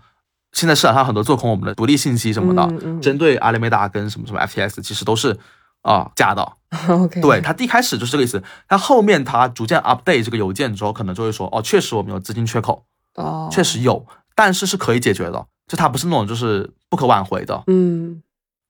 [0.57, 5.37] 现在市场上很多做空我们的独立信息什么的，针对阿里梅达跟什么什么 FTX，其实都是
[5.83, 6.53] 啊假的。
[6.89, 14.03] OK，对他一开始就是这个意思，他后面他逐渐 update 这个邮件之后，可能就会说哦，确实我们有资金缺口，哦，确实有，
[14.35, 17.63] 但是是可以解决的，就他不是那种就是不可挽回的。
[17.67, 18.23] 嗯，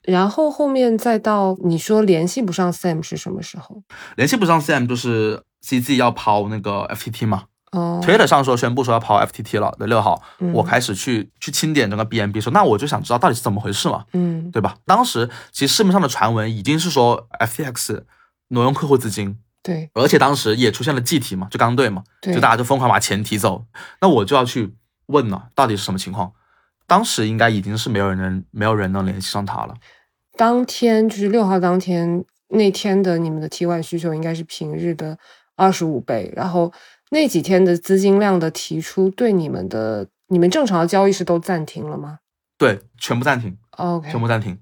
[0.03, 3.81] 然后后面再到你说联系不上 Sam 是什么时候？
[4.17, 7.45] 联系不上 Sam 就是 CZ 要抛那个 FTT 嘛。
[7.71, 10.21] 哦，Twitter 上说宣布说要跑 FTT 了，的六号，
[10.53, 14.75] 我开始去去清点整个 BNB，说那我就想知道到底是怎么回事嘛，嗯，对吧？
[14.85, 18.03] 当时其实市面上的传闻已经是说 FTX
[18.49, 23.65] 挪用客户资金，对，而且当时也出现了计提嘛，就刚对嘛，就大家就疯狂把钱提走，
[23.99, 24.73] 那我就要去
[25.07, 26.31] 问了到底是什么情况。
[26.85, 29.73] 当时应该已经是没有人能没有人能联系上他了。
[30.37, 35.17] 当天就是六号当天那天的你们的提款需求应该是平日的
[35.57, 36.71] 二十五倍，然后
[37.09, 42.19] 那几天的资金量的提出对你们的你们正常的交易是都暂停了吗？
[42.57, 44.57] 对，全部暂停，OK，全部暂停。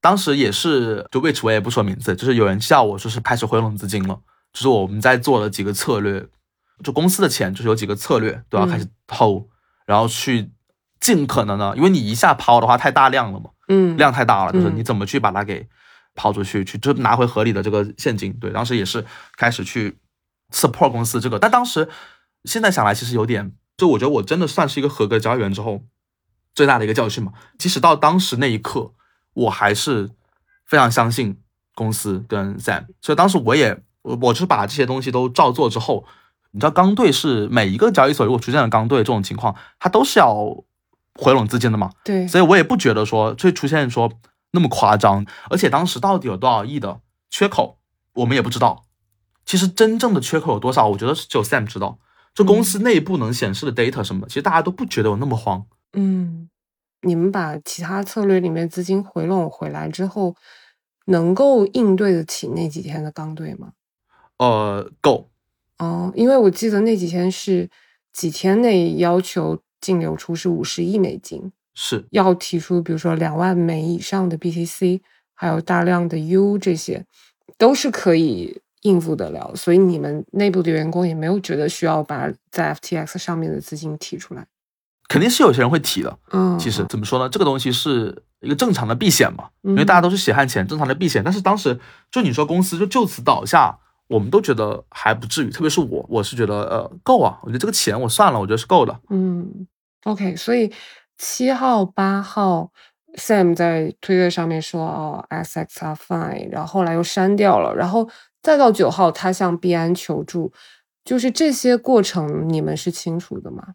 [0.00, 4.20] 当时也是，就 which 我也不说名字，就是有人叫我说是开始回笼资金了，
[4.52, 6.26] 就是我们在做了几个策略，
[6.82, 9.44] 就公司的钱就是有几个策略都要开始抛，
[9.86, 10.50] 然后去
[11.00, 15.66] 尽可能的，因为你一下抛的话太大量了嘛，嗯，量太大了，就是你怎么去把它给
[16.14, 18.32] 抛出去，去就拿回合理的这个现金。
[18.40, 19.04] 对，当时也是
[19.36, 19.96] 开始去
[20.52, 21.88] support 公司这个，但当时
[22.44, 25.82] 现在想来其实有点，就我觉得我真的算是一个合格交易员之后
[26.54, 28.92] 最大的一个教训嘛，即使到当时那一刻。
[29.34, 30.10] 我还是
[30.66, 31.40] 非常相信
[31.74, 36.04] 公司跟 Sam，所以当时我也我我是把这些东西都照做之后，
[36.50, 40.36] 你知道刚兑是每一个交易所如果出现了刚兑这种情况，它都是要
[41.14, 44.12] 回笼资金的嘛，对，所以我也不觉得说会出现说
[44.50, 47.00] 那么夸张，而且当时到底有多少亿的
[47.30, 47.78] 缺口，
[48.16, 48.84] 我们也不知道。
[49.44, 51.98] 其实真正的缺口有多少，我觉得只有 Sam 知道，
[52.34, 56.48] 就公司内部能显示的 data 什么，其实大家都不觉得有那么慌，嗯。
[57.04, 60.36] 你们把其他策略里面资金回笼回来之后，
[61.06, 63.72] 能够应对得起那几天的刚兑吗？
[64.38, 65.28] 呃，够。
[65.78, 67.68] 哦，因为我记得那几天是
[68.12, 75.00] 几天内要求净流出是五十亿美金，是要提出，比如说两万枚以上的 BTC，
[75.34, 77.04] 还有大量的 U，这些
[77.58, 79.52] 都是可以应付得了。
[79.56, 84.46] 所以你们内部的员工也没有觉得需要把在 FTX 上面的资金提出来。
[85.08, 87.28] 肯定是有些人会提的，嗯，其实怎么说呢？
[87.28, 91.22] 这个东西是一个正常的避险嘛，因为大家都是血汗钱，正常的避险。
[91.22, 91.78] 但是当时
[92.10, 93.78] 就你说公司就就此倒下，
[94.08, 98.98] 我们都觉得还不至于，特别是我，我是觉得呃够啊，我觉得这个钱我算了，我觉得是够的。
[99.10, 99.66] 嗯
[100.04, 100.72] ，OK，所以
[101.18, 102.70] 七号八号
[103.18, 108.08] Sam 在推特上面说哦，SX are fine，然后后来又删掉了，然后
[108.42, 110.52] 再到九号他向毕安求助，
[111.04, 113.74] 就是这些过程你们是清楚的吗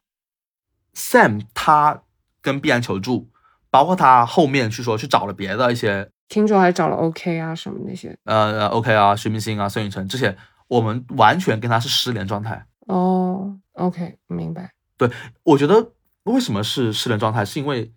[0.93, 2.03] ？Sam 他
[2.41, 3.29] 跟毕安求助，
[3.69, 10.37] 包括他后面去说去找了别的一些听众，还找了 OK 啊什么那些，呃 OK 啊，徐明星啊，孙宇辰这些，
[10.67, 12.65] 我们完全跟他是失联状态。
[12.87, 14.73] 哦，OK，明白。
[14.97, 15.09] 对，
[15.43, 15.91] 我觉得
[16.23, 17.93] 为什么是失联状态，是因为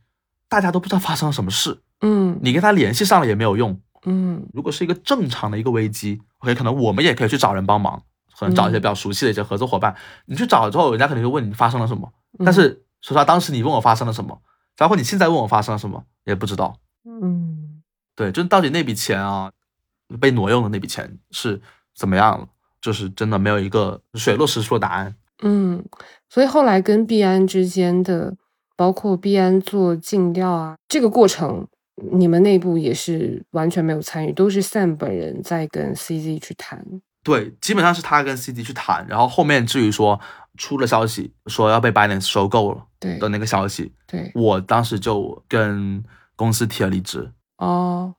[0.48, 1.80] 大家都不知道发生了什么事。
[2.02, 3.80] 嗯，你跟他联系上了也没有用。
[4.06, 8.02] 嗯，如果是一个正常的一个危机，OK，可能我们也可以去找人帮忙，
[8.39, 9.94] 可能找一些比较熟悉的一些合作伙伴。
[10.27, 12.12] 你去找了之后，人家肯定会问你发生了什么，
[12.44, 12.85] 但是。
[13.02, 14.43] 说实话，当时你问我发生了什么，
[14.77, 16.77] 包括你现在问我发生了什么，也不知道。
[17.06, 17.82] 嗯，
[18.14, 19.51] 对，就是到底那笔钱啊，
[20.20, 21.59] 被挪用的那笔钱是
[21.94, 22.47] 怎么样了，
[22.78, 25.16] 就是真的没有一个水落石出的答案。
[25.43, 25.82] 嗯，
[26.28, 28.36] 所以后来跟币安之间的，
[28.77, 31.66] 包括币安做尽调啊，这个过程，
[32.12, 36.85] 你们内部也是完全没有参与，都是 Sam 本人在跟 CZ 去谈。
[37.22, 40.18] 对，基本上是他跟 CZ 去谈，然后后面至于说
[40.56, 42.86] 出了消息说要被 Binance 收购了。
[42.98, 46.05] 对的那个消息，对我当时就跟
[46.36, 47.32] 公司提了离职。
[47.56, 48.14] 哦，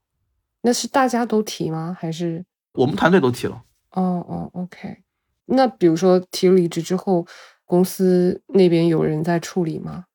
[0.62, 1.96] 那是大家都提吗？
[2.00, 2.44] 还是
[2.74, 3.62] 我们团队都提了？
[3.92, 4.98] 哦哦，OK。
[5.46, 7.26] 那比如说提离职之后，
[7.66, 10.06] 公司那边有人在处理吗？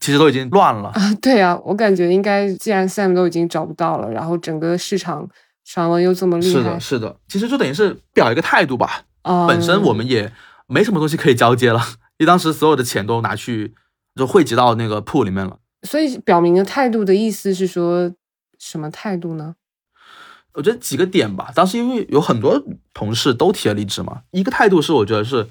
[0.00, 1.14] 其实都已经乱了啊。
[1.20, 5.28] 对啊，我感觉应该，既然 Sam 都已经找不到了，然后整个市场
[5.64, 7.16] 传闻又这么厉害，是的，是的。
[7.28, 9.02] 其实就等于是表一个态度吧。
[9.22, 10.32] 啊，本身我们也
[10.66, 11.80] 没什么东西可以交接了，
[12.18, 13.74] 因为当时所有的钱都拿去。
[14.16, 18.10] 就汇集到那个铺里面了，所以表明的态度的意思是说
[18.58, 19.56] 什么态度呢？
[20.54, 21.52] 我觉得几个点吧。
[21.54, 22.64] 当时因为有很多
[22.94, 25.46] 同事都提了离职嘛，一个态度是我觉得是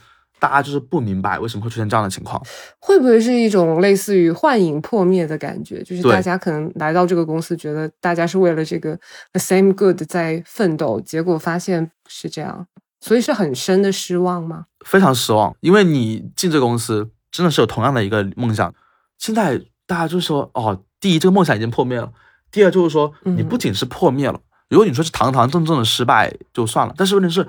[0.47, 2.41] 大家就是不明白为什么会出现这样的情况，
[2.79, 5.81] 会不会是一种类似于幻影破灭的感觉？
[5.83, 8.95] 就是大家可能来到这个公司，觉得大家是为了这个
[9.31, 12.67] the same good 在奋斗，结果发现是这样，
[12.99, 14.65] 所以是很深的失望吗？
[14.85, 17.09] 非常失望，因为你进这个公司。
[17.31, 18.73] 真的是有同样的一个梦想，
[19.17, 22.07] 现在大家就是说，哦，第一，这个梦想已经破灭了；
[22.49, 24.39] 第二，就是说，你不仅是破灭了，
[24.69, 27.45] 如果你说是堂堂正正的失败就算了，但是问题是，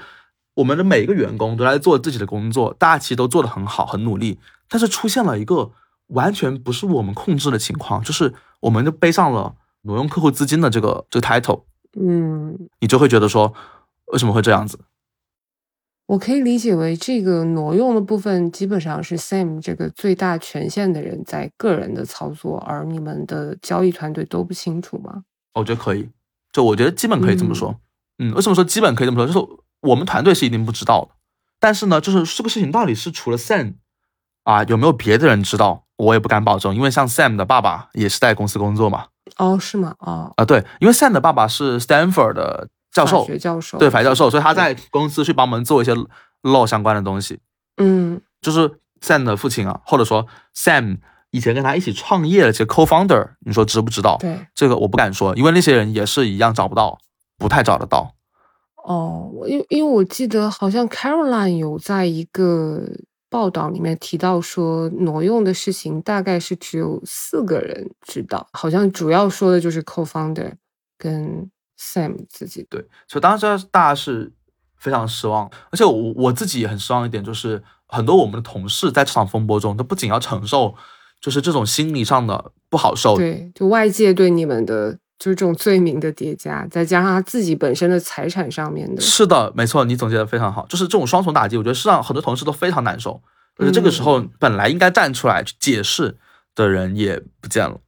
[0.56, 4.38] 我们的每一个员工都在做自己的工作，大家其实都做得很好，很努力，
[4.68, 5.70] 但是出现了一个
[6.08, 11.62] 完全不是我们控制的情况，就是我们就背上了挪用客户资金的这个这个 title，
[11.98, 13.52] 嗯，你就会觉得说，
[14.06, 14.78] 为什么会这样子？
[16.06, 25.24] 我可以理解为这个挪用的部分基本上是 Sam 这个最大权限的人在个人的操作，而你们的交易团队都不清楚吗？
[25.54, 26.08] 我觉得可以，
[26.52, 27.78] 就我觉得基本可以这么说。
[28.20, 29.26] 嗯，为什么说基本可以这么说？
[29.26, 29.46] 就是
[29.80, 31.08] 我们团队是一定不知道的，
[31.58, 33.74] 但是呢，就是这个事情到底是除了 Sam
[34.44, 35.84] 啊，有没有别的人知道？
[35.96, 39.06] 我也不敢保证，因为像 Sam 的爸爸也是在公司工作嘛。
[39.38, 39.94] 哦，是吗？
[39.98, 45.94] 哦，啊，对，因为 Sam 的爸爸是 Stanford 的教授，学教授，对，法教授，所以他在公司去帮忙做一些
[46.42, 47.40] law 相关的东西。
[47.78, 50.98] 嗯，就是 Sam 的父亲啊，或者说 Sam
[51.30, 54.18] 以前跟他一起创业的这些 co-founder，你说知不知道？
[54.18, 56.98] 对，这个我不敢说，因为那些人也是一样找不到，
[57.38, 58.15] 不太找得到。
[58.86, 62.88] 哦，我因因为我记得好像 Caroline 有在一个
[63.28, 70.52] 报道里面提到说，挪用的事情大概是只有四个人知道，好像主要说的就是 co-founder
[70.96, 72.64] 跟 Sam 自己。
[72.70, 74.32] 对，所以当时大家是
[74.76, 80.72] 非常失望，而且我我自己也很失望一点，就是很多我们的同事在这场风波中，他不仅要承受，
[81.20, 83.16] 就是这种心理上的不好受。
[83.16, 84.96] 对，就外界对你们的。
[85.18, 93.20] 就是这种罪名的叠加，再加上他自己本身的财产上面的，是的，没错，你总结的非常好，就是这种双重打击，我觉得是让很多同事都非常难受。
[93.58, 96.14] 而且这个时候，本来应该站出来去解释
[96.54, 97.80] 的人也不见了。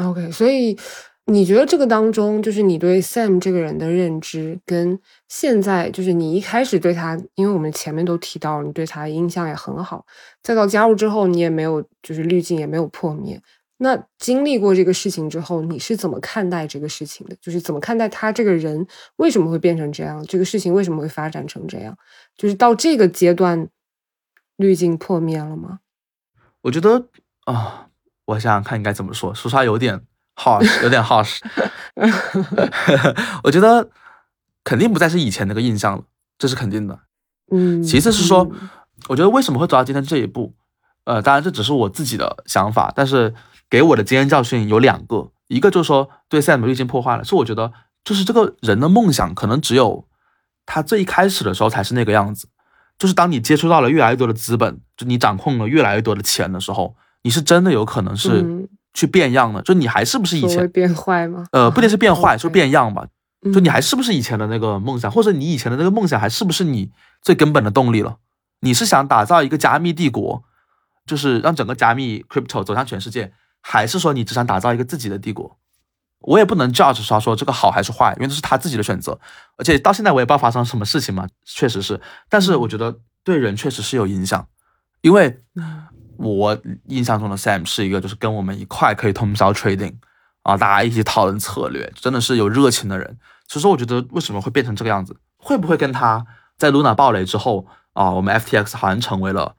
[0.00, 0.78] OK，所以
[1.24, 4.96] 你觉得这个当中，就是你对 Sam 这个人的认知，跟
[5.28, 10.06] 现在就是你一开始对他，因为我们前面都提到，你对他印象也很好，
[10.40, 13.42] 再到加入之后，你也没有就是滤镜也没有破灭。
[13.80, 17.36] 那经历过这个事情之后，你是怎么看待这个事情的？
[17.40, 18.84] 就是怎么看待他这个人
[19.16, 20.20] 为什么会变成这样？
[20.26, 21.96] 这个事情为什么会发展成这样？
[22.36, 23.68] 就是到这个阶段，
[24.56, 25.78] 滤镜破灭了吗？
[26.62, 27.06] 我觉得
[27.44, 27.86] 啊，
[28.24, 30.02] 我想想看应该怎么说，说实话有点
[30.34, 31.38] harsh，有点 harsh。
[33.44, 33.88] 我觉得
[34.64, 36.02] 肯定不再是以前那个印象了，
[36.36, 36.98] 这是肯定的。
[37.52, 38.50] 嗯，其次是说，
[39.08, 40.52] 我觉得为什么会走到今天这一步？
[41.04, 43.32] 呃，当然这只是我自己的想法，但是。
[43.70, 47.72] 给我的经验教训有两个，一个就是说对 Sam 滤镜破坏了，是我觉得
[48.04, 50.06] 就是这个人的梦想可能只有
[50.64, 52.48] 他最一开始的时候才是那个样子，
[52.98, 61.46] 就是当你接触到了越来越多的资本，就你掌控了越来越多的钱的时候，你是真的有可能是去变样的，就你还是不是以前变坏吗？
[61.52, 63.06] 呃，不一定是变坏，就变样吧，
[63.52, 66.90] 就你还是不是以前的那个梦想，或者你以前的那个梦想还是不是你
[67.22, 68.16] 最根本的动力了？
[68.60, 70.42] 你是想打造一个加密帝国，
[71.06, 73.32] 就是让整个加密 crypto 走向全世界？
[73.70, 75.58] 还是说你只想打造一个自己的帝国？
[76.20, 79.20] 我也不能 judge 他说这个好还是坏，因为这是他自己的选择。
[79.58, 82.00] 而且到现在我也不知道发生什么事情嘛，确实是。
[82.30, 84.48] 但是我觉得对人确实是有影响，
[85.02, 85.42] 因为
[86.16, 89.96] 我印象中的 Sam 是一个就是跟我们一块可以通宵 trading
[90.44, 93.18] 啊，大家一起讨论策略，真的是有热情的人。
[93.46, 95.14] 所以说，我觉得为什么会变成这个样子？
[95.36, 96.24] 会不会跟他
[96.56, 99.56] 在 Luna 爆雷之后啊，我们 FTX 好像成为了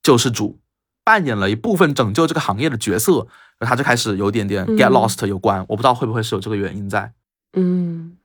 [0.00, 0.60] 救世主，
[1.04, 3.26] 扮演了一部分拯救这个行业的角色？
[3.66, 7.12] 他就开始有点点 get lost 有关，我不知道会不会是有这个原因在。
[7.54, 8.16] 嗯，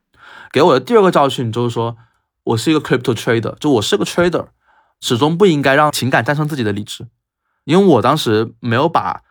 [0.52, 1.96] 给我的第二个教训就是说，
[2.44, 4.46] 我是一个 crypto trader，就我是个 trader，
[5.00, 7.08] 始终不应该让情感战胜自己的理智。
[7.64, 9.22] 因为我当时没有把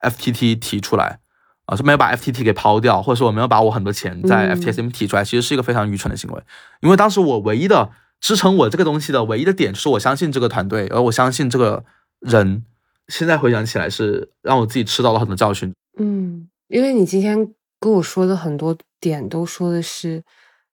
[0.00, 1.18] FTT 提出来，
[1.66, 6.42] 啊，是没有把 FTT 给抛掉，或者说我没有把我很多钱在 FTSM 提出来，其实是一个非常愚蠢的行为。
[6.80, 11.84] 因为当时我唯一的支撑我这个东西的唯一的点，就是我相信这个团队，而我相信这个
[12.20, 12.64] 人。
[13.10, 15.70] 现在回想起来，是让我自己吃到了很多教训。
[15.98, 20.22] 嗯，因为你今天跟我说的很多点，都说的是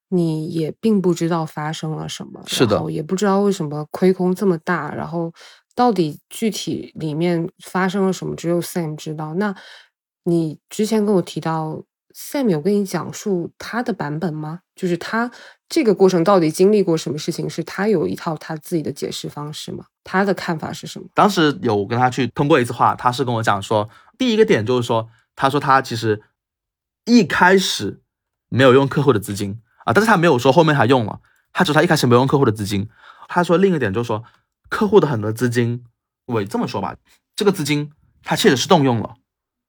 [0.10, 5.34] 你也并不知道发生了什么，是的，也不知道为什么亏空这么大，然后
[5.76, 9.34] 到底具体里面发生了什么，只有 Sam 知道。
[9.34, 9.54] 那
[10.24, 11.84] 你之前跟我提到
[12.18, 14.62] Sam 有跟你讲述他的版本吗？
[14.76, 15.30] 就是他
[15.70, 17.48] 这个过程到底经历过什么事情？
[17.48, 19.86] 是他有一套他自己的解释方式吗？
[20.04, 21.08] 他的看法是什么？
[21.14, 23.88] 当时有跟他去通过一次话，他是跟我讲说，
[24.18, 26.24] 第一个点就是说，他说他其实
[27.06, 28.02] 一开始
[28.50, 31.20] 没有用客户的资金啊，但是他没有说后面他用了，
[31.54, 32.90] 他只是他一开始没有用客户的资金。
[33.28, 34.24] 他说另一个点就是说，
[34.70, 35.84] 客户的很多资金，
[36.26, 36.96] 我这么说吧，
[37.36, 37.92] 这个资金
[38.24, 39.14] 他确实是动用了，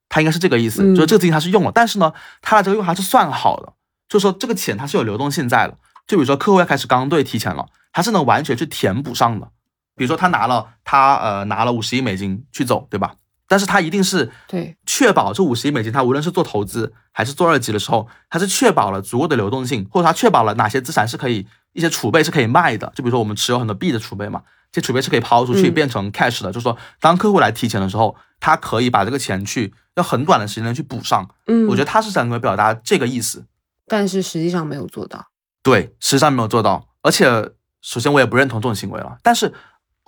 [0.09, 2.13] 他应该是这个意思，就是这个资金他是用了，但是呢，
[2.43, 3.73] 他的这个用还是算好的，
[4.09, 5.77] 就是说这个钱它是有流动性在的，
[6.07, 9.49] 就比如说客户要开始刚兑提前了，他是能完全去填补上的。
[9.97, 13.15] 比如说他拿了他呃拿了五十亿美金去走，对吧？
[13.49, 22.93] 但是他一定是对确保这五十亿美金，他无论是做投资还是做二级的时候，他是确保了足够的流动性，或者他确保了哪些资产是可以一些储备是可以卖的。
[22.95, 26.53] 就比如说我们持有很多币的储备嘛，这储备是可以抛出去变成 cash 的。
[26.53, 31.29] 就是说当客户来提钱的时候，他可以把这个钱去要很短的时间内去补上。
[31.47, 33.45] 嗯，我觉得他是想表达这个意思，
[33.87, 35.27] 但是实际上没有做到。
[35.63, 36.89] 对，实际上没有做到。
[37.03, 37.53] 而且
[37.83, 39.53] 首先我也不认同这种行为了，但是。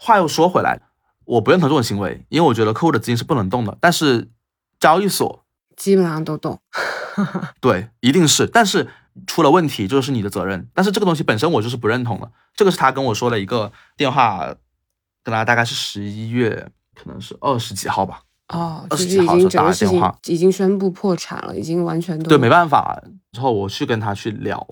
[0.03, 0.81] 话又说回来，
[1.27, 3.77] 我不认同这种行为，因为我觉得客户的资金是不能动的。
[3.83, 4.31] 但是
[4.79, 5.45] 交易所
[5.77, 6.59] 基本上都动，
[7.61, 8.47] 对，一定是。
[8.47, 8.89] 但是
[9.27, 10.71] 出了问题就是你的责任。
[10.73, 12.33] 但是这个东西本身我就是不认同的。
[12.55, 14.55] 这个是他跟我说的一个电话，
[15.23, 23.01] 跟他大概是十一月，可能是二十几号吧，哦，二十就是已几号的时候打经整个事了电话情已经宣布破产了，已经完全对，没办法。
[23.33, 24.67] 之后我去跟他去聊，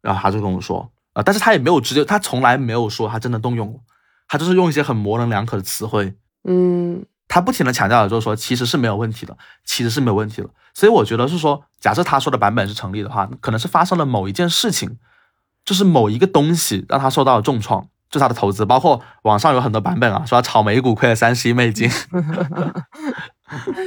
[0.00, 3.80] 然后他就跟我说，呃，但是他也没有直接，他从来没有说他真的动用过，
[4.28, 6.14] 他就是用一些很模棱两可的词汇，
[6.44, 10.48] 嗯他不停的强调的就是说其实是没有问题的，其实是没有问题的。
[10.72, 14.96] 所以我觉得是说，假设他说的版本是成立的话，可能是发生了某一件事情，
[15.64, 21.88] 就是某一个东西让他受到了重创，就是他的投资，包括网上有很多版本啊，说他炒美股亏了三十亿美金，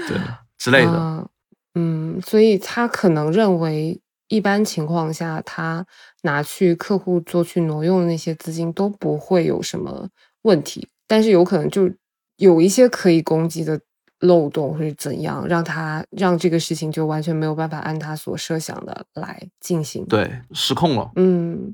[0.07, 0.17] 对
[0.57, 0.91] 之类的。
[0.91, 1.25] 啊
[1.73, 5.85] 嗯，所以他可能认为，一般情况下，他
[6.23, 10.09] 拿去客户做去挪用的那些资金都不会有什么
[10.41, 11.89] 问题，但是有可能就
[12.35, 13.79] 有一些可以攻击的
[14.19, 21.73] 漏洞或者怎样，让他让这个事情就完全没有办法按他所设想的来进行。，对，失控了，嗯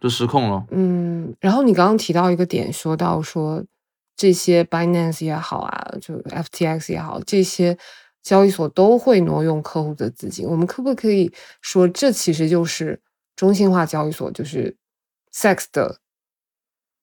[0.00, 0.64] 就失控了。
[0.70, 1.34] 嗯。
[1.40, 3.64] 然后你刚刚提到一个点，说到说
[4.16, 7.76] 这些 Binance 也好啊，就 FTX 也好，这些
[8.22, 10.46] 交易所都会挪用客户的资金。
[10.46, 13.00] 我们可不可以说，这其实就是
[13.34, 14.76] 中心化交易所，就是
[15.32, 15.98] SEX 的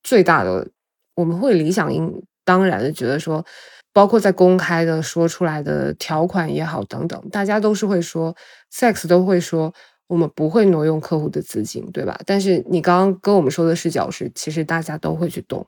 [0.01, 0.69] 最大的？
[1.15, 3.45] 我们会理想应当然的觉得说，
[3.91, 8.35] 包括在公开的说出来的条款也好等等，大家都是会说
[8.71, 9.73] SEX 都会说。
[10.07, 12.19] 我们不会挪用客户的资金，对吧？
[12.25, 15.65] 但是你刚刚跟我们说的视角是，其实大家都会去动，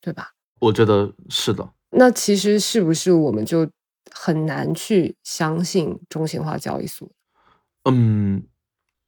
[0.00, 0.30] 对吧？
[0.60, 3.68] 我觉得是的，那其实是不是我们就
[4.10, 7.08] 很难去相信中心化交易所？
[7.88, 8.42] 嗯，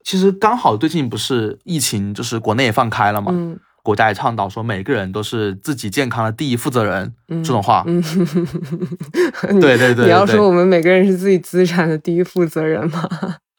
[0.05, 8.01] 其实刚好最近不是疫情，就是国内也放开了嘛，嗯国家也倡导说每个人都是自己健康的第一负责人，嗯，这种话， 嗯，
[9.59, 13.09] 对对对你要说我们每个人是自己资产的第一负责人吗？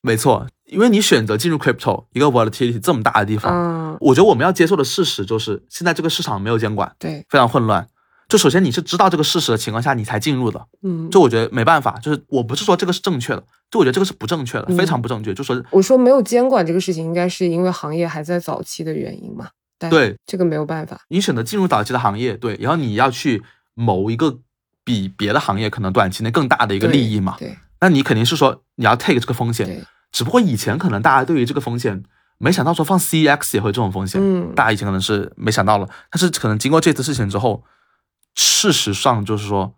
[0.02, 7.86] 没错，因为你选择进入 crypto 一个 volatility 这么大的地方，嗯，我觉得我们要接受的事实就是现在这个市场没有监管，对，非常混乱。
[8.30, 15.34] 就首先你是知道这个事实的情况下你才进入的，嗯，就我觉得没办法，就是我不是说这个是正确的，就我觉得这个是不正确的，嗯非常不正确。
[15.34, 19.50] 就说我说没有监管这个事情，应该是因为行业还在早期的原因嘛？
[19.90, 20.98] 对这个没有办法。
[21.10, 23.44] 你选择进入早期的行业，对，然后你要去
[23.74, 24.40] 谋一个
[24.86, 29.66] 比别的行业可能短期内更大的一个利益嘛，对那你肯定是说你要 take 这个风险。
[29.66, 32.04] 对，只不过以前可能大家对于这个风险
[32.38, 37.64] 没想到说放 CEX 也会这种风险，嗯大家以前可能是没想到了，但是可能经过这次事情之后，
[38.36, 39.76] 事实上就是说，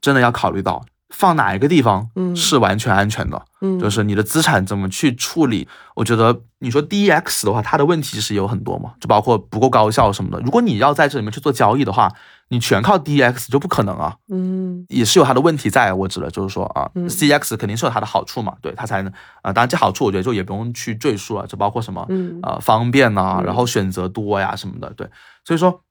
[0.00, 0.84] 真的要考虑到
[1.20, 2.34] 放哪一个地方嗯。
[2.34, 5.68] 是完全安全的，嗯，就是你的资产怎么去处理。
[5.94, 10.40] 我觉得你说 DEX 的话，它的问题其实有很多嘛，就包括不够高效什么的。
[10.40, 12.10] 如果你要在这里面去做交易的话，
[12.48, 14.16] 你全靠 DEX 就不可能啊。
[14.32, 14.86] 嗯。
[14.88, 17.08] 也是有它的问题在，我指的就是说啊、嗯。
[17.10, 22.40] C x 肯定是有它的好处嘛，对它才能啊、当然这好处我觉得就也不用去赘述了，就包括什么嗯。
[22.42, 23.44] 呃方便呐、嗯。
[23.44, 25.06] 然后选择多呀什么的，对，
[25.44, 25.82] 所以说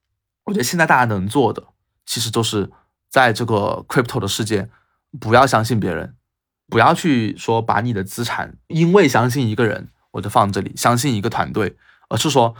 [0.45, 1.61] 我觉得现在大家能做的，
[2.07, 2.69] 其实都是
[3.11, 4.67] 在这个 crypto 的世界，
[5.19, 6.15] 不要相信别人，
[6.67, 11.77] 不要去说把你的资产因为相信一个人我就放这里，相信一个团队，
[12.09, 12.55] 而是说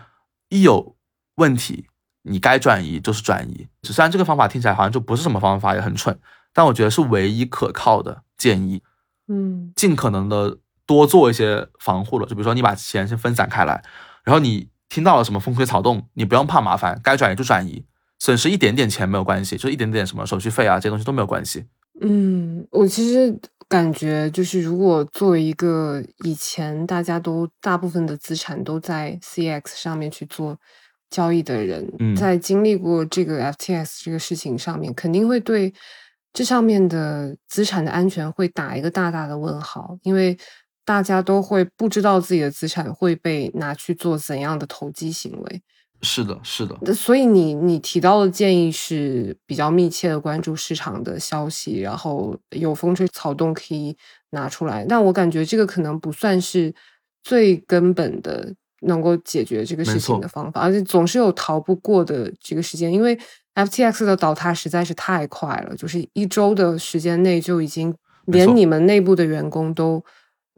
[0.49, 0.95] 一有
[1.35, 1.87] 问题。
[2.23, 6.19] 你该转移就是转移，虽然这个方法听起来好像就不是什么方法，也很蠢，
[6.53, 8.83] 但我觉得是唯一可靠的建议。
[9.29, 13.81] 嗯尽可能的多做一些防护了，就比如说你把钱先分散开来，
[14.25, 17.85] 然后你听到了什么风吹草动，你不用怕麻烦，该转移就转移，
[18.19, 21.67] 损失一点点钱没有关系，就一点点什么手续费啊这些东西都没有关系。
[22.01, 30.57] 嗯，我其实感觉就是，如果作为一个以前大家都大部分的资产都在 CX 上面去做
[31.09, 35.73] 交易的人，嗯在经历过这个 FTX 这个事情上面，肯定会对
[36.31, 40.37] 这上面的资产的安全会打一个大大的问号，因为
[40.85, 45.61] 大家都会不知道自己的资产会被拿去做怎样的投机行为。
[46.01, 53.95] 是的，是的，所以你你提到的建议是比较密切的关注市场的消息，然后有风吹草动可以
[54.29, 54.85] 拿出来。
[54.87, 56.73] 但我感觉这个可能不算是
[57.21, 63.19] 最根本的能够解决这个事情的方法，而且总是有逃不过的这个时间，因为
[63.55, 67.93] FTX 的倒塌实在是太快了，就是一周的时间内就已经
[68.25, 70.03] 连你们内部的员工都。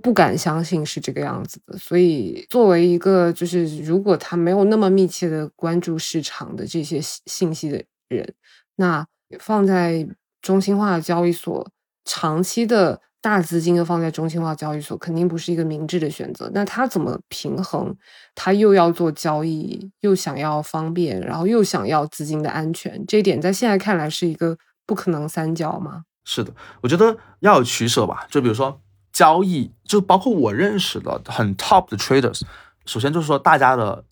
[0.02, 8.34] 不敢相信是这个样子的，所以作为一个就是如果他没有那么密切的关注市场的这些信信息的人，
[8.76, 9.06] 那
[9.40, 10.08] 放在
[10.42, 11.70] 中心化的交易所，
[12.06, 16.50] 长期的大资金的放在中心化交易所，肯定不是一个明智的选择。
[16.54, 17.96] 那他怎么平衡？
[18.34, 26.04] 他又要做交易，又想要方便，然后又想要资金的安全，这一点在现在看来是一个不可能三角吗？
[26.26, 28.28] 是的，我觉得要有取舍吧。
[28.30, 28.82] 就比如说
[29.12, 32.42] 交易，就包括我认识的很 top 的 traders，
[32.86, 34.04] 首先就是说大家的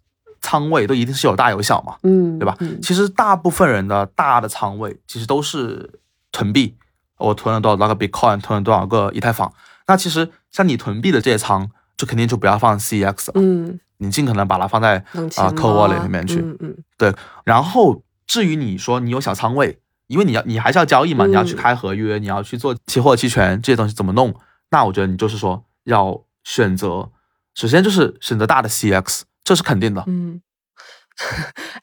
[0.41, 2.55] 仓位都一定是有大有小嘛，嗯，对吧？
[2.59, 5.89] 嗯其实大部分人的大的仓位其实都是
[6.31, 6.75] 囤币
[7.17, 9.51] 我囤了多少那个 Bitcoin，囤了多少个以太坊。
[9.87, 16.39] 那其实像你囤币的这些仓，就肯定就不要放 CEX 了，嗯，你尽可能把它放在啊啊 Cold Wallet 里面去。
[16.39, 17.13] 嗯嗯对，
[17.43, 24.33] 然后至于你说你有小仓位，因为你要你还是要交易嘛，嗯你要去开合约，你要去做期货、期权这些东西怎么弄？
[24.71, 27.09] 那我觉得你就是说要选择，
[27.55, 30.03] 首先就是选择大的 CX，这是肯定的。
[30.07, 30.41] 嗯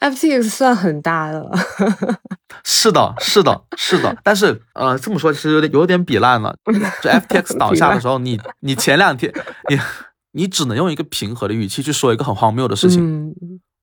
[0.01, 1.51] ，FTX 算很大的了，
[2.65, 4.17] 是的，是的，是的。
[4.23, 6.57] 但是呃，这么说其实有点有点比烂了。
[7.03, 9.33] 就 FTX 倒下的时候，你 你前两天
[9.69, 9.79] 你
[10.33, 13.03] 你只能用一个平和的语气去说一个很荒谬的事情。
[13.31, 13.35] 嗯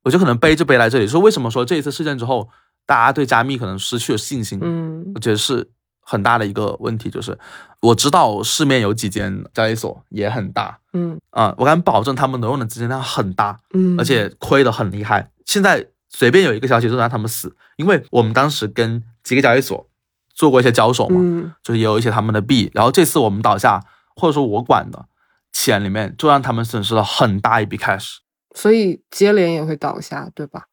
[0.05, 2.49] 我就可能背就背来这里，说为什么说这一次事件之后，
[2.85, 4.59] 大家对加密可能失去了信心？
[4.61, 5.69] 嗯我觉得是
[6.03, 7.37] 很大的一个问题，就是
[7.79, 15.31] 我知道市面有几间交易所也很大嗯啊、我敢保证他们挪用的资金量很大，嗯，而且亏的很厉害。
[15.45, 19.89] 现在随便有一个消息就让他们死，因为我们当时跟几个交易所
[20.33, 23.83] 做过一些交手嘛，嗯就是也有一些他们的币，然后这次我们倒下，
[24.15, 25.05] 或者说我管的
[25.51, 28.17] 钱里面，就让他们损失了很大一笔 cash。
[28.53, 30.65] 所以接连也会倒下，对吧？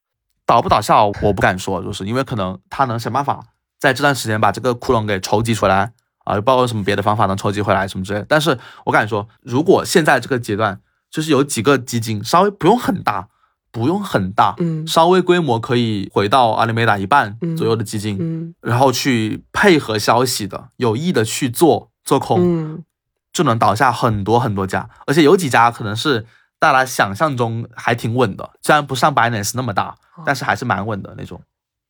[0.44, 3.43] 倒不倒下我不敢说，就是因为可能他能想办法
[3.81, 5.93] 在这段时间把这个窟窿给筹集出来
[6.24, 8.27] 啊，包括什么别的方法能筹集回来什么之类的。
[8.28, 10.78] 但是我敢说，如果现在这个阶段，
[11.11, 13.28] 就是有几个基金稍微不用很大，
[13.73, 22.85] 不用很大，嗯稍微规模可以回到阿里梅达一半左右的基金，嗯然后去配合消息的，有意的去做做空，嗯
[23.32, 26.27] 就能倒下很多很多家，而且有几家可能是
[26.59, 29.97] 大家想象中还挺稳的，虽然不上 Binance 那么大，
[30.27, 31.40] 但是还是蛮稳的那种。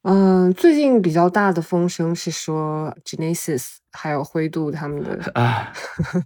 [0.02, 5.70] 嗯，最近比较大的风声是说 Genesis 还有灰度他们的 啊，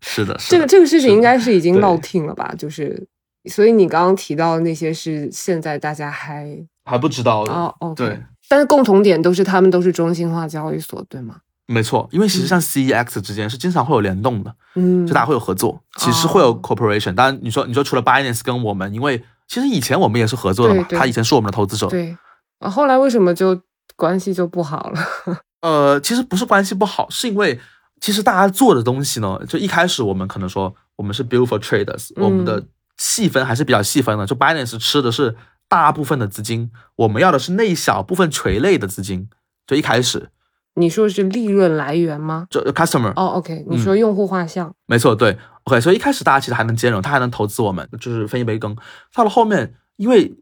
[0.00, 2.54] 是的， 是的这个这个事情应该是已经闹听了吧？
[2.56, 3.06] 就是，
[3.50, 7.52] 所以你刚刚提到的那些是现在大家还还不知道的。
[7.52, 11.36] 哦哦对，但是共同点都是他们都是中心化交易所，对吗？
[11.66, 17.14] 没错，因为其实像 CEX 之间是经常会有联动的，嗯，就大家会有合作，其实会有哦 cooperation。
[17.14, 21.88] 当然，你说你说除了 Binance 跟我们，因为其实以前我们也是合作的嘛，对对他以前是我们的投资者。
[21.88, 22.16] 对
[22.64, 23.60] 啊，后来为什么就
[23.96, 25.00] 关系就不好了？
[25.62, 27.58] 呃，其实不是关系不好，是因为
[28.00, 32.62] 其实大家做的东西呢，就一开始我们可能说我们是 beautiful traders，、嗯我们的
[32.96, 34.26] 细分还是比较细分的。
[34.26, 35.34] 就 Binance 吃的是
[35.68, 39.28] 大部分的资金，我们要的是那一小部分垂类的资金。
[39.66, 40.28] 就一开始
[40.74, 42.46] 你说是利润来源吗？
[42.50, 48.76] 就 customer，、哦，OK，你嗯说用户画像，没错，对，OK，所以一开始大家其实还能兼容，他还能投资我们，就是分一杯羹。
[49.14, 50.34] 到了后面，因为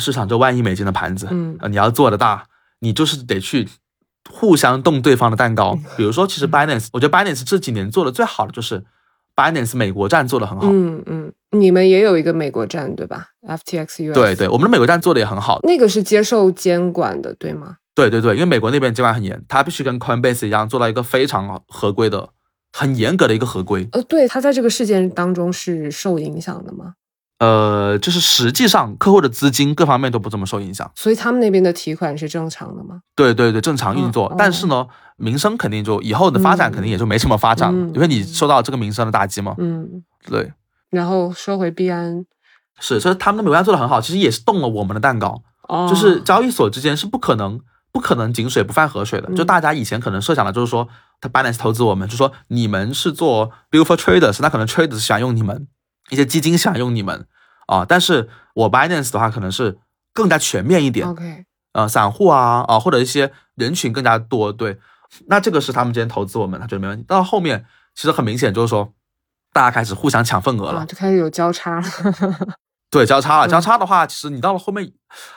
[0.00, 2.44] 市场这万亿美金的盘子，嗯呃，你要做的大，
[2.80, 3.68] 你就是得去
[4.28, 5.78] 互相动对方的蛋糕。
[5.96, 8.84] 比如说，其实 Binance，我觉得 Binance 这几年做的最好的就是
[9.36, 10.66] Binance 美国站做的很好。
[10.70, 15.60] 嗯嗯，你们也有一个美国站对吧？FTX US，对对，我们的美国站做的也很好。
[15.62, 17.76] 那个是接受监管的，对吗？
[17.94, 22.30] 对对对，因为美国那边监管很严，他必须跟 Coinbase 一样做到一个非常合规的、
[22.72, 23.88] 很严格的一个合规。
[23.92, 26.94] 呃，对，他在这个事件当中是受影响的吗？
[27.40, 30.88] 呃，就是实际上客户的资金各方面都不怎么受影响。
[30.94, 33.00] 所以他们那边的提款是正常的吗？
[33.16, 34.28] 对对对，正常运作。
[34.28, 34.86] 嗯但是呢，
[35.16, 39.54] 民生肯定就以后的发展肯定也就没什么发展因为你受到这个民生的打击嘛。
[39.58, 40.52] 嗯，对，
[40.90, 42.24] 然后说回币安，
[42.78, 45.42] 是，所以他们的美国站做的很好，其实也是动了我们的蛋糕。
[45.68, 47.58] 哦，就是交易所之间是不可能
[47.90, 49.28] 不可能井水不犯河水的。
[49.30, 50.86] 嗯就大家以前可能设想的就是说，
[51.22, 55.66] 他 Binance 投资我们，就说你们是做 for traders，那可能 traders 喜欢用你们，
[56.10, 57.26] 一些基金想用你们
[57.66, 57.84] 啊。
[57.88, 59.78] 但是我 Binance 的话，可能是
[60.12, 64.52] 更加全面一点，OK，呃，散户啊啊，或者一些人群更加多。
[64.52, 64.78] 对，
[65.26, 67.04] 那这个是他们之间投资我们，他觉得没问题。
[67.08, 67.64] 到后面
[67.94, 68.92] 其实很明显就是说，
[69.52, 70.80] 大家开始互相抢份额了。
[70.80, 71.86] 啊，就开始有交叉了。
[72.90, 73.46] 对，交叉了。
[73.46, 74.92] 嗯交叉的话，其实你到了后面，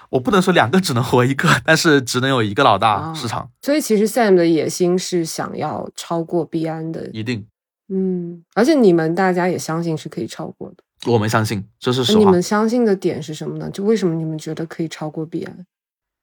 [0.10, 7.46] 我不能说两个只能活一个，但是只能有一个老大啊市场，所以其实 Sam 的野心是想要超过币安的，一定。
[7.94, 10.78] 嗯，而且你们大家也相信是可以超过的。
[11.12, 12.42] 我们相信，这是实话你们。
[12.42, 13.70] 相信的点是什么呢？
[13.70, 15.66] 就为什么你们觉得可以超过币安？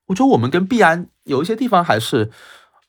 [0.07, 2.31] 我觉得我们跟币安有一些地方还是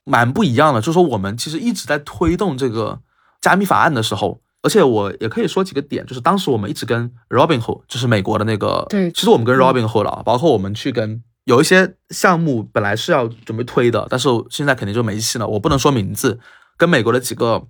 [0.04, 3.00] 蛮不一样的，就是说我们其实一直在推动这个
[3.40, 16.40] 加密法案的时候，而且我也可以说几个点，就是当时我们一直跟 Robinhood，就是美国的那个，对其实我们跟嗯 Robinhood 了，包括我们去跟有一些项目本来是要准备推的，但是现在肯定就没戏了，我不能说名字，
[16.78, 17.68] 跟美国的几个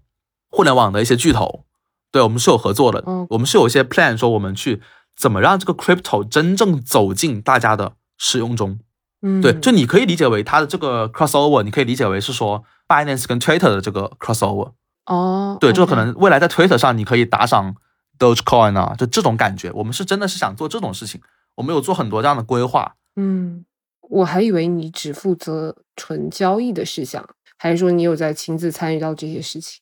[0.52, 1.66] 互联网的一些巨头，
[2.12, 4.82] 对我们是有合作的，嗯我们是有一些 plan 说我们去
[5.16, 8.80] 怎么让这个 crypto 真正走进大家的使用中。
[9.24, 14.74] 嗯，对，就你可以理解为它的这个 crossover，你可以理解为是说 Binance 跟 Twitter 的这个 crossover。
[15.06, 17.76] 哦，对，就可能未来在 Twitter 上你可以打赏
[18.20, 19.72] Dogecoin 啊，就这种感觉。
[19.74, 21.22] 我们是真的是想做这种事情，
[21.56, 22.96] 我们有做很多这样的规划。
[23.16, 23.64] 嗯，
[24.10, 29.82] 我还以为你只负责纯交易的事项，还是说你有在亲自参与到这些事情？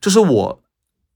[0.00, 0.62] 就是我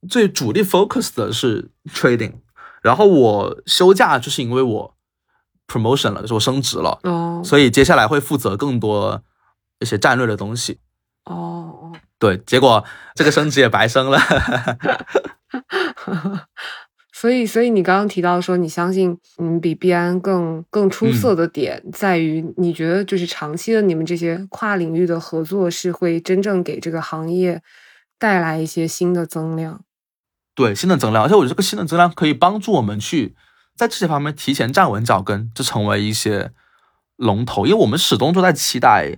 [0.09, 2.35] 最主力 focus 的是 trading，
[2.82, 4.95] 然后我休假就是因为我
[5.66, 9.23] promotion 了，就是我升职了，哦所以接下来会负责更多
[9.78, 10.78] 一些战略的东西。
[11.24, 12.82] 哦，对，结果
[13.15, 14.19] 这个升职也白升了。
[17.12, 27.62] 所以所以你刚刚提到说，你相信嗯比币安更更出色的点在于，你觉得就是长期的你们这些跨领域的合作是会真正给这个行业
[28.21, 29.83] 带来一些新的增量。
[30.55, 33.35] 对新的增量，而且我觉得这个新的增量可以帮助我们去
[33.75, 36.53] 在这些方面提前站稳脚跟，就成为一些
[37.17, 37.67] 龙头。
[37.67, 39.17] 因为我们始终都在期待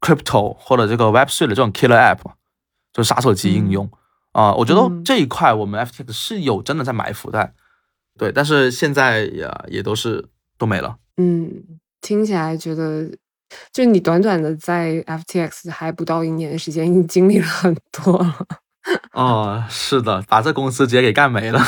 [0.00, 2.22] crypto 或者这个 Web 3的这种 killer app，
[2.92, 3.90] 就是杀手级应用
[4.32, 7.52] 啊、我觉得嗯这一块我们 FTX 是有真的在埋伏在，
[8.16, 10.96] 对，但是现在也也都是都没了。
[11.16, 11.50] 嗯，
[12.00, 13.10] 听起来觉得，
[13.72, 18.46] 就你短短的在 FTX 还不到一年的时间，已经经历了很多了。
[19.12, 21.60] 哦，是的，把这公司直接给干没了。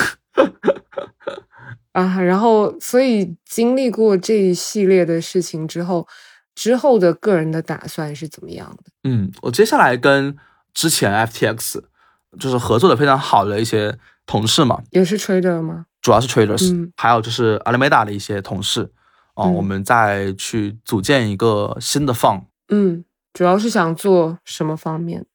[1.93, 6.07] 啊，然后所以经历过这一系列的事情之后，
[6.55, 8.93] 之后的个人的打算是怎么样的？
[9.05, 10.36] 嗯，我接下来跟
[10.73, 11.82] 之前 FTX
[12.39, 15.86] 就是合作的非常好的一些同事嘛，也是 trader 吗？
[16.01, 18.90] 主要是 traders，、嗯还有就是 Alameda 的一些同事，
[19.40, 25.26] 哦、嗯我们再去组建一个新的 fund，嗯，主要是想做什么方面？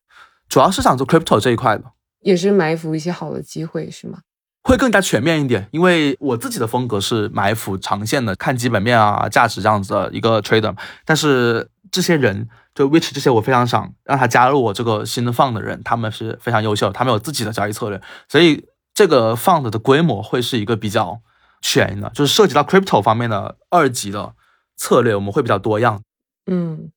[0.47, 1.83] 主要是想做 crypto 这一块的，
[2.21, 4.19] 也是埋伏一些好的机会，是吗？
[4.63, 5.67] 会更加全面一点。
[5.71, 10.75] 因为我自己的风格是埋伏长线的，看基本面啊、价值这样子的一个 trader，
[11.05, 21.19] 但是这些人就 which 这些我非常想让他加入我这个新的 fund 的人，他们是非常优秀，他们有自己的交易策略，所以这个 fund 的规模会是一个比较
[21.67, 24.35] 全的，就是涉及到 crypto 方面的二级的
[24.77, 25.99] 策略，我们会比较多样。
[26.45, 26.91] 嗯。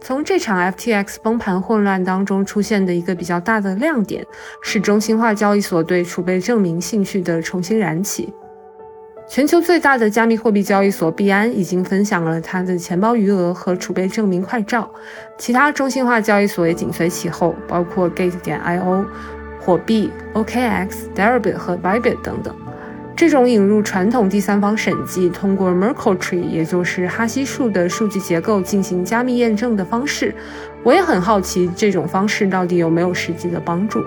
[0.00, 4.26] 从这场 FTX 崩盘混乱当中出现的一个比较大的亮点，
[4.60, 8.32] 是中心化交易所对储备证明兴趣的重新燃起。
[9.28, 14.88] 全球最大的加密货币交易所币安已经分享了它的钱包余额和储备证明快照，
[15.36, 19.04] 其他中心化交易所也紧随其后，包括 Gate 点 io、
[19.60, 22.54] 火币、OKX、Deribit 和 Bybit 等等。
[23.16, 30.32] 这种引入传统第三方审计，通过 Merkle Tree，也就是哈希树的数据结构进行加密验证的方式，
[30.84, 34.04] 我也很好奇这种方式到底有没有实际的帮助。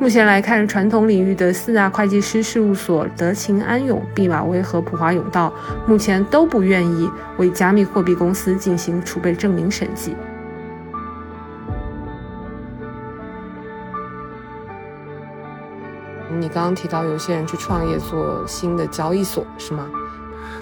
[0.00, 5.52] 目前来看，传统领域的四大会计师事务所德勤安永、毕马威和普华永道，
[5.88, 10.14] 目前都不愿意为加密货币公司进行储备证明审计。
[16.38, 19.88] 你刚刚提到有些人去创业做新的交易所，是吗？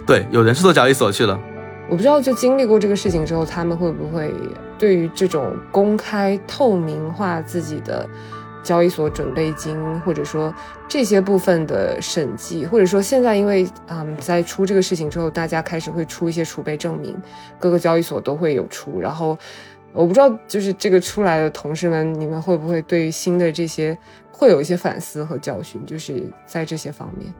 [0.06, 1.38] 对，有人是做交易所去了。
[1.88, 4.34] 我不知道，就经历过这个事情之后，他们会不会
[4.78, 8.08] 对于这种公开透明化自己的
[8.66, 10.52] 交易所准备金，或者说
[10.88, 17.16] 这些部分的审计，或者说现在因为嗯，在出这个事情之后，大家开始会出一些储备证明，
[17.60, 19.38] 各个交易所都会有出，然后
[19.92, 23.96] 我不知道，就是这个出来的同事们，你们会不会对于新的这些
[24.32, 27.32] 会有一些反思和教训，就是在这些方面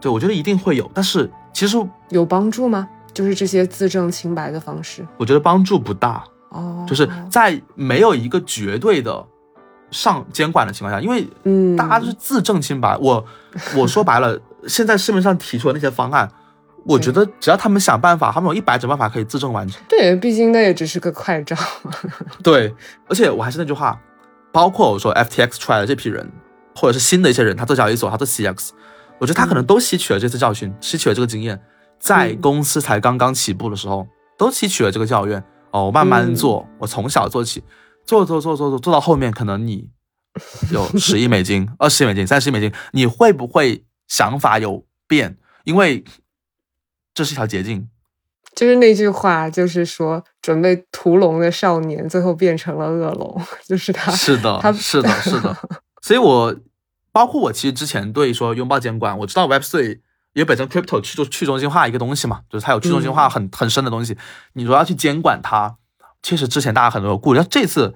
[0.00, 1.78] 对，我觉得一定会有，但是其实
[2.08, 2.88] 有帮助吗？
[3.14, 6.22] 就是这些自证清白的方式我觉得帮助不大。
[6.50, 9.26] 哦，就是在没有一个绝对的
[9.90, 12.96] 上监管的情况下，因为嗯，大家都是自证清白。
[12.98, 13.24] 我
[13.76, 16.28] 我说白了，现在市面上提出的那些方案，
[16.84, 19.80] 我觉得只要他们想办法，他们有一百种办法可以自证完成。
[19.88, 21.56] 对，毕竟那也只是个快照。
[22.42, 22.74] 对，
[23.08, 24.00] 而且我还是那句话，
[24.52, 26.30] 包括我说 FTX 出来的这批人，
[26.74, 28.70] 或者是新的一些人，他做交易所，他做 CX，
[29.18, 31.60] 我觉得他可能都吸取了这次教训，吸取了这个经验，
[31.98, 34.06] 在嗯公司才刚刚起步的时候，
[34.36, 35.40] 都吸取了这个教训。
[35.72, 37.62] 哦，我慢慢嗯做，我从小做起，
[38.06, 39.90] 做做做做做做到后面，可能你
[40.72, 45.36] 有十亿美金、二十亿美金、三十亿美金，你会不会想法有变？
[45.64, 46.04] 因为
[47.12, 47.88] 这是一条捷径。
[48.54, 54.10] 就是那句话，就是说准备屠龙的少年，最后变成了恶龙，就是他。
[54.12, 55.54] 是的他，是的，是的。
[56.00, 56.56] 所以我
[57.12, 60.00] 包括我其实之前对说拥抱监管，我知道 Web 3
[60.32, 64.16] 也本身 crypto 去中去中心化一个东西嘛，就是它有去中心化很、很深的东西。
[64.54, 65.76] 你说要去监管它，
[66.26, 67.94] 确实之前大家很多有顾虑，但这次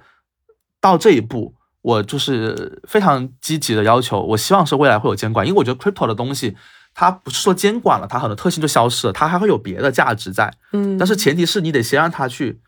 [0.81, 1.53] 到这一步，
[1.83, 6.57] 我就是非常积极的要求，我希望是未来会有监管，因为我觉得 crypto 的东西。
[6.95, 10.53] 它不是说监管了，它很多特性就消失了，它还会有别的价值在。
[10.73, 12.61] 嗯，但是前提是你得先让它去，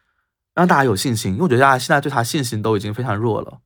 [0.53, 3.59] 让大家有信心，因为我觉得大家现在对它信心都已经非常弱了，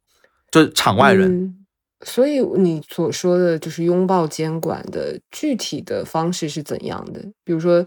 [0.51, 1.31] 就是场外人。
[1.31, 1.66] 嗯
[2.05, 7.20] 所以你所说的就是拥抱监管的具体的方式是怎样的？
[7.43, 7.82] 比如说，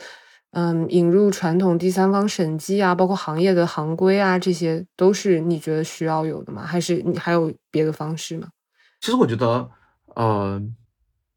[0.52, 6.66] 嗯，引入传统第三方审计啊，包括行业的行规啊，这些都是你觉得需要有的吗？
[6.66, 8.48] 还是你还有别的方式吗？
[9.00, 9.70] 其实我觉得，
[10.16, 10.62] 呃，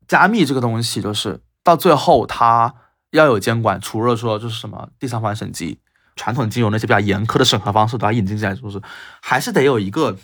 [0.08, 2.74] 加密这个东西就是到最后它
[3.10, 5.78] 要有监管，除了说就是什么第三方审计、
[6.16, 8.80] 传统金融那些比较严苛的审核方式都要引进进来，就是
[9.20, 10.16] 还是得有一个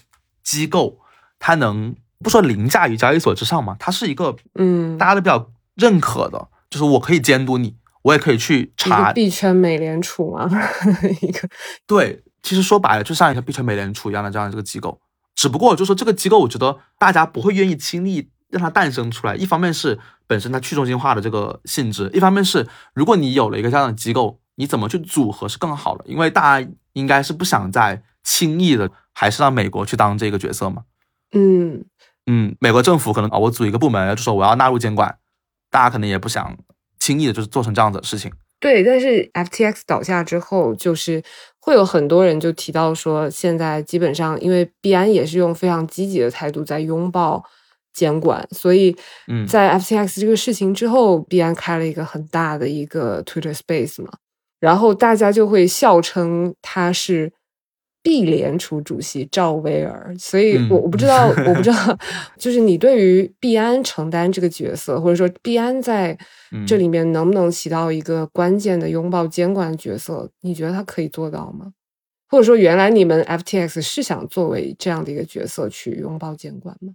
[0.42, 0.98] 机构，
[1.38, 1.94] 它能。
[2.20, 10.48] 不说凌驾于交易所之上嘛，它是一个嗯，大家都比较认可的，就是我可以监督你，我也可以去查币圈美联储嘛，
[11.20, 11.48] 一个
[11.86, 15.00] 对，其实说白了就像一个币圈美联储一样的这样的这个机构，
[15.34, 19.34] 只不过就是说这个机构，我觉得大家不会愿意轻易让它诞生出来。
[19.34, 26.04] 一方面是本身它去中心化的这个性质，一方面是如果你有了一个这样的机构，你怎么去组合是更好的？
[26.06, 30.84] 因为大家应该是不想再轻易的还是让美国去当这个角色嘛，
[31.32, 31.84] 嗯。
[32.30, 35.16] 嗯，美国政府可能啊，我组一个部门，就说我要纳入监管，
[35.70, 36.58] 大家可能也不想
[37.08, 38.30] 轻易的，就是做成这样子的事情。
[38.60, 41.22] 对，但是 FTX 倒下之后，就是
[41.58, 47.42] 会有很多人就提到说，现在基本上因为币安也是用非常积极的态度在拥抱
[47.94, 48.94] 监管，所以
[49.48, 54.10] 在 FTX 这个事情之后，币安开了一个很大的一个 Twitter Space 嘛，
[54.60, 57.32] 然后大家就会笑称他是。
[58.08, 61.76] 币联储主席赵威尔，所以我我不知道， 我不知道，
[62.38, 66.16] 就是你对于币安承担这个角色，或者说币安在
[66.66, 70.30] 这里面能不能起到一个关键的拥抱监管角色？
[70.40, 71.66] 你觉得他可以做到吗？
[72.30, 76.94] 或者说，原来你们 FTX 是想作为这样的一个角色去拥抱监管吗？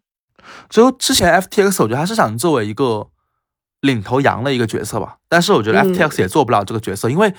[0.68, 3.08] 就之前 FTX，我觉得他是想作为一个
[3.82, 7.32] 领头羊的一个角色吧，但是我觉得 FTX 也做不了这个角色，因为。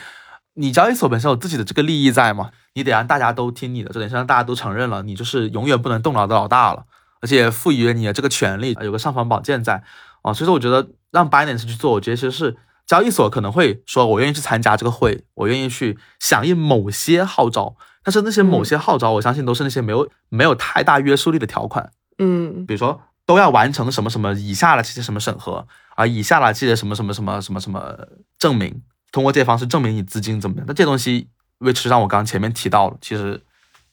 [0.55, 2.51] 你交易所本身有自己的这个利益在嘛？
[2.75, 6.85] 你得让大家都听你的，这点是让大家都承认了，你就是永远不能动摇的老大了，
[7.21, 9.83] 而且赋予了你的这个权利，有个尚方宝剑在
[10.23, 10.33] 啊。
[10.33, 12.57] 所以说，我觉得让 Binance 去做，我觉得其实是
[12.87, 25.67] 交易所可能会说，我愿意去参加这个会，我愿意去响应某些号召，但是那些某些号召，我相信都是那些没有没有太大约束力的条款，嗯，比如说都要完成什么什么以下的这些什么审核
[25.97, 27.97] 啊，以下的这些什么什么什么什么什么
[28.39, 28.83] 证明。
[29.15, 30.65] 通过这些方式证明你资金怎么样？
[30.67, 31.29] 那这东西
[31.61, 33.41] ，which 让我刚刚前面提到了，其实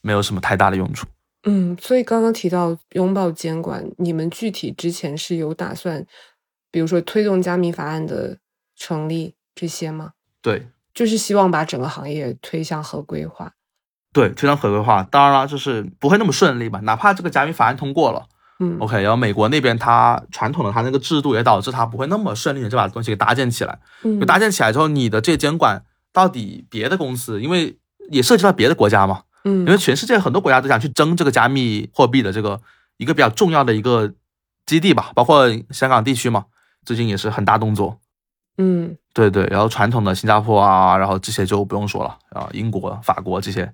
[0.02, 1.06] 没有什么太大的用处。
[1.44, 6.04] 嗯，所以刚刚提到拥抱监管，你们具体之前是有打算，
[6.72, 8.40] 比如说推动加密法案的
[8.76, 10.14] 成立这些吗？
[10.42, 13.54] 对，就是希望把整个行业推向合规化。
[14.12, 16.80] 对，推向合规化，当然了，就是不会那么顺利吧？
[16.80, 18.28] 哪怕这个加密法案通过了。
[18.64, 23.80] 嗯，OK，然后美国那边它传统的它那个制度也导致它不会那么顺利的就把东西给搭建起来。
[24.04, 25.84] 嗯，搭建起来之后，你的这些监管
[26.14, 27.76] 到底别的公司，因为
[28.12, 32.62] 也涉及到别的国家嘛，嗯，因为全世界很多国家都想去争这个加密货币的这个
[32.98, 34.14] 一个比较重要的一个
[34.68, 36.46] 基地吧，包括香港地区嘛，
[36.86, 37.98] 最近也是很大动作。
[38.60, 43.74] 嗯，对对，然后传统的新加坡啊，然后这些就不用说了啊，英国、法国这些。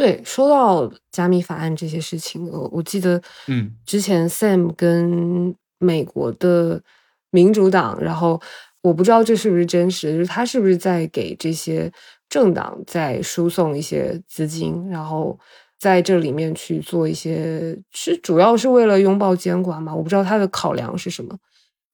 [0.00, 6.82] 对，说到加密法案这些事情，我我记得，嗯，之前 Sam 跟美国的
[7.30, 8.40] 民主党，然后
[8.80, 11.92] 我不知道这是不是真实，就是他是不是在给这些
[12.30, 15.38] 政党在输送一些资金，然后
[15.78, 19.94] 在这里面去做一些，是主要是为了拥抱监管嘛？
[19.94, 21.36] 我不知道他的考量是什么，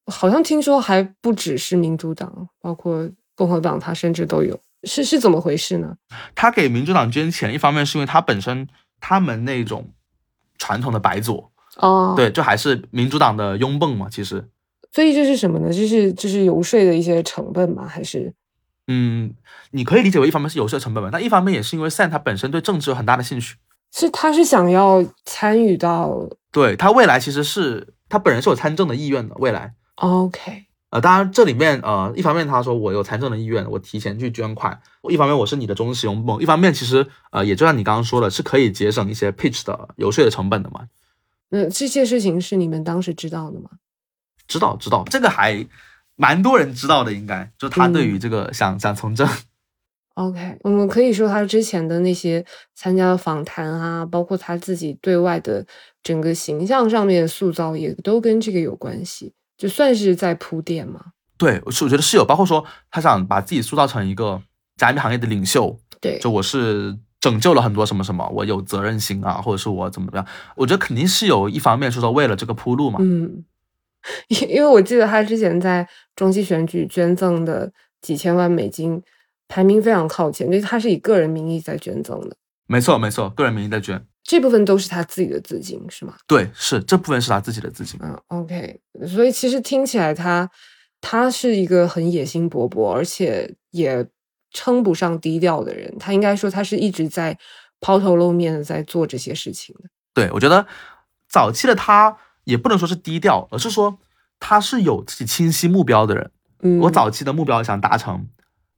[0.06, 4.56] 好像听说还不只是民主党，包括共和党，他甚至都有。
[4.86, 5.96] 是是怎么回事呢？
[6.34, 8.66] 他给民主党捐钱，一方面是因为他本身
[9.00, 9.90] 他们那种
[10.56, 14.08] 传统的白左哦，对，就还是民主党的拥趸嘛。
[14.08, 14.48] 其实，
[14.92, 15.72] 所以这是什么呢？
[15.72, 17.86] 这是这是游说的一些成本吗？
[17.86, 18.32] 还是
[18.86, 19.34] 嗯，
[19.72, 23.56] 你可以理解为一方面是游说成本吧，但一方面也是因为 Sam 他本身对政治有很大的兴趣，
[23.92, 30.65] 是他是想要参与到，对他未来其实是他本人是有参政的意愿的，未来 OK。
[30.96, 34.72] 呃，当然这里面呃，一方面他说我有财政的意愿，我提前去捐款；
[35.10, 40.88] 一方面我是你的忠实用户；一方面其实呃，也就像你刚刚说的，是可以节省一些 pitch 的游说的成本的嘛。
[41.50, 43.68] 那，这些事情是你们当时知道的吗？
[44.48, 45.66] 知道，知道，这个还
[46.14, 49.28] 蛮多人知道的，应该就他对于这个想想从政。
[50.14, 52.42] OK，我们可以说他之前的那些
[52.74, 55.66] 参加的访谈啊，包括他自己对外的
[56.02, 59.34] 整个形象上面的塑造，也都跟这个有关系。
[59.56, 61.00] 就算是在铺垫嘛？
[61.38, 64.42] 对，是我觉得是有，包括说他想把自己塑造成一个
[64.76, 70.26] 加密行业的领袖，对，就我是拯救了很多什么什么，我有责任心啊，或者是我怎么样？
[70.56, 72.98] 我觉得肯定是有一方面是说为了这个铺路嘛。
[73.02, 73.44] 嗯，
[74.28, 77.70] 因因为我记得他之前在中期选举捐赠的
[78.00, 79.02] 几千万美金，
[79.48, 82.36] 排名非常靠前，就是他是以个人名义在捐赠的。
[82.66, 84.06] 没错，没错，个人名义在捐。
[84.26, 86.16] 这部分都是他自己的资金，是吗？
[86.26, 87.98] 对，是这部分是他自己的资金。
[88.02, 88.80] 嗯，OK。
[89.06, 90.50] 所以其实听起来他
[91.00, 94.04] 他是一个很野心勃勃，而且也
[94.50, 95.94] 称不上低调的人。
[96.00, 97.38] 他应该说他是一直在
[97.80, 99.88] 抛头露面的在做这些事情的。
[100.12, 100.66] 对，我觉得
[101.28, 103.96] 早期的他也不能说是低调，而是说
[104.40, 106.30] 他是有自己清晰目标的人。
[106.62, 108.26] 嗯，我早期的目标想达成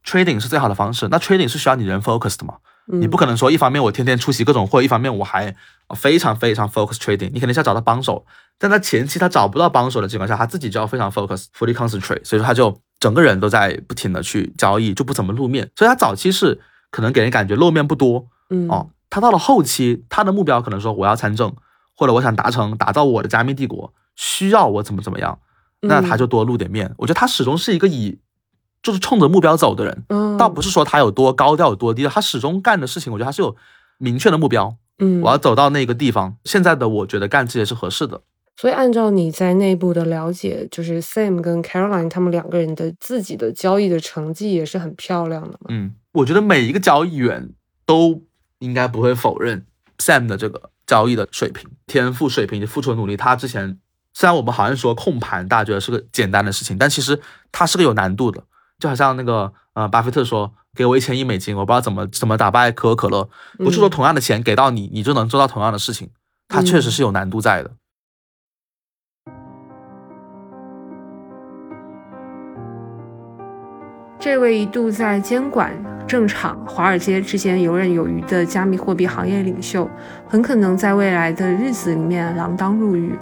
[0.04, 1.08] ，trading 是最好的方式。
[1.08, 2.58] 那 trading 是需要你人 focus 的嘛？
[2.90, 5.55] 你不可能说一方面我天天出席各种会，一方面我还
[5.94, 7.31] 非常非常 focus trading。
[7.32, 8.24] 你肯定是要找到帮手，
[8.59, 12.24] 但他前期他找不到帮手的情况下，他自己就要非常 focus，fully concentrate。
[12.24, 15.70] 所以说他就整个人都在不停的去交易，就不怎么露面。
[15.77, 16.60] 所以他早期是
[16.90, 21.55] 可能给人感觉露面不多，嗯哦，他到了后期，他的目标可能说我要参政，
[21.94, 25.39] 或者我想达成打造我的加密帝国，需要我怎么怎么样，
[25.82, 26.94] 那他就多露点面。
[26.97, 28.19] 我觉得他始终是一个以
[28.82, 33.56] 就是冲着目标走的人，嗯，倒不是说他有多高调有多低调，他始终干的事情，我觉得他是有
[33.98, 34.76] 明确的目标。
[35.00, 36.36] 嗯，我要走到那个地方。
[36.44, 38.20] 现在的我觉得干这些是合适的。
[38.56, 45.66] 所以按照你在内部的了解，就是 Sam 跟 Caroline 他们两个人的自己的交易的成绩也是很漂亮的嘛。
[45.68, 47.50] 嗯，我觉得每一个交易员
[47.86, 48.22] 都
[48.59, 49.64] 应该不会否认
[49.98, 53.16] Sam 的这个交易的水平、天赋水平付出的努力。
[53.16, 53.78] 他之前
[54.12, 57.20] 虽然我们好像说控盘，大家觉得是个简单的事情，但其实
[57.52, 58.42] 他是个有难度的。
[58.78, 63.28] 就好像那个呃，巴菲特说：“给我一千亿美金，我不知道怎么怎么打败可口可乐。”
[63.59, 66.10] 不是说同样的钱给到你，你就能做到同样的事情。
[66.46, 67.72] 他确实是有难度在的。
[74.20, 75.72] 这位一度在监管、
[76.06, 79.88] 政场、华尔街之间游刃有余的加密货币行业领袖，
[80.28, 83.18] 很可能在未来的日子里面锒铛入狱。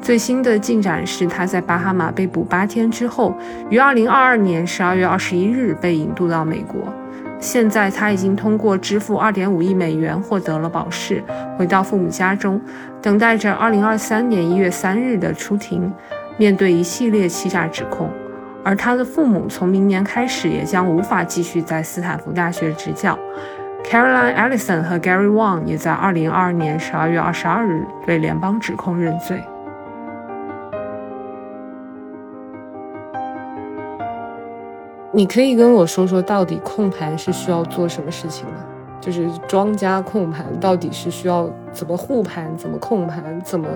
[0.00, 3.34] 最新的进展是，他在巴哈马被捕八天之后，
[3.70, 6.80] 于二零二二年十二月二十一日被引渡到美国。
[7.38, 11.22] 现在他已经通过支付二点五亿美元获得了保释，
[11.58, 12.60] 回到父母家中，
[13.02, 15.92] 等待着二零二三年一月三日的出庭，
[16.38, 18.08] 面对一系列欺诈指控。
[18.64, 23.18] 而他的父母从明年开始也将无法继续在斯坦福大学执教。
[23.84, 29.40] Caroline Ellison 和 Gary Wang 也在二零二二年十二月二十二日被联邦指控认罪。
[35.16, 38.56] 你可以跟我说说，到底控盘是需要做什么事情吗？
[39.00, 43.66] 就是庄家控盘到底是需要怎么护盘、怎么控盘、怎么？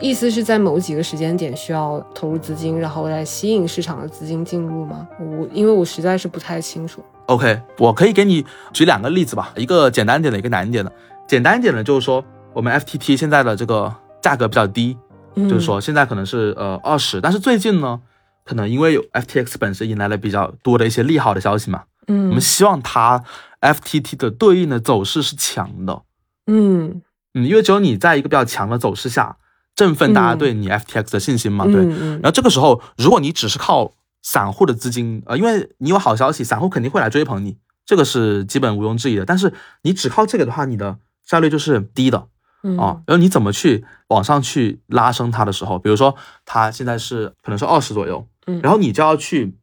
[0.00, 5.04] 意思是在某几个时间点需要投入资金，然后来吸引市场的资金进入吗？
[5.18, 7.02] 我因为我实在是不太清楚。
[7.26, 10.92] OK，我可以给你举两个例子吧，一个简单点的，一个难一点的。
[11.26, 14.96] 简单一点的，就是说我们 FTT 现在的这个价格比较低，
[15.34, 17.98] 嗯就是说现在可能是呃二十，但是最近呢，
[18.44, 23.22] 可能因为有 FTX 本身迎来了比较多的一些利好的消息嘛，嗯，我们希望它
[23.60, 26.02] FTT 的对应的走势是强的，
[26.46, 27.02] 嗯
[27.34, 29.36] 嗯，因为只有你在一个比较强的走势下，
[29.74, 31.86] 振奋大家嗯对你 FTX 的信心嘛，对。
[31.86, 33.92] 然后这个时候，如果你只是靠
[34.22, 37.56] 散户的资金，呃，因为你有好消息，散户肯定会来追捧你，
[37.86, 39.24] 这个是基本毋庸置疑的。
[39.24, 39.52] 但是
[39.82, 42.28] 你只靠这个的话，你的效率就是低的
[42.62, 43.00] 嗯啊。
[43.06, 46.14] 然后你怎么去往上去拉升它的时候，比如说
[46.44, 49.54] 它现在是可能是二十左右，嗯然后你就要去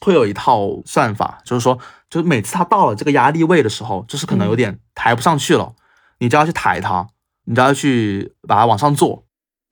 [0.00, 1.78] 会有一套算法，就是说，
[2.10, 5.74] 就是每次它到了这个压力位的时候，就是可能有点抬不上去了，
[6.18, 7.06] 你就要去抬它，
[7.44, 9.24] 你就要去把它往上做。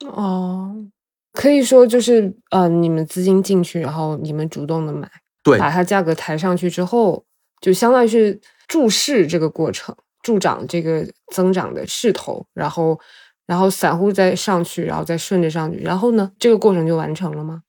[0.07, 0.75] 哦，
[1.33, 5.11] 可以说就是呃，你们资金进去，然后你们主动的买，
[5.43, 7.25] 对，把它价格抬上去之后，
[7.61, 12.99] 就相当于是注视这个过程，助长这个增长的势头，然后
[13.47, 17.63] 然后散户再上去，然后再顺着上去，然后呢，这个过程就完成了吗？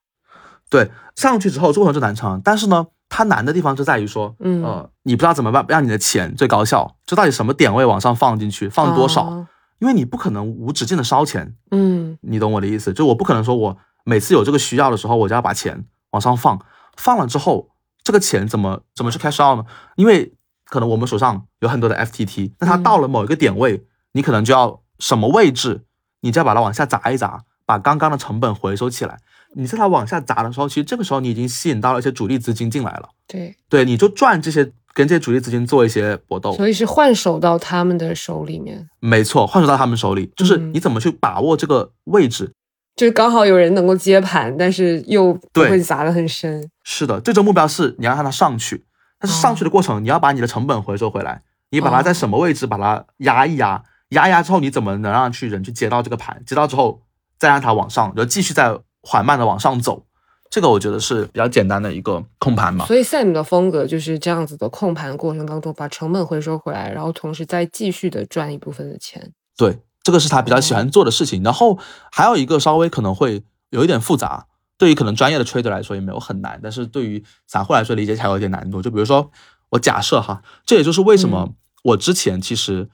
[0.71, 9.47] 对，上去之后这过程就难成，但是呢，它难的地方就在于说，嗯呃，你不知道怎么办让你的钱最高效，就到底什么点位往上放进去，放多少，哦
[9.79, 12.93] 因为你不可能无止境的烧钱，嗯你懂我的意思？
[12.93, 16.59] 就我不可能说我每次有这个需要的时候，我就要把钱往上放，
[16.95, 17.71] 放了之后，
[18.03, 19.65] 这个钱怎么怎么去 cash out 呢？
[19.95, 20.33] 因为
[20.65, 25.83] 可能我们手上有很多的 FTT，那它嗯到了某一个点位，你可能就要什么位置，
[26.21, 29.17] 你就要把它往下砸一砸，把刚刚的成本回收起来。
[29.53, 34.63] 你在它往下砸的时候，其实这个时候你已经吸引到了一些主力资金进来了，对，对，你就赚这些
[34.93, 36.53] 跟这些主力资金做一些搏斗。
[36.53, 42.53] 所以是换手到他们的手里面，没错，换手到他们手里，就是嗯你怎么去把握这个位置。
[42.95, 46.69] 就是刚好有人能够接盘，但是又不会砸得很深。
[46.83, 48.85] 是的，最终目标是你要让它上去，
[49.17, 56.41] 但是上去的过程，你要把你的成本回收回来，你把它在什么位置把它压一压，压一压之后，你怎么能让去人去接到这个盘？
[56.45, 57.01] 接到之后，
[57.41, 60.05] 再让它往上，然后继续再缓慢的往上走。
[60.47, 62.85] 这个我觉得是比较简单的一个控盘嘛。
[62.85, 69.31] 所以 Sam 的风格就是这样子的，控盘过程当中把成本回收回来，然后同时再继续的赚一部分的钱。
[69.57, 71.41] 对，这个是他比较喜欢做的事情。
[71.41, 71.79] 然后
[72.11, 74.45] 还有一个稍微可能会有一点复杂，
[74.77, 78.83] 对于可能专业的 trader 来说也没有很难，但是对于散户来说理解起来有点难度。
[78.83, 79.31] 就比如说
[79.69, 81.49] 我假设哈，这也就是为什么
[81.85, 82.87] 我之前其实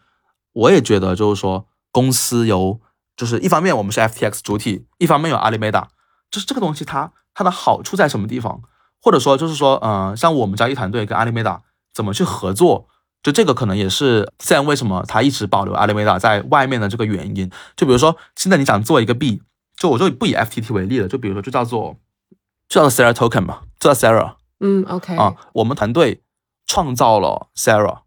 [0.53, 2.80] 我也觉得就是说公司有，
[3.18, 5.88] 就是一方面我们是 FTX 主体，一方面有阿里 Meta，
[6.31, 8.61] 就是这个东西它它的好处在什么地方？
[9.02, 11.60] 或者说就是说，嗯，像我们交易团队跟阿里 Meta
[11.94, 12.88] 怎么去合作？
[13.23, 17.52] 就这个可能也是现在为什么他一直保留阿里 Meta 在外面的这个原因。
[17.76, 19.41] 就比如说，现在你想做一个币，
[19.76, 21.98] 就我就不以 FTT 为例了，就比如说就叫做
[22.69, 24.35] 就叫做 Sarah Token 嘛，叫 Sarah。
[24.60, 25.15] 嗯，OK。
[25.15, 26.22] 啊，我们团队
[26.65, 28.02] 创造了 Sarah，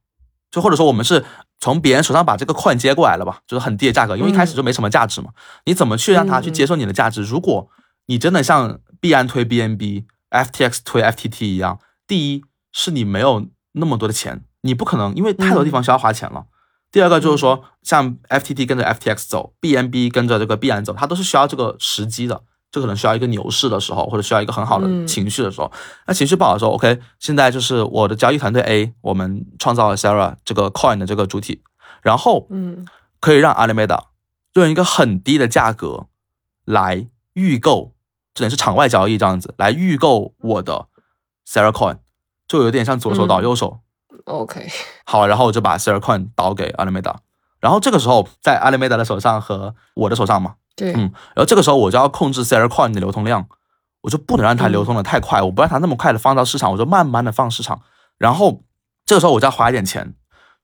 [0.51, 1.25] 就或者说我们是
[1.61, 5.31] 从别人手上把这个 coin 接过来了吧，就是很低的价格，因为一开始就没什么价值嘛。
[5.67, 7.23] 你怎么去让他去接受你的价值？
[7.23, 7.69] 如果
[8.07, 12.43] 你真的像币安推 BNB，FTX 推 FTT 一样，第一
[12.73, 14.45] 是你没有那么多的钱。
[14.63, 16.45] 你不可能，因为太多地方需要花钱了。
[16.93, 22.43] 第二个就是说，像 FTT 跟着 FTX 走，BNB 跟着这个币安走，它都是需要这个时机的。
[22.73, 25.71] 这可能需要一个牛市的时候，或者需要一个很好的情绪的时候。
[26.07, 31.63] 那情绪不好的时候，OK，现在就是我的交易团队 A，我们创造了 Sarah 这个 Coin 的这个主体，
[32.03, 32.87] 然后，嗯，
[33.19, 34.05] 可以让 Alameda
[34.55, 36.07] 用一个很低的价格
[36.65, 37.93] 来预购，
[38.35, 40.87] 只能是场外交易这样子来预购我的
[41.49, 41.99] Sarah Coin，
[42.47, 43.81] 就有点像左手倒右手。
[44.27, 44.69] OK，
[45.05, 47.17] 好，然后我就把 Sarah Coin 倒给 Alameda，
[47.59, 51.01] 然后这个时候在 Alameda 的手上和我的手上嘛，对，嗯，
[51.35, 53.47] 然后这个时候我就要控制 Sarah Coin 的流通量，
[54.01, 57.83] 我就不能让它流通的太快，我不让它那么快的放到市场，我就慢慢的放市场，
[58.17, 58.63] 然后
[59.05, 60.15] 这个时候我就要花一点钱，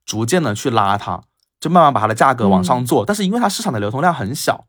[0.04, 1.22] 逐渐的去拉它，
[1.60, 4.64] 就慢慢把它的价格往上做，但是因为它市场的流通量很小，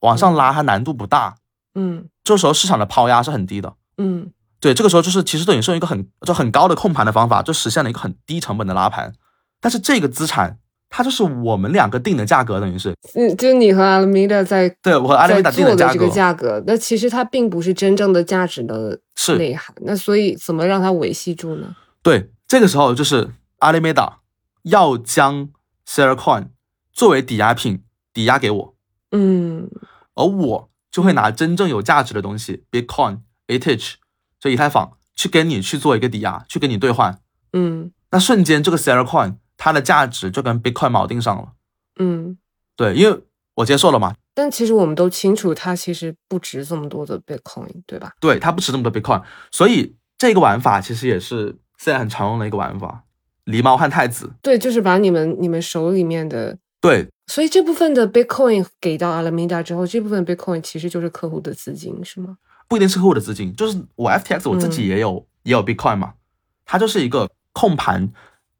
[0.00, 1.36] 往上拉它难度不大，
[1.74, 4.32] 嗯，这时候市场的抛压是很低的，嗯。
[4.58, 9.12] 对，这个时候就是其实等于是用一个很就很高的控盘的方法，就实现了一个很低成本的拉盘。
[9.60, 10.58] 但是这个资产
[10.88, 18.98] 它就是我们两个定的价格，等于是，嗯，就你和阿拉米达在对我和阿拉米达定的价格，价格，那其实它并不是真正的价值的
[19.36, 19.74] 内涵。
[19.82, 21.74] 那所以怎么让它维系住呢？
[22.02, 24.20] 对，这个时候就是阿拉米达
[24.62, 25.48] 要将
[25.86, 26.48] Sarah Coin
[26.92, 27.82] 作为抵押品
[28.14, 28.74] 抵押给我，
[29.10, 29.68] 嗯，
[30.14, 33.18] 而我就会拿真正有价值的东西，Bitcoin、
[33.48, 33.94] ETH
[34.38, 37.18] 这以太坊去跟你去做一个抵押，去跟你兑换，
[37.52, 41.52] 嗯，那瞬间这个 Sarah Coin 它的价值就跟 Bitcoin 锚定上了，
[41.98, 42.36] 嗯，
[42.76, 43.22] 对，因为
[43.54, 44.14] 我接受了嘛。
[44.34, 48.12] 但其实我们都清楚，它其实不值这么多的 Bitcoin，对吧？
[48.20, 53.04] 对，它不值这么多 Bitcoin，所以这个玩法其实也是现在很常用的一个玩法，
[53.46, 54.30] 狸猫换太子。
[54.42, 62.36] 对，就是把你们你们手里面的对，所以这部分的 Bitcoin 给到 Alameda 之后，这部分 Bitcoin 其实就是客户的资金，是吗？
[62.68, 66.12] 不一定是客户的资金，就是我 FTX 我自己也有也有 Bitcoin 嘛，
[66.66, 68.12] 它就是一个控盘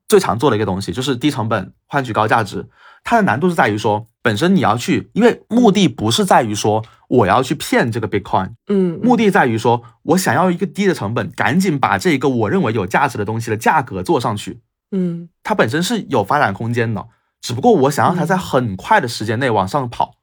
[0.09, 2.69] 最常做的一个东西，就是低成本换取高价值。
[3.03, 14.61] 它的难度是在于说，本身你要去，因为目的不是在于说我要去骗这个 Bitcoin，嗯，目的在于说我想要一个低的成本，赶紧把这个我认为有价值的东西的价格做上去，
[14.91, 17.07] 嗯，它本身是有发展空间的，
[17.41, 20.15] 只不过我想让它在很快的时间内往上跑，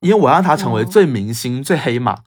[0.00, 2.20] 因为我让它成为最明星、最黑马。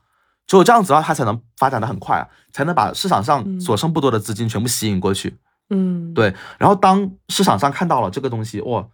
[0.46, 5.36] 只有这样子的话，它才能发展的很快啊，才能把市场上所剩不多的资金全部吸引过去。
[5.70, 6.34] 嗯，对。
[6.58, 8.86] 然后当市场上看到了这个东西，哇，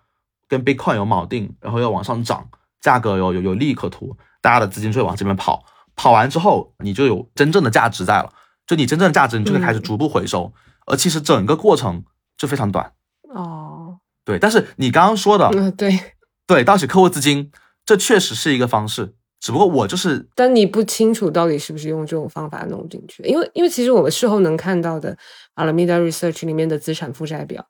[0.48, 2.48] 跟 Bitcoin 有锚定，然后要往上涨，
[2.80, 5.64] 价格有有有利可图，大家的资金就会往这边跑。
[5.94, 8.32] 跑完之后，你就有真正的价值在了。
[8.66, 10.52] 就你真正的价值，你就会开始逐步回收。
[10.86, 12.02] 而其实整个过程
[12.38, 12.92] 就非常短。
[13.34, 14.38] 哦，对。
[14.38, 16.14] 但是你刚刚说的，嗯，对，
[16.46, 17.52] 对，盗取客户资金，
[17.84, 19.14] 这确实是一个方式。
[19.42, 25.18] 只不过我就是，但你不清楚到底是不是用这种方法弄进去，因为因为其实我们事后能看到的
[25.56, 27.66] Alameda Research 里面的资产负债表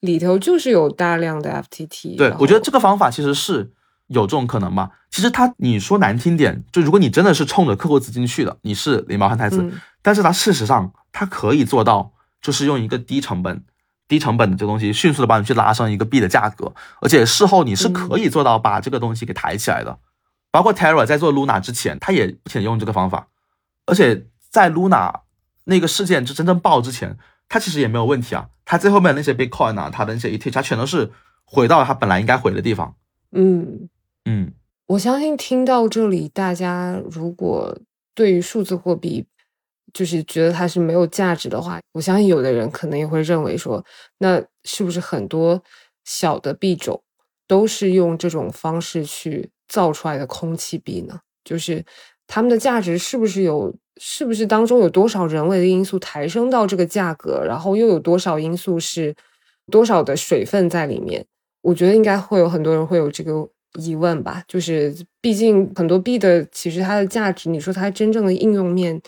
[0.00, 2.18] 里头就是有大量的 FTT。
[2.18, 3.70] 对，我觉得这个方法其实是
[4.08, 4.90] 有这种可能嘛。
[5.10, 9.64] 其实他你说难听点，就如果你真的是冲着客户资金去的，你是狸猫换太子，
[10.02, 13.64] 但是他事实上他可以做到，就是用一个低成本、
[14.06, 16.70] 低成本的这个东西，迅速的帮你去拉升一个币的价格，
[17.00, 19.98] 而且事后你是可以做到把这个东西给抬起来的。
[20.54, 23.26] 包括 Terra 在做 Luna 之前，他也不停用这个方法，
[23.86, 25.12] 而且在 Luna
[25.64, 27.18] 那个事件就真正爆之前，
[27.48, 28.48] 他其实也没有问题啊。
[28.64, 31.10] 他最后面那些 Bitcoin 啊，他的那些 ETH，他全都是
[31.44, 32.94] 回到了他本来应该回的地方。
[33.32, 33.88] 嗯
[34.26, 34.52] 嗯，
[34.86, 37.76] 我相信听到这里，大家如果
[38.14, 39.26] 对于数字货币
[39.92, 43.84] 就是觉得它是没有价值的话，我相信有的人可能也会认为说，
[44.18, 45.60] 那是不是很多
[46.04, 47.02] 小的币种
[47.46, 49.50] 都是用这种方式去？
[49.66, 51.18] 造出来的空气币呢？
[51.42, 51.82] 就是
[52.26, 53.74] 它们的价值是不是有？
[53.96, 57.42] 是不是当中有多少人为的因素抬升到这个价格？
[57.42, 59.14] 然后又有多少因素是
[59.72, 61.24] 多少的水分在里面？
[61.62, 63.48] 我觉得应该会有很多人会有这个
[63.80, 69.00] 疑问吧，就是毕竟很多币的其实它的价值，你说它真正的应用面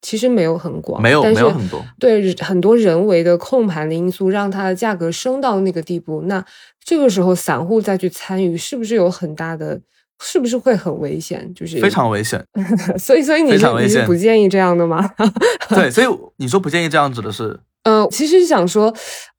[0.00, 1.84] 其实没有很广，没有但是没有很多。
[1.98, 6.44] 对很多人为的控盘的因素，让它的价格升到那个地步，那
[6.84, 9.80] 这个时候散户再去参与，是不是有很大的？
[10.20, 11.52] 是不是会很危险？
[11.54, 12.42] 就是非常危险。
[12.96, 15.10] 所以，所以你是你是不建议这样的吗？
[15.68, 16.06] 对，所以
[16.36, 17.58] 你说不建议这样子的是？
[17.82, 18.94] 呃，其实想说，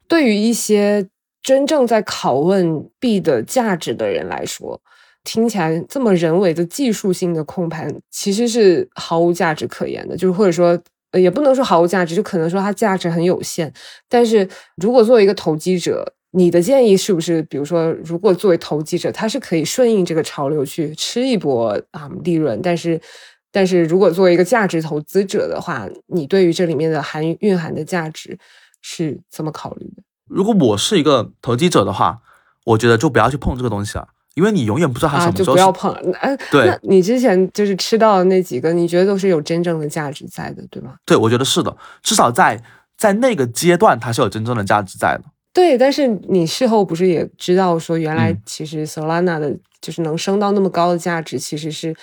[0.07, 1.07] 对于一些
[1.41, 4.80] 真正在拷问币的价值的人来说，
[5.23, 10.17] 听起来这么人为的技术性的控盘，其实是毫无价值可言的。
[10.17, 10.77] 就是或者说，
[11.13, 13.73] 也不能说毫无价值，就可能说它价值很有限。
[14.09, 22.99] 但是如果作为一个投机者，你的建议是不是，比如说，如果作为投机者，他是可以顺应这个潮流去吃一波啊利润，但是，
[23.53, 28.37] 但是如果作为一个价值投资者的话，你对于这里面的含蕴含的价值
[28.81, 30.03] 是怎么考虑的？
[30.27, 32.19] 如果我是一个投机者的话，
[32.65, 35.45] 我觉得就不要去碰这个东西了，因为你永远不知道它什么时候。
[35.45, 35.93] 就不要碰。
[36.19, 40.95] 哎，对，那你之前就是吃到的那几个，你觉得都是有真正的价值在的，对吗？
[41.05, 42.61] 对，我觉得是的，至少在
[42.97, 45.23] 在那个阶段，它是有真正的价值在的。
[45.56, 51.95] 对，但是你事后不是也知道说，原来其实 Solana 的就是能升到那么高的价值，其实是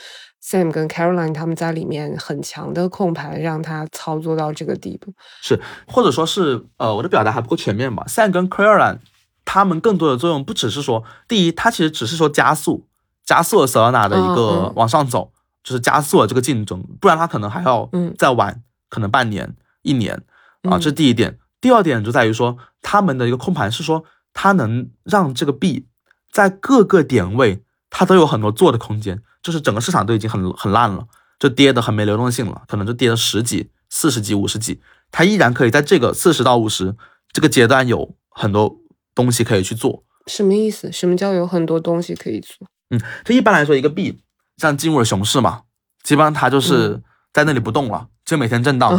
[0.43, 5.13] Sam 跟 Caroline 他们在里面很强的控盘，让他操作到这个地步。
[5.43, 9.01] 是，或者说是呃，我的表达还不够全面吧？Sam 跟 Caroline
[9.45, 12.87] 他们更多的作用不只是说，第一，它其实只是说加速，
[13.23, 15.31] 加速了 Solana 的一个往上走，
[15.63, 20.15] 就是加速了这个竞争，不然他可能还要再晚，可能半年、一年
[20.63, 21.39] 啊，这是第一点。
[21.61, 24.05] 第二点就在于说，他们的一个控盘是说，
[24.35, 25.87] 它能让这个币
[26.31, 29.23] 在各个点位，它都有很多做的空间。
[29.43, 31.05] 就是整个市场都已经很很烂了，
[31.37, 34.81] 就跌的很没流动性了，可能就跌了十几、四十几、五十几，
[35.11, 36.95] 它依然可以在这个四十到五十
[37.33, 38.77] 这个阶段有很多
[39.17, 40.05] 东西可以去做。
[40.29, 40.93] 什么意思？
[40.93, 42.69] 什么叫有很多东西可以做？
[42.91, 44.23] 嗯，就一般来说，一个币
[44.59, 45.63] 像进入了熊市嘛，
[46.05, 47.03] 基本上它就是
[47.33, 48.97] 在那里不动了，就每天震荡，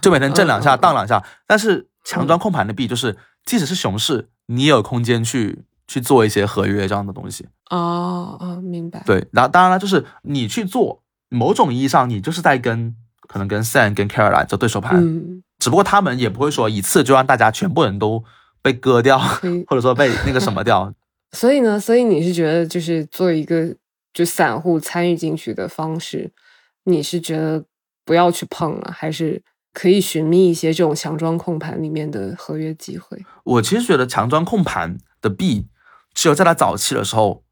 [0.00, 1.89] 就每天震两下， 荡两下，但是。
[2.04, 7.46] 强装控盘的币就是，即使是熊市，你也有空间去去做一些合约这样的东西。
[7.70, 9.02] 哦哦，明白。
[9.04, 12.96] 对，然后当然了，就是你去做，某种意义上你就是在跟
[13.28, 15.00] 可能跟 Sam 跟 Caroline 做对手盘，
[15.58, 18.24] 只不过他们也不会说一次就让大家全部人都
[18.62, 19.18] 被割掉，
[19.68, 20.92] 或者说被那个什么掉。
[21.32, 23.76] 所以呢，所以你是觉得就是做一个
[24.12, 26.32] 就散户参与进去的方式，
[26.84, 27.64] 你是觉得
[28.04, 29.42] 不要去碰了，还是？
[29.72, 33.24] 可以寻觅一些这种强装控盘里面的合约机会。
[33.44, 35.68] 我其实觉得强装控盘的币，
[36.12, 37.44] 只有在它早期的时候，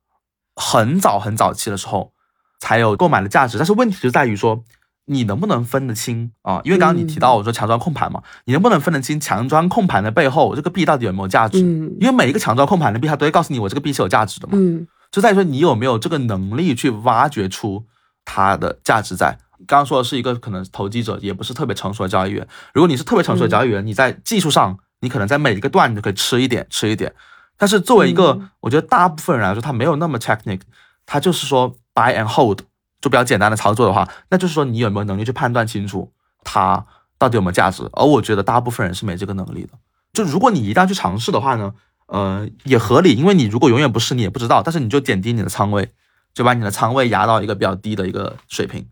[0.57, 2.13] 很早很早期的时候
[2.59, 3.57] 才有购买的价值。
[3.57, 4.65] 但是问题就在于说，
[5.07, 6.61] 你能不能分得清啊？
[6.65, 11.61] 因为刚刚你提到我说强装控盘嘛，你能不能分得清强装控盘的背后这个币到底有没有价值？
[11.61, 14.55] 因为每一个强装控盘的币，它都会告诉你我这个币是有价值的嘛。
[14.57, 17.85] 嗯，就在于说你有没有这个能力去挖掘出
[18.25, 19.39] 它的价值在。
[19.67, 22.47] 刚刚说的是一个可能投机者，也不是特别成熟的交易员。
[22.73, 27.15] 如果你是特别成熟的交易员，你在技术上，你可能在每一个段你都可以吃一点，吃一点。
[27.57, 30.61] 但是作为一个，我觉得大部分人来说，他没有那么 technical，
[31.05, 32.61] 他就是说 buy and hold
[33.01, 36.13] 就比较简单的操作的话，那就是说你有没有能力去判断清楚
[36.45, 36.87] 它
[37.19, 37.83] 到底有没有价值？
[37.93, 39.71] 而我觉得大部分人是没这个能力的。
[40.13, 41.75] 就如果你一旦去尝试的话呢，
[42.07, 44.63] 呃，也合理，因为你如果永远不试，你也不知道。
[44.63, 45.91] 但是你就减低你的仓位，
[46.33, 48.87] 就把你的仓位压到一个比较低的一个水平。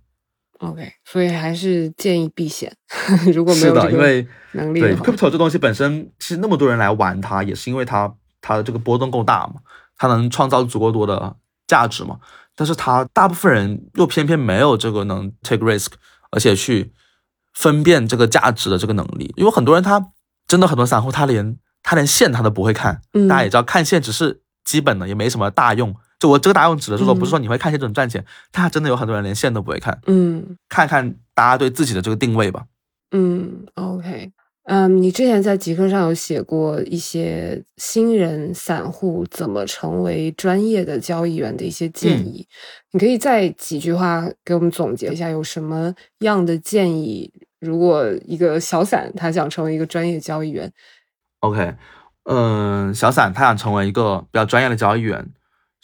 [0.61, 2.75] OK，所以还是建议避险。
[3.35, 9.55] 如果没有这个能力，对 Crypto 这东西本身，其实那么多人来玩它，也是因为它它的这个波动够大嘛，
[9.99, 12.19] 它能创造足够多的价值嘛。
[12.55, 15.89] 但是它大部分人又偏偏没有这个能 take risk，
[16.31, 16.91] 而且去
[17.53, 19.33] 分辨这个价值的这个能力。
[19.37, 20.03] 因为很多人他
[20.49, 23.03] 真的很多散户，他连他连线他都不会看。
[23.29, 25.95] 大家也知道，看线只是基本的，也没什么大用。
[26.19, 32.65] 就我这个答案指的是说，不是说你会看线就能赚钱，他真的有很多人连线都不会看，嗯，看看大家对自己的这个定位吧，
[33.11, 34.33] 嗯，OK，
[34.65, 42.47] 嗯，你之前在极客上有写过一些新人散户怎么成为专业的交易员的一些建议，
[42.93, 47.31] 你可以再几句话给我们总结一下，有什么样的建议？
[47.61, 50.73] 如果一个小散他想成为一个专业交易员
[51.41, 51.75] ，OK，
[52.25, 55.27] 嗯，小散他想成为一个比较专业的交易员。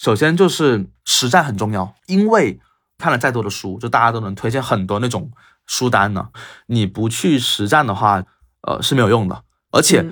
[0.02, 2.58] 首先就是实战很重要，因为
[2.98, 5.30] 看了再多的书，就大家都能推荐很多那种
[5.64, 6.30] 书单呢。
[6.66, 8.24] 你不去实战的话，
[8.62, 9.44] 呃是没有用的。
[9.70, 10.04] 而且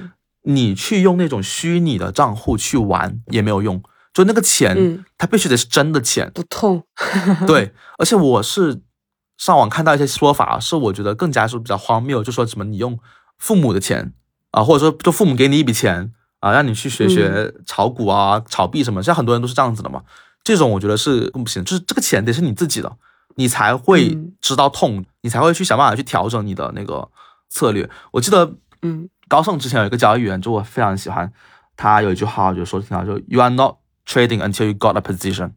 [0.44, 3.82] 你去用那种虚拟的账户去玩也没有用，
[4.14, 6.84] 就那个钱，它必须得是真的钱，不痛。
[7.48, 8.82] 对，而且我是
[9.38, 12.96] 上网看到一些说法，是我觉得更加是比较荒谬，就说什么你用
[13.38, 14.12] 父母的钱
[14.52, 16.12] 啊，或者说就父母给你一笔钱。
[16.40, 20.02] 啊，让你去学学炒股啊、炒币什么，像很多人都是这样子的嘛。
[20.42, 22.90] 这种我觉得是不行，就是这个钱得是你自己的，
[23.36, 27.06] 你才会知道痛，你才会去想办法去调整你的那个
[27.50, 27.88] 策略。
[28.10, 31.30] 我记得，嗯，高盛之前有一个交易员，就我非常喜欢，
[31.76, 33.76] 他有一句话就说的挺好，就 You are not
[34.06, 35.52] trading until you got a position。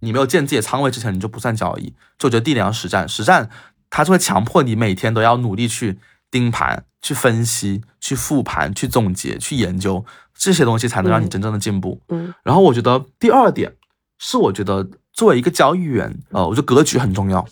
[0.00, 1.94] 你没有建自己的仓位之前，你就不算交易。
[2.18, 3.48] 就我觉得第一点要实战，实战
[3.88, 5.98] 它就会强迫你每天都要努力去
[6.30, 10.04] 盯盘、去分析、去复盘、去总结、去研究
[10.34, 12.00] 这些东西，才能让你真正的进步。
[12.08, 13.74] 嗯，然后我觉得第二点
[14.18, 17.46] 是，我觉得作为一个交易员，呃，我觉得格局很重要。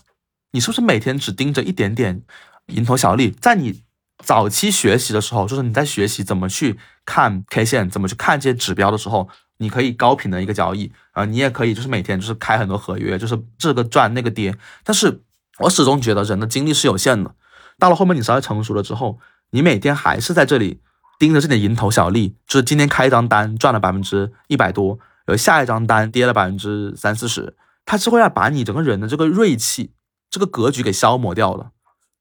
[0.53, 2.23] 你是不是每天只盯着一点点
[2.69, 3.31] 蝇头小利？
[3.31, 3.83] 在你
[4.25, 9.29] 早期学习的时候，就是你在学习怎么去看 K 线，怎么去看这些指标的时候。
[9.59, 14.55] 你可以高频的一个交易啊，你也可以就是每天就是开很多合约，就是这个赚那个跌。
[14.85, 15.23] 但是
[15.61, 17.35] 我始终觉得人的精力是有限的。
[17.79, 19.19] 到了后面你稍微成熟了之后，
[19.51, 20.81] 你每天还是在这里
[21.19, 24.99] 盯着这点蝇头小利，就是今天开一张单赚了百分之一百多，
[25.29, 29.93] 有下一张单跌了百分之三四十，它是会要把你整个人的这个锐气、
[30.31, 31.71] 这个格局给消磨掉的。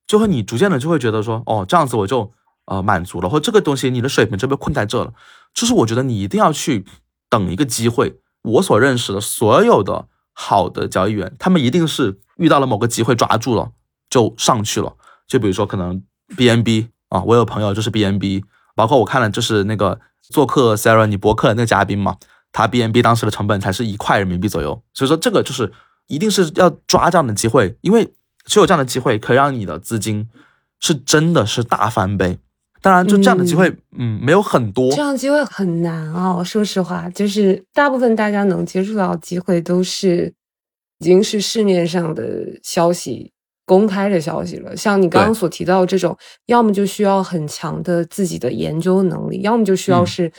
[0.07, 2.31] 就会你逐渐的就会觉得说，哦，这样子我就
[2.65, 5.13] 呃满足了，或这个东西你的水平就被困在这了。
[5.53, 6.85] 就是我觉得你一定要去。
[7.27, 13.71] 等一个机会，我所认识的所有的好的交易员，他们一定是遇到了某个机会抓住了
[14.09, 14.95] 就上去了。
[15.27, 16.01] 就比如说可能
[16.37, 18.43] BNB 啊，我有朋友就是 BNB，
[18.75, 22.17] 包括我看了就是那个做客 Sarah 你博客的那个嘉宾嘛，
[22.51, 24.81] 他 BNB 当时的成本才是一块人民币左右。
[24.93, 25.71] 所以说这个就是
[26.07, 28.13] 一定是要抓这样的机会，因为
[28.45, 30.27] 只有这样的机会可以让你的资金
[30.79, 32.37] 是真的是大翻倍。
[32.81, 34.91] 当然，就这样的机会，嗯，没有很多。
[34.91, 40.31] 这样机会很难哦，说实话，就是大部分大家能接触到机会，都是
[40.99, 43.31] 已经是市面上的消息、
[43.65, 44.75] 公开的消息了。
[44.77, 50.31] 像你刚刚所提到这种，要么就需要很强的自己的研究能力，要么就需要是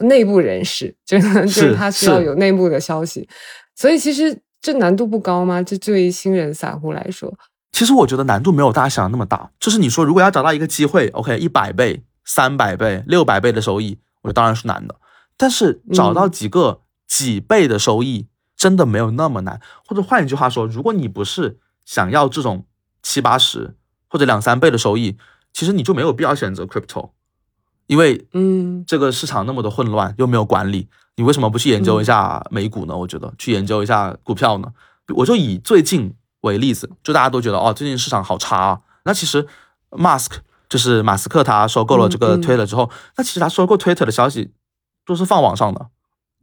[0.00, 3.28] 内部人士，就就是他需要有内部的消息。
[3.74, 5.62] 所以其实这难度不高吗？
[5.62, 7.32] 这对于新人散户来说？
[7.72, 14.94] 其实我觉得难度没有大家想的那么大，就是你说如果要找到一个机会，OK，一百倍、三百倍、六百倍的收益，我觉得当然是难的。
[15.36, 19.60] 但是找到几个几倍的收益，真的没有那么难。
[19.84, 22.64] 或者换一句话说，如果你不是想要这种
[23.04, 23.76] 七八十
[24.08, 25.16] 或者两三倍的收益，
[25.52, 27.10] 其实你就没有必要选择 crypto，
[27.86, 32.96] 因为嗯，这个市场那么的混乱又没有管理，你为什么不去研究一下美股呢？
[32.96, 34.72] 我觉得去研究一下股票呢？
[35.14, 36.12] 我就以最近。
[36.44, 38.80] 为例子，就大家都觉得哦，最近市场好差啊。
[39.04, 39.46] 那其实
[39.92, 40.32] mask
[40.68, 44.52] 就是马斯克，他收购了这个 Twitter 之后，那其实他收购 Twitter 的消息
[45.06, 45.86] 都是放网上的，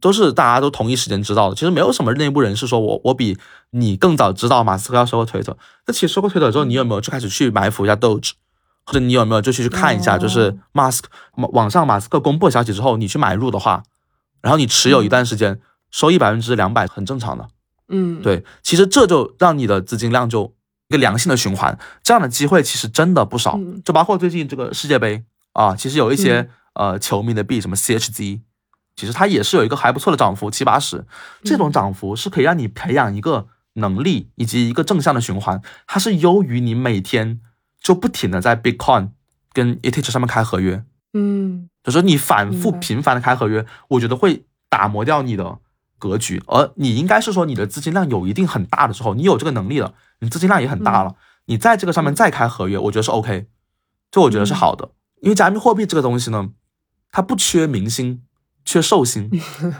[0.02, 1.54] 都是大家都同一时间知道的。
[1.54, 3.38] 其实没有什么内部人士说我我比
[3.70, 5.54] 你更早知道马斯克要收购 Twitter。
[5.86, 8.32] 那其实收购 Twitter 之后，你有没有就开始去埋伏一下 Doge，
[8.84, 11.04] 或者你有没有就去去看一下，就是 Musk
[11.36, 13.84] 网上马斯克公布消息之后，你去买入的话，
[14.40, 15.60] 然后你持有一段时间，
[15.90, 17.48] 收益百分之两百，很正常的。
[17.88, 20.52] 嗯，对，其实这就让你的资金量就
[20.88, 23.58] 一个良性的循环，这样的机会其实真的不少。
[23.84, 25.22] 就包括最近这个世界杯
[25.52, 28.40] 啊，其实有一些呃球迷的币，什么 CHZ，
[28.96, 31.04] 其实它也是有一个还不错的涨幅，七八十。
[31.42, 37.40] 这种涨幅是可以让你培养一个能力以及一个正向的循环，它是优于你每天
[37.80, 39.10] 就不停的在 Bitcoin
[39.52, 40.84] 跟 ETH 上面开合约。
[41.14, 45.58] 嗯，就是你反复频繁的开合约，我觉得会打磨掉你的。
[45.98, 51.14] 格局，而你应该是说你的资金量有一定很大的时候，你有这个能力了，你资金量也很大了，
[51.44, 53.46] 你在这个上面再开合约，我觉得是 OK，
[54.10, 54.90] 这我觉得是好的，
[55.20, 56.50] 因为加密货币这个东西呢，
[57.12, 58.24] 它不缺明星，
[58.64, 59.30] 缺寿星，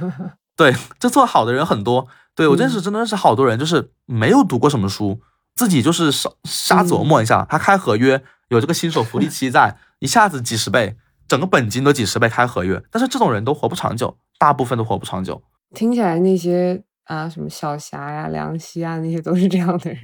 [0.57, 5.21] 对，这做好的人很多，对我认识真的是好多人，就是没有读过什么书，
[5.55, 10.97] 自己就是瞎瞎琢磨一下，他开合约有这个新手福利期在，一下子几十倍，
[11.27, 15.43] 整个本金都几十倍开合约，但是这种人都活不长久，大部分都活不长久。
[15.75, 19.99] 听起来那些啊，什么小霞呀、梁溪啊，那些都是这样的人。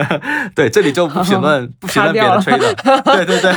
[0.54, 2.74] 对，这里就不评论， 不评论别人吹的。
[3.02, 3.52] 对对对，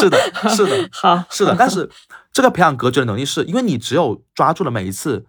[0.00, 0.18] 是的，
[0.48, 1.54] 是的，好，是的。
[1.58, 1.88] 但是
[2.32, 5.26] 这个培养格局的能力，是因为你只有抓住了每一次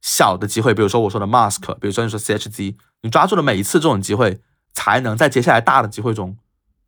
[0.00, 4.40] 小的机会，比如说我说的 mask，比如说你说 CHZ，你抓住了每一次这种机会，
[4.72, 6.36] 才能在接下来大的机会中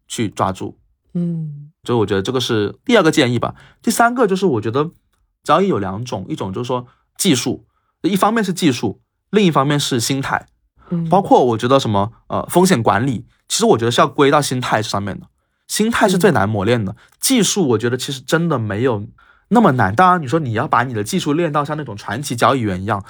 [0.07, 0.79] 去抓住。
[1.15, 3.55] 嗯，所以我觉得这个是第二个建议吧。
[3.83, 4.91] 第三个就是我觉得
[5.43, 6.87] 交易有两种，一种就是说
[7.17, 7.67] 技术。
[8.03, 10.47] 一方面是技术，另一方面是心态，
[10.91, 15.27] 嗯，包括我觉得什么呃风险管理，其实我觉得是要归到心态上面的，
[15.67, 16.95] 心态是最难磨练的。
[17.19, 19.05] 技术我觉得其实真的没有
[19.49, 19.95] 那么难。
[19.95, 23.05] 当然你说你要把你的技术练到像那种传奇交易员一样，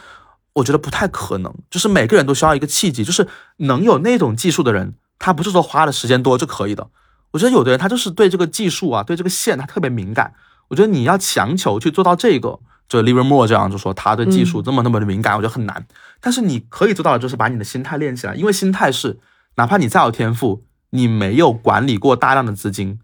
[0.55, 1.55] 我觉得不太可能。
[1.70, 3.27] 就是每个人都需要一个契机，就是
[3.59, 6.89] 能有那种技术的人，他不是说花的时间多就可以的。
[7.32, 10.32] 我觉得有的人他就是对这个技术啊，对这个线他特别敏感。
[10.69, 12.60] 我觉得你要强求去做到这个。
[12.89, 15.86] 就 Livermore 这样就说他对技术这么那么的敏感，我觉得很难。
[16.20, 19.19] 但是你可以做到的就是把你的心态练起来，因为心态是，
[19.56, 22.98] 哪怕你再有天赋，你没有管理过大量的资金，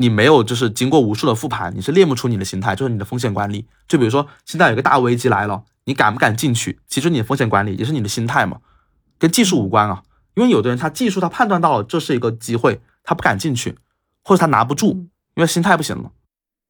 [0.00, 3.66] 你没有就是经过无数的复盘，你是练不出你的心态，就是你的风险管理。
[3.86, 6.78] 就比如说现在有个大危机来了，你敢不敢进去？
[6.88, 8.60] 其实你的风险管理也是你的心态嘛，
[9.18, 10.02] 跟技术无关啊。
[10.34, 13.76] 因为有的人他技术他判断到了这是一个机会，他不敢进去，
[14.24, 14.92] 或者他拿不住，
[15.34, 16.10] 因为心态不行了。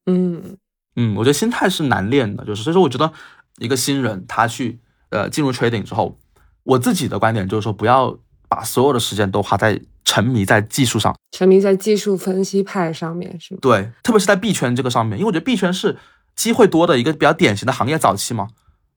[0.06, 0.56] 嗯
[0.96, 3.12] 嗯，我觉得心态是难练的，就是所以说我觉得
[3.58, 4.80] 一个新人他去
[5.10, 6.18] 呃进入 trading 之后，
[6.64, 8.18] 我自己的观点就是说不要
[8.50, 13.60] 把所有的时间都花在沉迷在技术上，沉迷在技术分析派上面是吗？
[13.62, 15.96] 对，特别是在币圈这个上面，因为我觉得币圈是
[16.34, 18.48] 机会多的一个比较典型的行业早期嘛。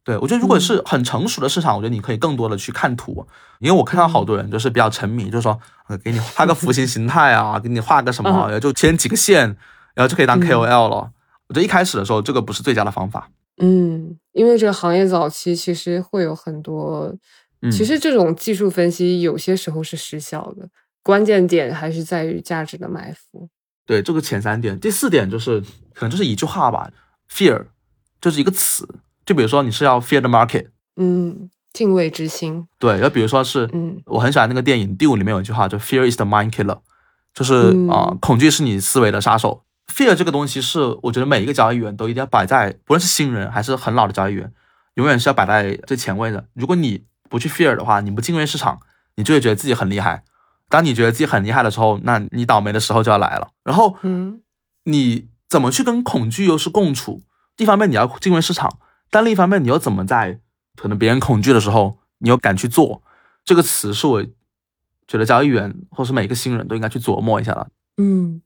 [0.03, 3.25] 对我觉得如果是很成熟的市场，我觉得你可以更多的去看图，
[3.59, 5.57] 因为我看到好多人就是比较沉迷，就是说
[5.87, 9.55] 呃给你画个 图形形态啊，给你画个什么，然后就牵几个线，
[9.93, 11.11] 然后就可以当 KOL 了。
[11.47, 13.29] 我觉得一开始的时候这个不是最佳的方法。
[13.61, 17.13] 嗯，因为这个行业早期其实会有很多，
[17.71, 20.67] 其实这种技术分析有些时候是失效的，
[21.01, 23.49] 关键点还是在于价值的埋伏。
[23.85, 25.59] 对，这个前三点，第四点就是
[25.93, 26.89] 可能就是一句话吧
[27.29, 27.65] ，fear
[28.21, 28.87] 就是一个词。
[29.25, 30.67] 就比如说你是要 fear the market，
[30.97, 32.67] 嗯，敬畏之心。
[32.77, 36.79] 对，要比如说是，嗯，我很喜欢那个电影《第五》里面有一句话，就 fear is the mind killer，
[37.33, 39.63] 就是啊，恐惧是你思维的杀手。
[39.93, 44.51] fear 这个东西是我觉得每一个交易员都一定要摆在，不论是新人还是很老的交易员，
[44.95, 46.45] 永远是要摆在最前位的。
[46.53, 47.03] 如果你
[47.33, 48.79] 不去 fear 的话，你不敬畏市场，
[49.15, 50.23] 你就会觉得自己很厉害。
[50.69, 53.49] 当你觉得自己很厉害的时候，那你倒霉的时候就要来了。
[53.63, 54.43] 然后，嗯，
[54.83, 57.23] 你怎么去跟恐惧又是共处？
[57.57, 58.77] 一方面你要敬畏市场。
[59.09, 60.39] 但另一方面，你又怎么在
[60.75, 63.01] 可能别人恐惧的时候，你又敢去做？
[63.43, 64.23] 这个词是我
[65.07, 67.67] 觉得交易员或是每个新人都应该去琢磨一下的。
[67.97, 68.43] 嗯，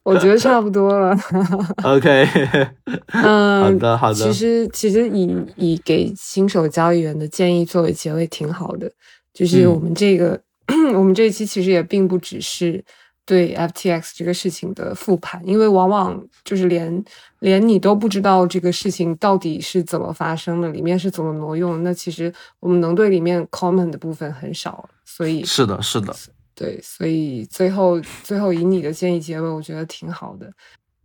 [0.04, 1.16] 我觉得差不多了。
[1.84, 2.26] OK，
[3.12, 4.14] 嗯，好的好的。
[4.14, 8.90] 其实其实以以给新手交易员的建议作为结尾挺好的，
[9.32, 10.40] 就是我们这个
[10.94, 12.84] 我们这一期其实也并不只是。
[13.26, 17.04] 对 FTX 这个事情的复盘，因为往往就是连
[17.38, 26.12] 连你都不知道这个事情到底是怎么发生的，里面是怎么挪用，那其实我们能对里面 comment 的部分很少，所以是的，是的，
[26.60, 30.52] 对，所以最后最后以你的建议结尾，我觉得挺好的。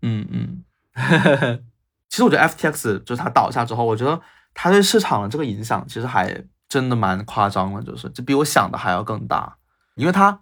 [0.02, 0.64] 嗯嗯，
[2.10, 4.20] 其实我觉得 FTX 就是它倒下之后，我觉得
[4.54, 9.56] 它对市场的这个影响其实还真的蛮夸张的，就是这比我想的还要更大，
[9.96, 10.42] 因为它。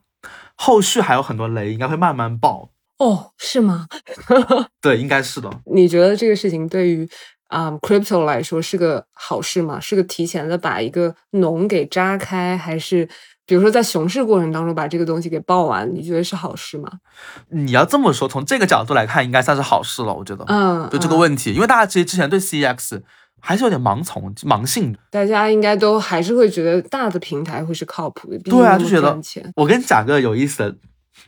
[0.56, 3.88] 后续还有很多雷，应该会慢慢爆哦，是吗？
[4.80, 5.50] 对，应该是的。
[5.66, 7.10] 你觉得这个事情对于
[7.48, 9.82] 啊，crypto 来说是个好事吗？
[9.82, 13.10] 是个提前的把一个脓给扎开，还是
[13.46, 15.94] 比如说在熊市过程当中把这个东西给爆完？
[15.94, 16.90] 你觉得是好事吗？
[17.50, 20.14] 你要这么说，从这个角度来看，应该算是好事了。
[20.14, 23.02] 我觉得，嗯，就这个问题，因为大家其实之前对 CX。
[23.46, 28.40] 还是有点盲从、盲信，大家应该都还是会觉得大的平台会是靠谱的。
[28.40, 29.20] 对啊，就觉得。
[29.58, 30.74] 我跟你讲个有意思的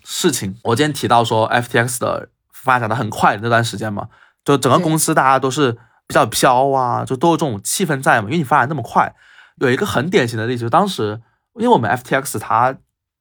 [0.06, 4.08] 事情，我今天提到说 FTX 的发展的很快的那段时间嘛，
[4.46, 5.74] 就整个公司大家都是
[6.08, 8.28] 比较飘啊，就都有这种气氛在嘛。
[8.28, 9.14] 因为你发展那么快，
[9.58, 11.20] 有一个很典型的例子，就当时
[11.56, 12.77] 因为我们 FTX 它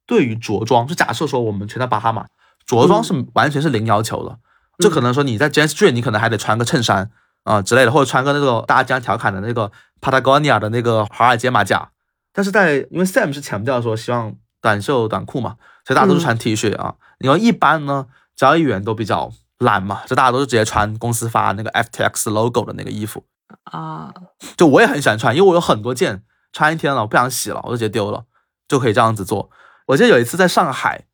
[0.07, 2.27] 对于着装，就假设说我们全在巴哈马，
[2.67, 4.39] 着装是完全是零要求的，
[4.79, 7.11] 就可能说你在 Jane Street，你可能还得穿个衬衫。
[7.45, 9.71] 啊之类的，或者穿个那个大家经常调侃的那个
[10.01, 11.91] Patagonia 的那个华尔街马甲，
[12.33, 16.95] 但是在因为 Sam 是强调说希望短袖短裤嘛，所以大家都是穿 T 恤啊。
[17.19, 23.23] 你说一般呢，交易员都比较懒嘛，就大家都是直接穿公司发那个 FTX logo 的那个衣服
[23.65, 24.15] 啊。
[24.57, 26.23] 就我也很喜欢穿，因为我有很多件
[26.55, 28.25] 穿一天了，我不想洗了，我就直接丢了，
[28.67, 29.51] 就可以这样子做。
[29.89, 31.05] 我记得有一次在上海，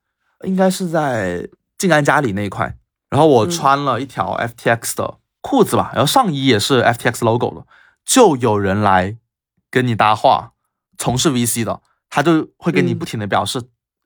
[0.44, 2.76] 应该是在静安家里那一块，
[3.08, 5.16] 然后我穿了一条 FTX 的。
[5.42, 7.64] 裤子吧，然后上衣也是 FTX logo 的，
[8.04, 9.16] 就有人来
[9.70, 10.52] 跟你搭话，
[10.98, 11.80] 从事 VC 的，
[12.10, 13.62] 他就会跟你不停的表示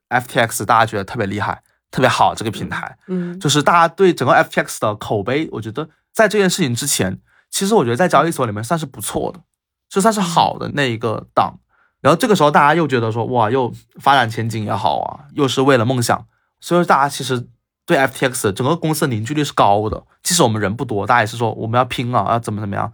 [0.07, 7.19] FTX，大家觉得特别厉害，特别好这个平台，嗯，就是大家对整个 FTX 的口碑，我觉得在这件事情之前，
[7.51, 9.41] 其实我觉得在交易所里面算是不错的，
[9.89, 11.59] 就算是好的那一个档，
[12.01, 16.25] 然后这个时候大家又觉得说，哇，又发展前景也好啊，又是为了梦想，
[16.59, 17.47] 所以大家其实。
[17.87, 22.91] 对 FTX 整个公司的凝聚力是高的，即使我们人不多，大家也是说我们要拼啊，要怎么怎么样。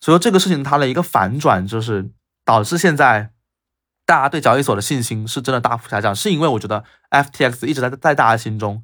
[0.00, 2.10] 所以说这个事情它的一个反转，就是
[2.44, 3.30] 导致现在
[4.04, 8.82] 大家对交易所的信心是真的大幅下降，是因为我觉得 FTX 一直在在大家心中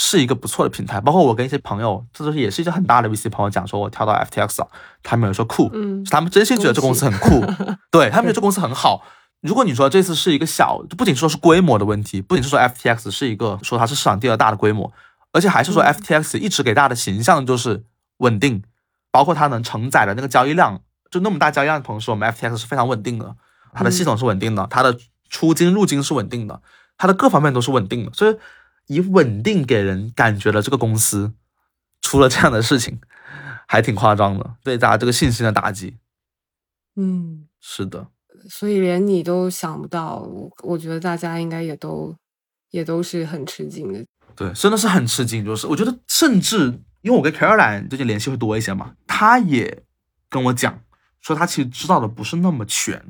[0.00, 1.00] 是一个不错的平台。
[1.00, 4.68] 包括我跟一些朋友，这就是也是一些很大的 VC 朋友讲，说我跳到 FTX 了，
[5.02, 7.44] 他们有说酷，嗯，他们真心觉得这公司很酷，
[7.90, 9.04] 对他们觉得这公司很好。
[9.40, 14.92] 如果你说这次是一个小，不仅说是规模的问题，不仅是说 FTX 是一个说它是市场第二大的规模，
[15.32, 17.84] 而且还是说 FTX 一直给大家的形象就是
[18.18, 18.62] 稳定，
[19.10, 20.80] 包括它能承载的那个交易量
[21.10, 23.34] 就那么大交易量的同时，我们 FTX 是非常稳定的，
[23.72, 24.96] 它的系统是稳定的，它的
[25.28, 26.60] 出金入金是稳定的，
[26.96, 28.36] 它的各方面都是稳定的，所以
[28.88, 31.32] 以稳定给人感觉了这个公司
[32.02, 33.00] 出了这样的事情，
[33.66, 35.96] 还挺夸张的，对大家这个信心的打击。
[36.96, 38.08] 嗯，是的，
[38.50, 42.16] 所以连你都想不到，我我觉得大家应该也都
[42.70, 44.04] 也都是很吃惊的。
[44.34, 46.66] 对，真的是很吃惊，就是我觉得甚至
[47.02, 49.82] 因为我跟 Caroline 最近联系会多一些嘛，他也
[50.28, 50.80] 跟我讲
[51.20, 53.04] 说他其实知道的不是那么全，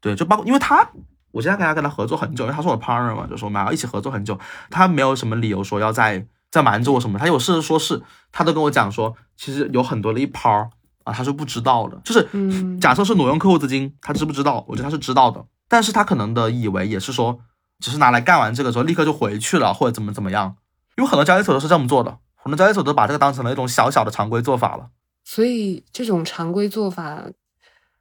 [0.00, 0.90] 对，就包括因为他
[1.32, 4.38] 我现在跟他跟他合作很久，因为他是我的 partner 嘛，就是我们要一起合作很久，
[4.70, 8.00] 他没有什么理由说要再再瞒着我什么，他有事说是，
[8.30, 10.70] 他都跟我讲说，其实有很多的一抛
[11.04, 14.64] 啊，他是不知道的，就是嗯假设是挪用客户资金，他知不知道？
[14.68, 17.40] 我觉得他是知道的，但是他可能的以为也是说，
[17.80, 20.56] 只是拿来干完这个之后立刻就回去了，或者怎么怎么样，
[20.96, 24.90] 因为很多交易所都是这么做的，很多交易所都把这个当成了一种小小的常规做法了。
[25.24, 27.24] 所以这种常规做法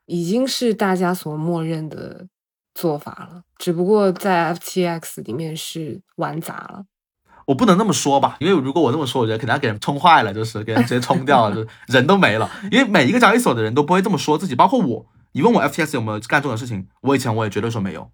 [0.06, 2.28] 已经是大家所默认的
[2.74, 6.86] 做法了，只不过在 FTX 里面是玩砸了。
[7.48, 12.50] 我不能那么说吧，因为如果我这么说，我觉得肯定要给人冲坏了，就是给人直接冲掉了，就 人都没了。
[12.72, 15.06] 因为每一个交易所的人都不会这么说自己，包括我。
[15.34, 18.12] 你问我 FTX 有没有干这种事情，我以前我也绝对说没有，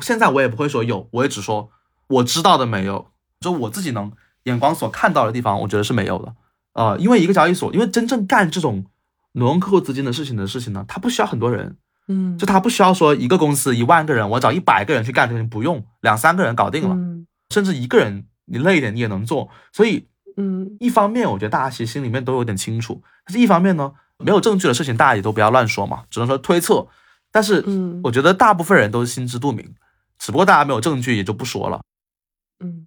[0.00, 1.70] 现在我也不会说有，我也只说
[2.08, 3.08] 我知道的没有，
[3.40, 4.12] 就我自己能
[4.44, 6.34] 眼光所看到的地方，我觉得是没有的。
[6.74, 8.84] 呃，因为一个交易所，因为真正干这种
[9.32, 11.76] 挪用客户资金的事情的事情呢，它不需要很多人，
[12.08, 19.48] 嗯，就他不需要说一个公司一万个人，我找一百个人去干这个，不用两三个人搞定了，嗯甚至一个人你累一点你也能做。
[19.72, 26.86] 所以嗯一方面，我觉得大家其实心里面都有点清楚，但是一方面呢，没有证据的事情大家也都不要乱说嘛，只能说推测。
[27.30, 29.74] 但是嗯我觉得大部分人都是心知肚明，
[30.18, 31.80] 只不过大家没有证据也就不说了。
[32.64, 32.86] 嗯。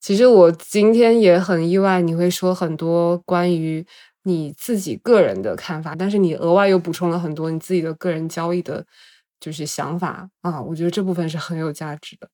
[0.00, 3.86] 其实我今天也很意外，你会说很多关于
[4.24, 8.84] 你自己个人的看法，但是你额外又补充了很多你自己的个人交易的，
[9.40, 10.60] 就是想法啊。
[10.60, 12.28] 我觉得这部分是很有价值的。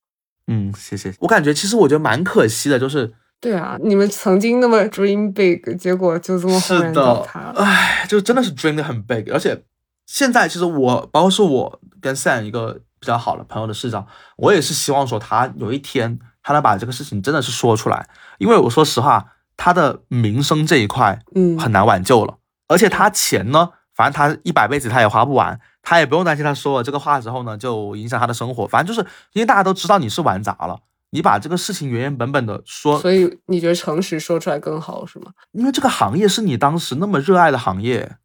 [0.47, 1.15] 嗯，谢谢。
[1.21, 7.63] 我感觉其实我觉得蛮可惜的，就是对啊，你们曾经那么 dream big，结果就这么轰是然倒的塌，了。
[7.63, 9.63] 唉，就真的是 dream 的很 big，而且
[10.07, 18.09] 现在其实我，包括是我跟 Sam 一个比较好的朋友的视角，我也是希望说他有一天他能把这个事情真的是说出来，
[18.39, 22.39] 因为我说实话，他的名声这一块嗯，很难挽救了，
[22.69, 30.79] 而且他钱呢，反正他一百辈子他也花不完，他也不用担心他说了这个话之后呢，就影响他的生活，反正就是因为大家都知道你是玩砸了。
[31.11, 35.33] 你把这个事情原原本本的说，所以你觉得诚实说出来更好是吗？
[35.53, 38.17] 因为这个行业是你当时那么热爱的行业，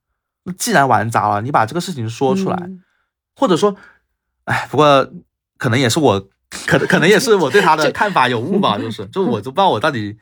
[0.43, 2.83] 那既然玩砸了，你把这个事情说出来，嗯
[3.37, 3.75] 或者说，
[4.43, 5.09] 哎，不过
[5.57, 6.27] 可能也是我，
[6.67, 10.17] 可能可能也是我对他的 看法有误吧，就是，就我都不知道我到底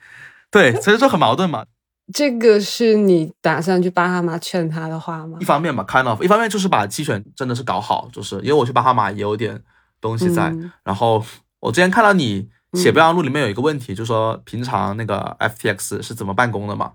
[0.53, 1.65] 对，所以说很矛盾嘛。
[2.13, 5.45] 这个是你打算去巴哈马劝他的话吗一？
[5.45, 9.63] 方面嘛，kind of，一方面就是把期权真的是搞好，就是因为我去巴哈马也有点
[10.01, 11.23] 东西在，嗯然后
[11.61, 16.93] 我之前看到你写备忘录里面有一个问题，就说平常那个 FTX 是怎么办公的嘛？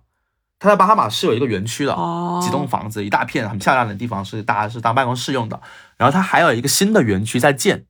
[0.59, 5.59] 他在巴哈马是有一个园区的，哦几栋房子，一大片很漂亮的地方，是大家是当办公室用的。
[5.97, 7.87] 然后他还有一个新的园区在建，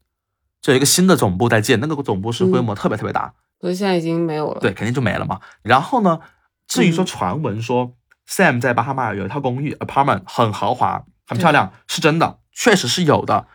[0.61, 4.61] 就有一个新的总部在建，那个总部是规模特别特别大，所以现在已经没有了。
[4.61, 5.41] 对，肯定就没了嘛。
[5.63, 6.19] 然后呢，
[6.69, 7.93] 至于说嗯传闻说
[8.29, 13.47] Sam 在巴哈马有一套公寓 apartment 很豪华、很漂亮，是真的，确实是有的，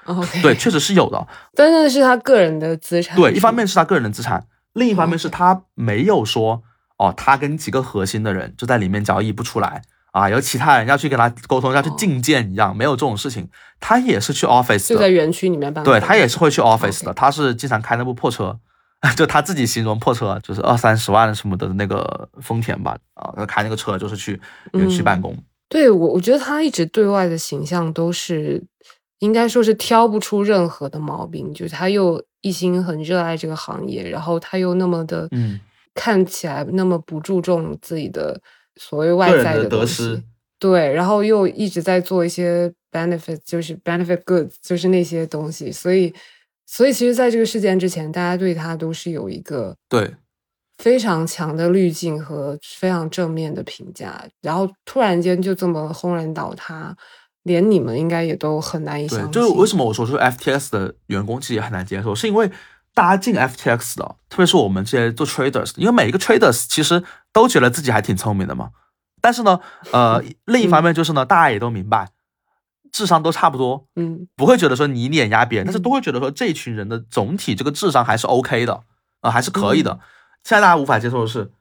[0.42, 1.28] 对，确实是有的。
[1.56, 3.16] 但那是他个人的资产。
[3.16, 6.64] 对，一方面是他个人的资产，另一方面是他没有说
[6.98, 9.82] 哦，他跟几个核心的人就在里面交易不出来
[10.12, 13.50] 啊，有其他人要去跟他沟通，要去哦觐见一样，没有这种事情。
[13.80, 15.92] 他也是去 office 的，就在园区里面办公。
[15.92, 18.60] 对他也是会去 office 的他是经常开那部破车，
[19.18, 24.40] 就他自己形容破车就是二三十万什么的那个丰田吧，啊，他开那个车就是去
[24.74, 25.36] 园区办公。
[25.68, 28.62] 对我，我觉得他一直对外的形象都是，
[29.20, 35.60] 应该说是挑不出任何的毛病，就是他又一心很热爱这个行业，然后他又那么的，嗯，
[35.96, 38.40] 看起来那么不注重自己的
[38.76, 40.22] 所谓外个人的得失，
[40.60, 46.14] 对，然后又一直在做一些 benefit，就是 benefit goods，就是那些东西，所以，
[46.74, 50.16] 所以其实在这个事件之前，大家对他都是有一个对，
[50.78, 56.96] 非常强的滤镜和非常正面的评价，然后突然间就这么轰然倒塌，
[57.44, 59.32] 连你们应该也都很难以相对，信。
[59.34, 62.50] 就是为什么我说就是 FTX 的员工其实也很难接受，是因为
[62.94, 68.70] 大家进 FTX 的，特别是我们这些做 traders，因为每一个 traders 其实都觉得自己还挺聪明的嘛。
[69.20, 69.60] 但是呢，
[69.92, 72.10] 呃， 另一方面就是呢，大家也都明白，
[72.92, 78.84] 智商都差不多，嗯不会觉得说你碾压别人，但是嗯都会觉得说这群人的总体这个智商还是 OK 的，
[79.22, 80.00] 啊、还是可以嗯的。
[80.44, 81.52] 现在大家无法接受的是，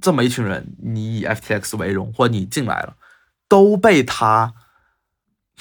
[0.00, 2.96] 这么一群人，你以 FTX 为荣，或者你进来了，
[3.48, 4.52] 都被他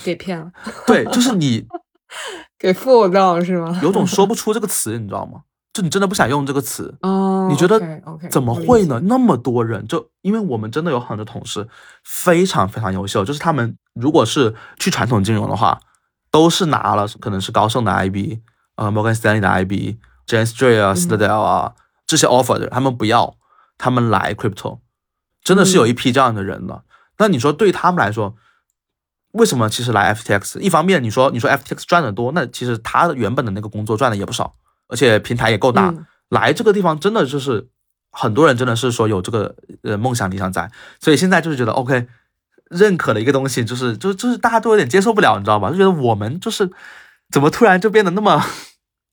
[0.03, 0.51] 给骗了。
[0.87, 1.67] 对，就是你
[2.57, 3.79] 给 fool 到是吗？
[3.83, 5.43] 有种说不出这个词，你知道吗？
[5.73, 7.47] 就你真的不想用这个词哦？
[7.49, 7.81] 你觉得？
[8.29, 9.01] 怎么会呢？
[9.05, 11.67] 那么多人，就因为我们真的有很多同事
[12.03, 15.79] 非常非常优秀，就是他们如果是去传统金融的话，
[16.29, 18.39] 都是拿了可能是高盛的 IB，
[18.75, 21.73] 呃，Morgan Stanley 的 IB，Jane Street 啊，Citadel 啊
[22.05, 23.35] 这些 offer 的，他们不要，
[23.79, 24.79] 他们来 crypto，
[25.43, 26.83] 真的是有一批这样的人的。
[27.17, 28.35] 那你说对他们来说，
[29.31, 30.59] 为什么其实来 FTX？
[30.59, 34.53] 一方面你说你说 FTX 赚的多，那其实他原本的那个工作赚的也不少。
[34.87, 35.93] 而且平台也够大，
[36.29, 37.67] 来这个地方真的就是
[38.11, 42.07] 很多人真的是说有这个呃梦想理想在，所以现在就是觉得 OK
[42.69, 45.71] 认可的一个东西，就是就是就是大家都有点接受不了，你知道吗？
[45.71, 46.69] 就觉得我们就是
[47.31, 48.43] 怎么突然就变得那么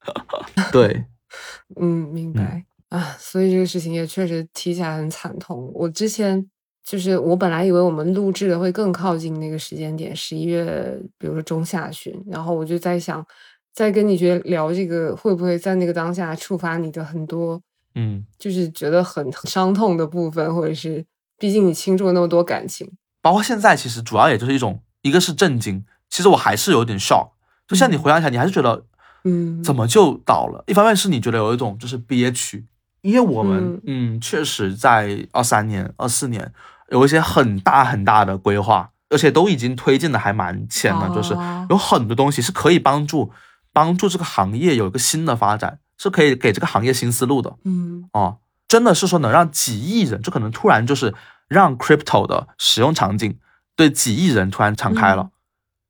[0.73, 1.05] 对，
[1.81, 5.71] 嗯，明白啊，所以这个事情也确实提起来很惨痛。
[5.75, 6.47] 我之前
[6.85, 13.25] 就是我本来以为我们录制的会更靠近那个时间点，十一月，比如说中下旬，然后我就在想。
[13.73, 17.61] 在跟你觉得聊这个，会不会在那个当下触发你的很多，
[17.95, 21.05] 嗯，就是觉得很伤痛的部分，或者是
[21.39, 22.91] 毕竟你倾注了那么多感情，
[23.23, 27.31] 包括现在其实主要也就是一种，一个是震惊，其实我还是有点 shock，
[27.67, 28.85] 就像你回想起来，你还是觉得，
[29.25, 30.65] 嗯，怎么就倒了？
[30.67, 32.67] 一方面是你觉得有一种就是憋屈，
[33.03, 34.21] 因为我们嗯。
[34.21, 36.53] 确实在二三年、二四年
[36.91, 41.35] 有一些很大很大的规划，而且都已经推进的还蛮前了，就是
[41.71, 43.31] 有很多东西是可以帮助。
[43.73, 47.57] 帮助这个行业有一个新的发展，是可以给这个行业新思路的。
[47.65, 51.15] 嗯，哦，真的是说能让几亿人，就可能突然就是
[51.49, 53.39] 让 crypto 的使用场景
[53.77, 55.31] 对几亿人突然敞开了，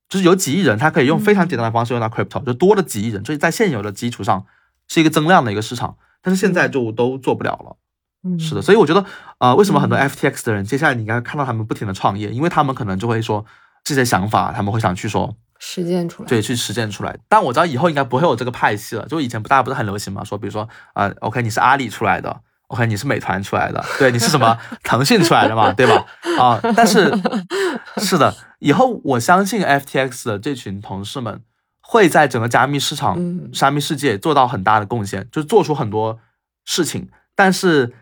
[0.09, 4.45] 就是有几亿人他可以用非常简单的方式用到 crypto，就多了几亿人，就是在现有的基础上
[4.89, 7.77] 是一个增量的一个市场，但是现在就都做不了了。
[8.23, 9.05] 嗯，是的，所以我觉得
[9.39, 13.47] 啊，为什么很多 FTX 的人接下来你应该看到他们不停的创业，因为他们可能就会说
[13.83, 15.35] 这些想法，他们会想去说。
[15.63, 17.17] 实践出来，对，去实践出来。
[17.29, 19.07] 但我知道以后应该不会有这个派系了。
[19.07, 20.25] 就以前不，大家不是很流行嘛？
[20.25, 25.71] 说比如说，啊，OK，你是阿里出来的，OK，你是美团出来的，对，你是什么 腾讯出来的嘛？
[25.73, 26.07] 对吧？
[26.41, 27.13] 啊，但是
[28.01, 31.43] 是的，以后我相信 FTX 的这群同事们
[31.83, 36.19] 会在整个加密市场、加密世界做到很大的贡献，就做出很多
[36.65, 37.11] 事情。
[37.37, 37.93] 但是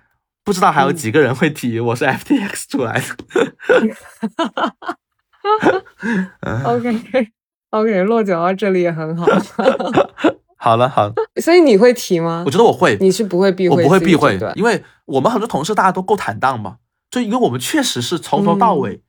[0.45, 3.05] 不知道还有几个人会提我是 FTX 出来的。
[6.65, 7.33] OK。
[7.71, 9.27] OK，落脚到这里也很好。
[10.57, 11.13] 好了，好。
[11.41, 12.43] 所以你会提吗？
[12.47, 12.97] 我觉得我会。
[13.01, 13.77] 你是不会避讳？
[13.77, 16.79] 我不会避讳，因为我们很多同事大家都够坦荡嘛。
[17.11, 19.03] 就因为我们确实是从头到尾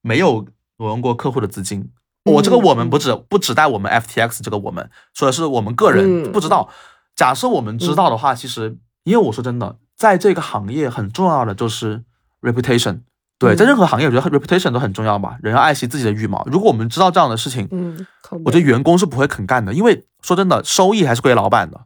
[0.00, 0.46] 没有
[0.78, 1.90] 挪用过客户的资金。
[2.24, 6.68] 我这个我们不止不只带我们 FTX 这个我们，说的是我们个人不知道。
[7.16, 12.04] 假设我们知道的话，其实因为我说真的，在这个行业很重要的就是
[12.40, 13.00] reputation。
[13.42, 15.36] 对，在任何行业，我觉得 reputation 都很重要嘛。
[15.42, 16.46] 人要爱惜自己的羽毛。
[16.50, 18.06] 如果我们知道这样的事情，嗯，
[18.44, 21.82] 我觉得员工是不会肯干的，因为说真的，收益还是归老板的。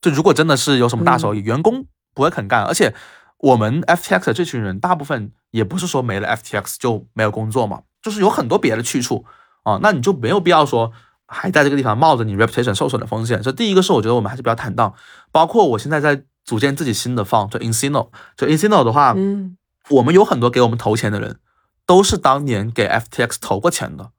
[0.00, 2.64] 就如果真的是有什么大收益，员工不会肯干。
[2.64, 2.94] 而且
[3.38, 9.24] 我们 FTX 这群人，大部分也不是说没了 FTX 就没有工作嘛，就是有很多别的去处
[9.64, 9.78] 啊。
[9.82, 10.92] 那你就没有必要说
[11.26, 13.42] 还在这个地方冒着你 reputation 受损的风险。
[13.42, 14.94] 这第一个是我觉得我们还是比较坦荡。
[15.32, 19.56] 包括我现在在组建自己新的 fund，就 Insino，就 Insino 的话，嗯。
[19.90, 21.38] 我们有很多给我们投钱的人，
[21.86, 24.10] 都是当年给 FTX 投过钱的。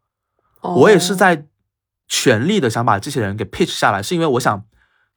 [0.61, 1.45] 我也是在
[2.07, 4.63] 全力的想把这些人给 pitch 下来，是因为我想，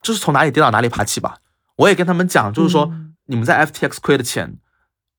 [0.02, 1.38] 就是从哪里跌倒哪里爬起吧。
[1.76, 2.92] 我也跟他们讲，就是说
[3.26, 4.58] 你们在 FTX 亏的钱，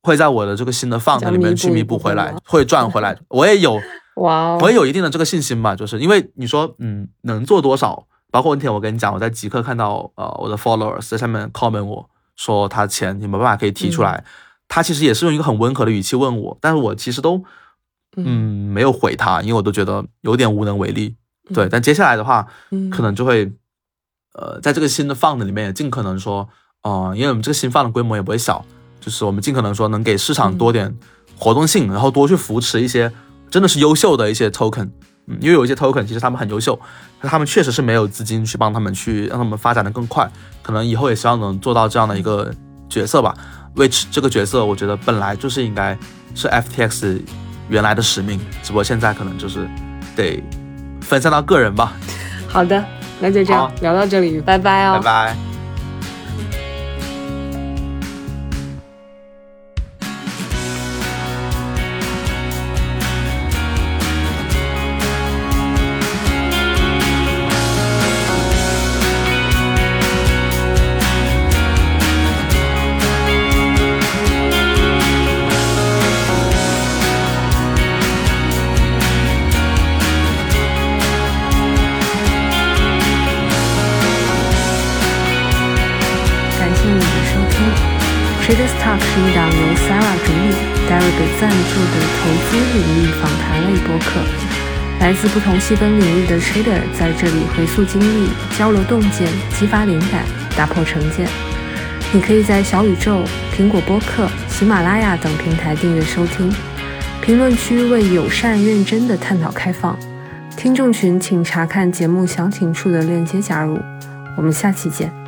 [0.02, 3.18] 会在我的这个新的 fund 里面去弥补回来，会赚回来。
[3.30, 3.80] 我也有
[4.18, 8.08] 哇，我也有一定的这个信心吧，就是因为你说，嗯，能做多少？
[8.32, 14.24] 包括那天我跟你讲，我在极客看到，呃，我的 followers 在上面 comment 我说他钱你没办法可以提出来。
[14.70, 17.44] 他其实也是用一个很温和的语气问我，但是我其实都，
[18.16, 21.16] 嗯，没有回他，因为我都觉得有点无能为力。
[21.54, 22.46] 对，但接下来的话，
[22.92, 23.52] 可能就会，
[24.36, 26.48] 呃，在这个新的 fund 里面也，尽可能说，
[26.84, 28.64] 呃，因为我们这个新 fund 的规模也不会小，
[29.02, 30.96] 就是我们尽可能说能给市场多点
[31.36, 33.12] 活动性，然后多去扶持一些
[33.50, 34.92] 真的是优秀的一些 token，
[35.26, 36.80] 嗯，因为有一些 token 其实他们很优秀，
[37.20, 40.32] 但他们确实是没有资金去帮他们去让他们发展的更快，
[40.62, 42.54] 可能以后也希望能做到这样的一个
[42.88, 43.36] 角色吧。
[43.76, 45.98] Which 这个角色，我觉得本来就是应该
[46.36, 47.22] 是 FTX
[47.70, 49.68] 原来的使命，只不过现在可能就是
[50.16, 50.44] 得
[51.02, 51.94] 分散到个人吧。
[52.48, 52.84] 好的，
[53.20, 55.38] 那就这样聊到这里，拜拜哦，拜拜。
[95.10, 100.24] 来自不同细分领域的 Trader 在这里回溯经历、交流洞见、激发灵感、
[100.56, 101.28] 打破成见。
[102.14, 106.54] 你可以在小宇宙、苹果播客、喜马拉雅等平台订阅收听。
[107.24, 109.98] 评论区为友善认真的探讨开放。
[110.56, 113.80] 听众群请查看节目详情处的链接加入。
[114.38, 115.19] 我们下期见。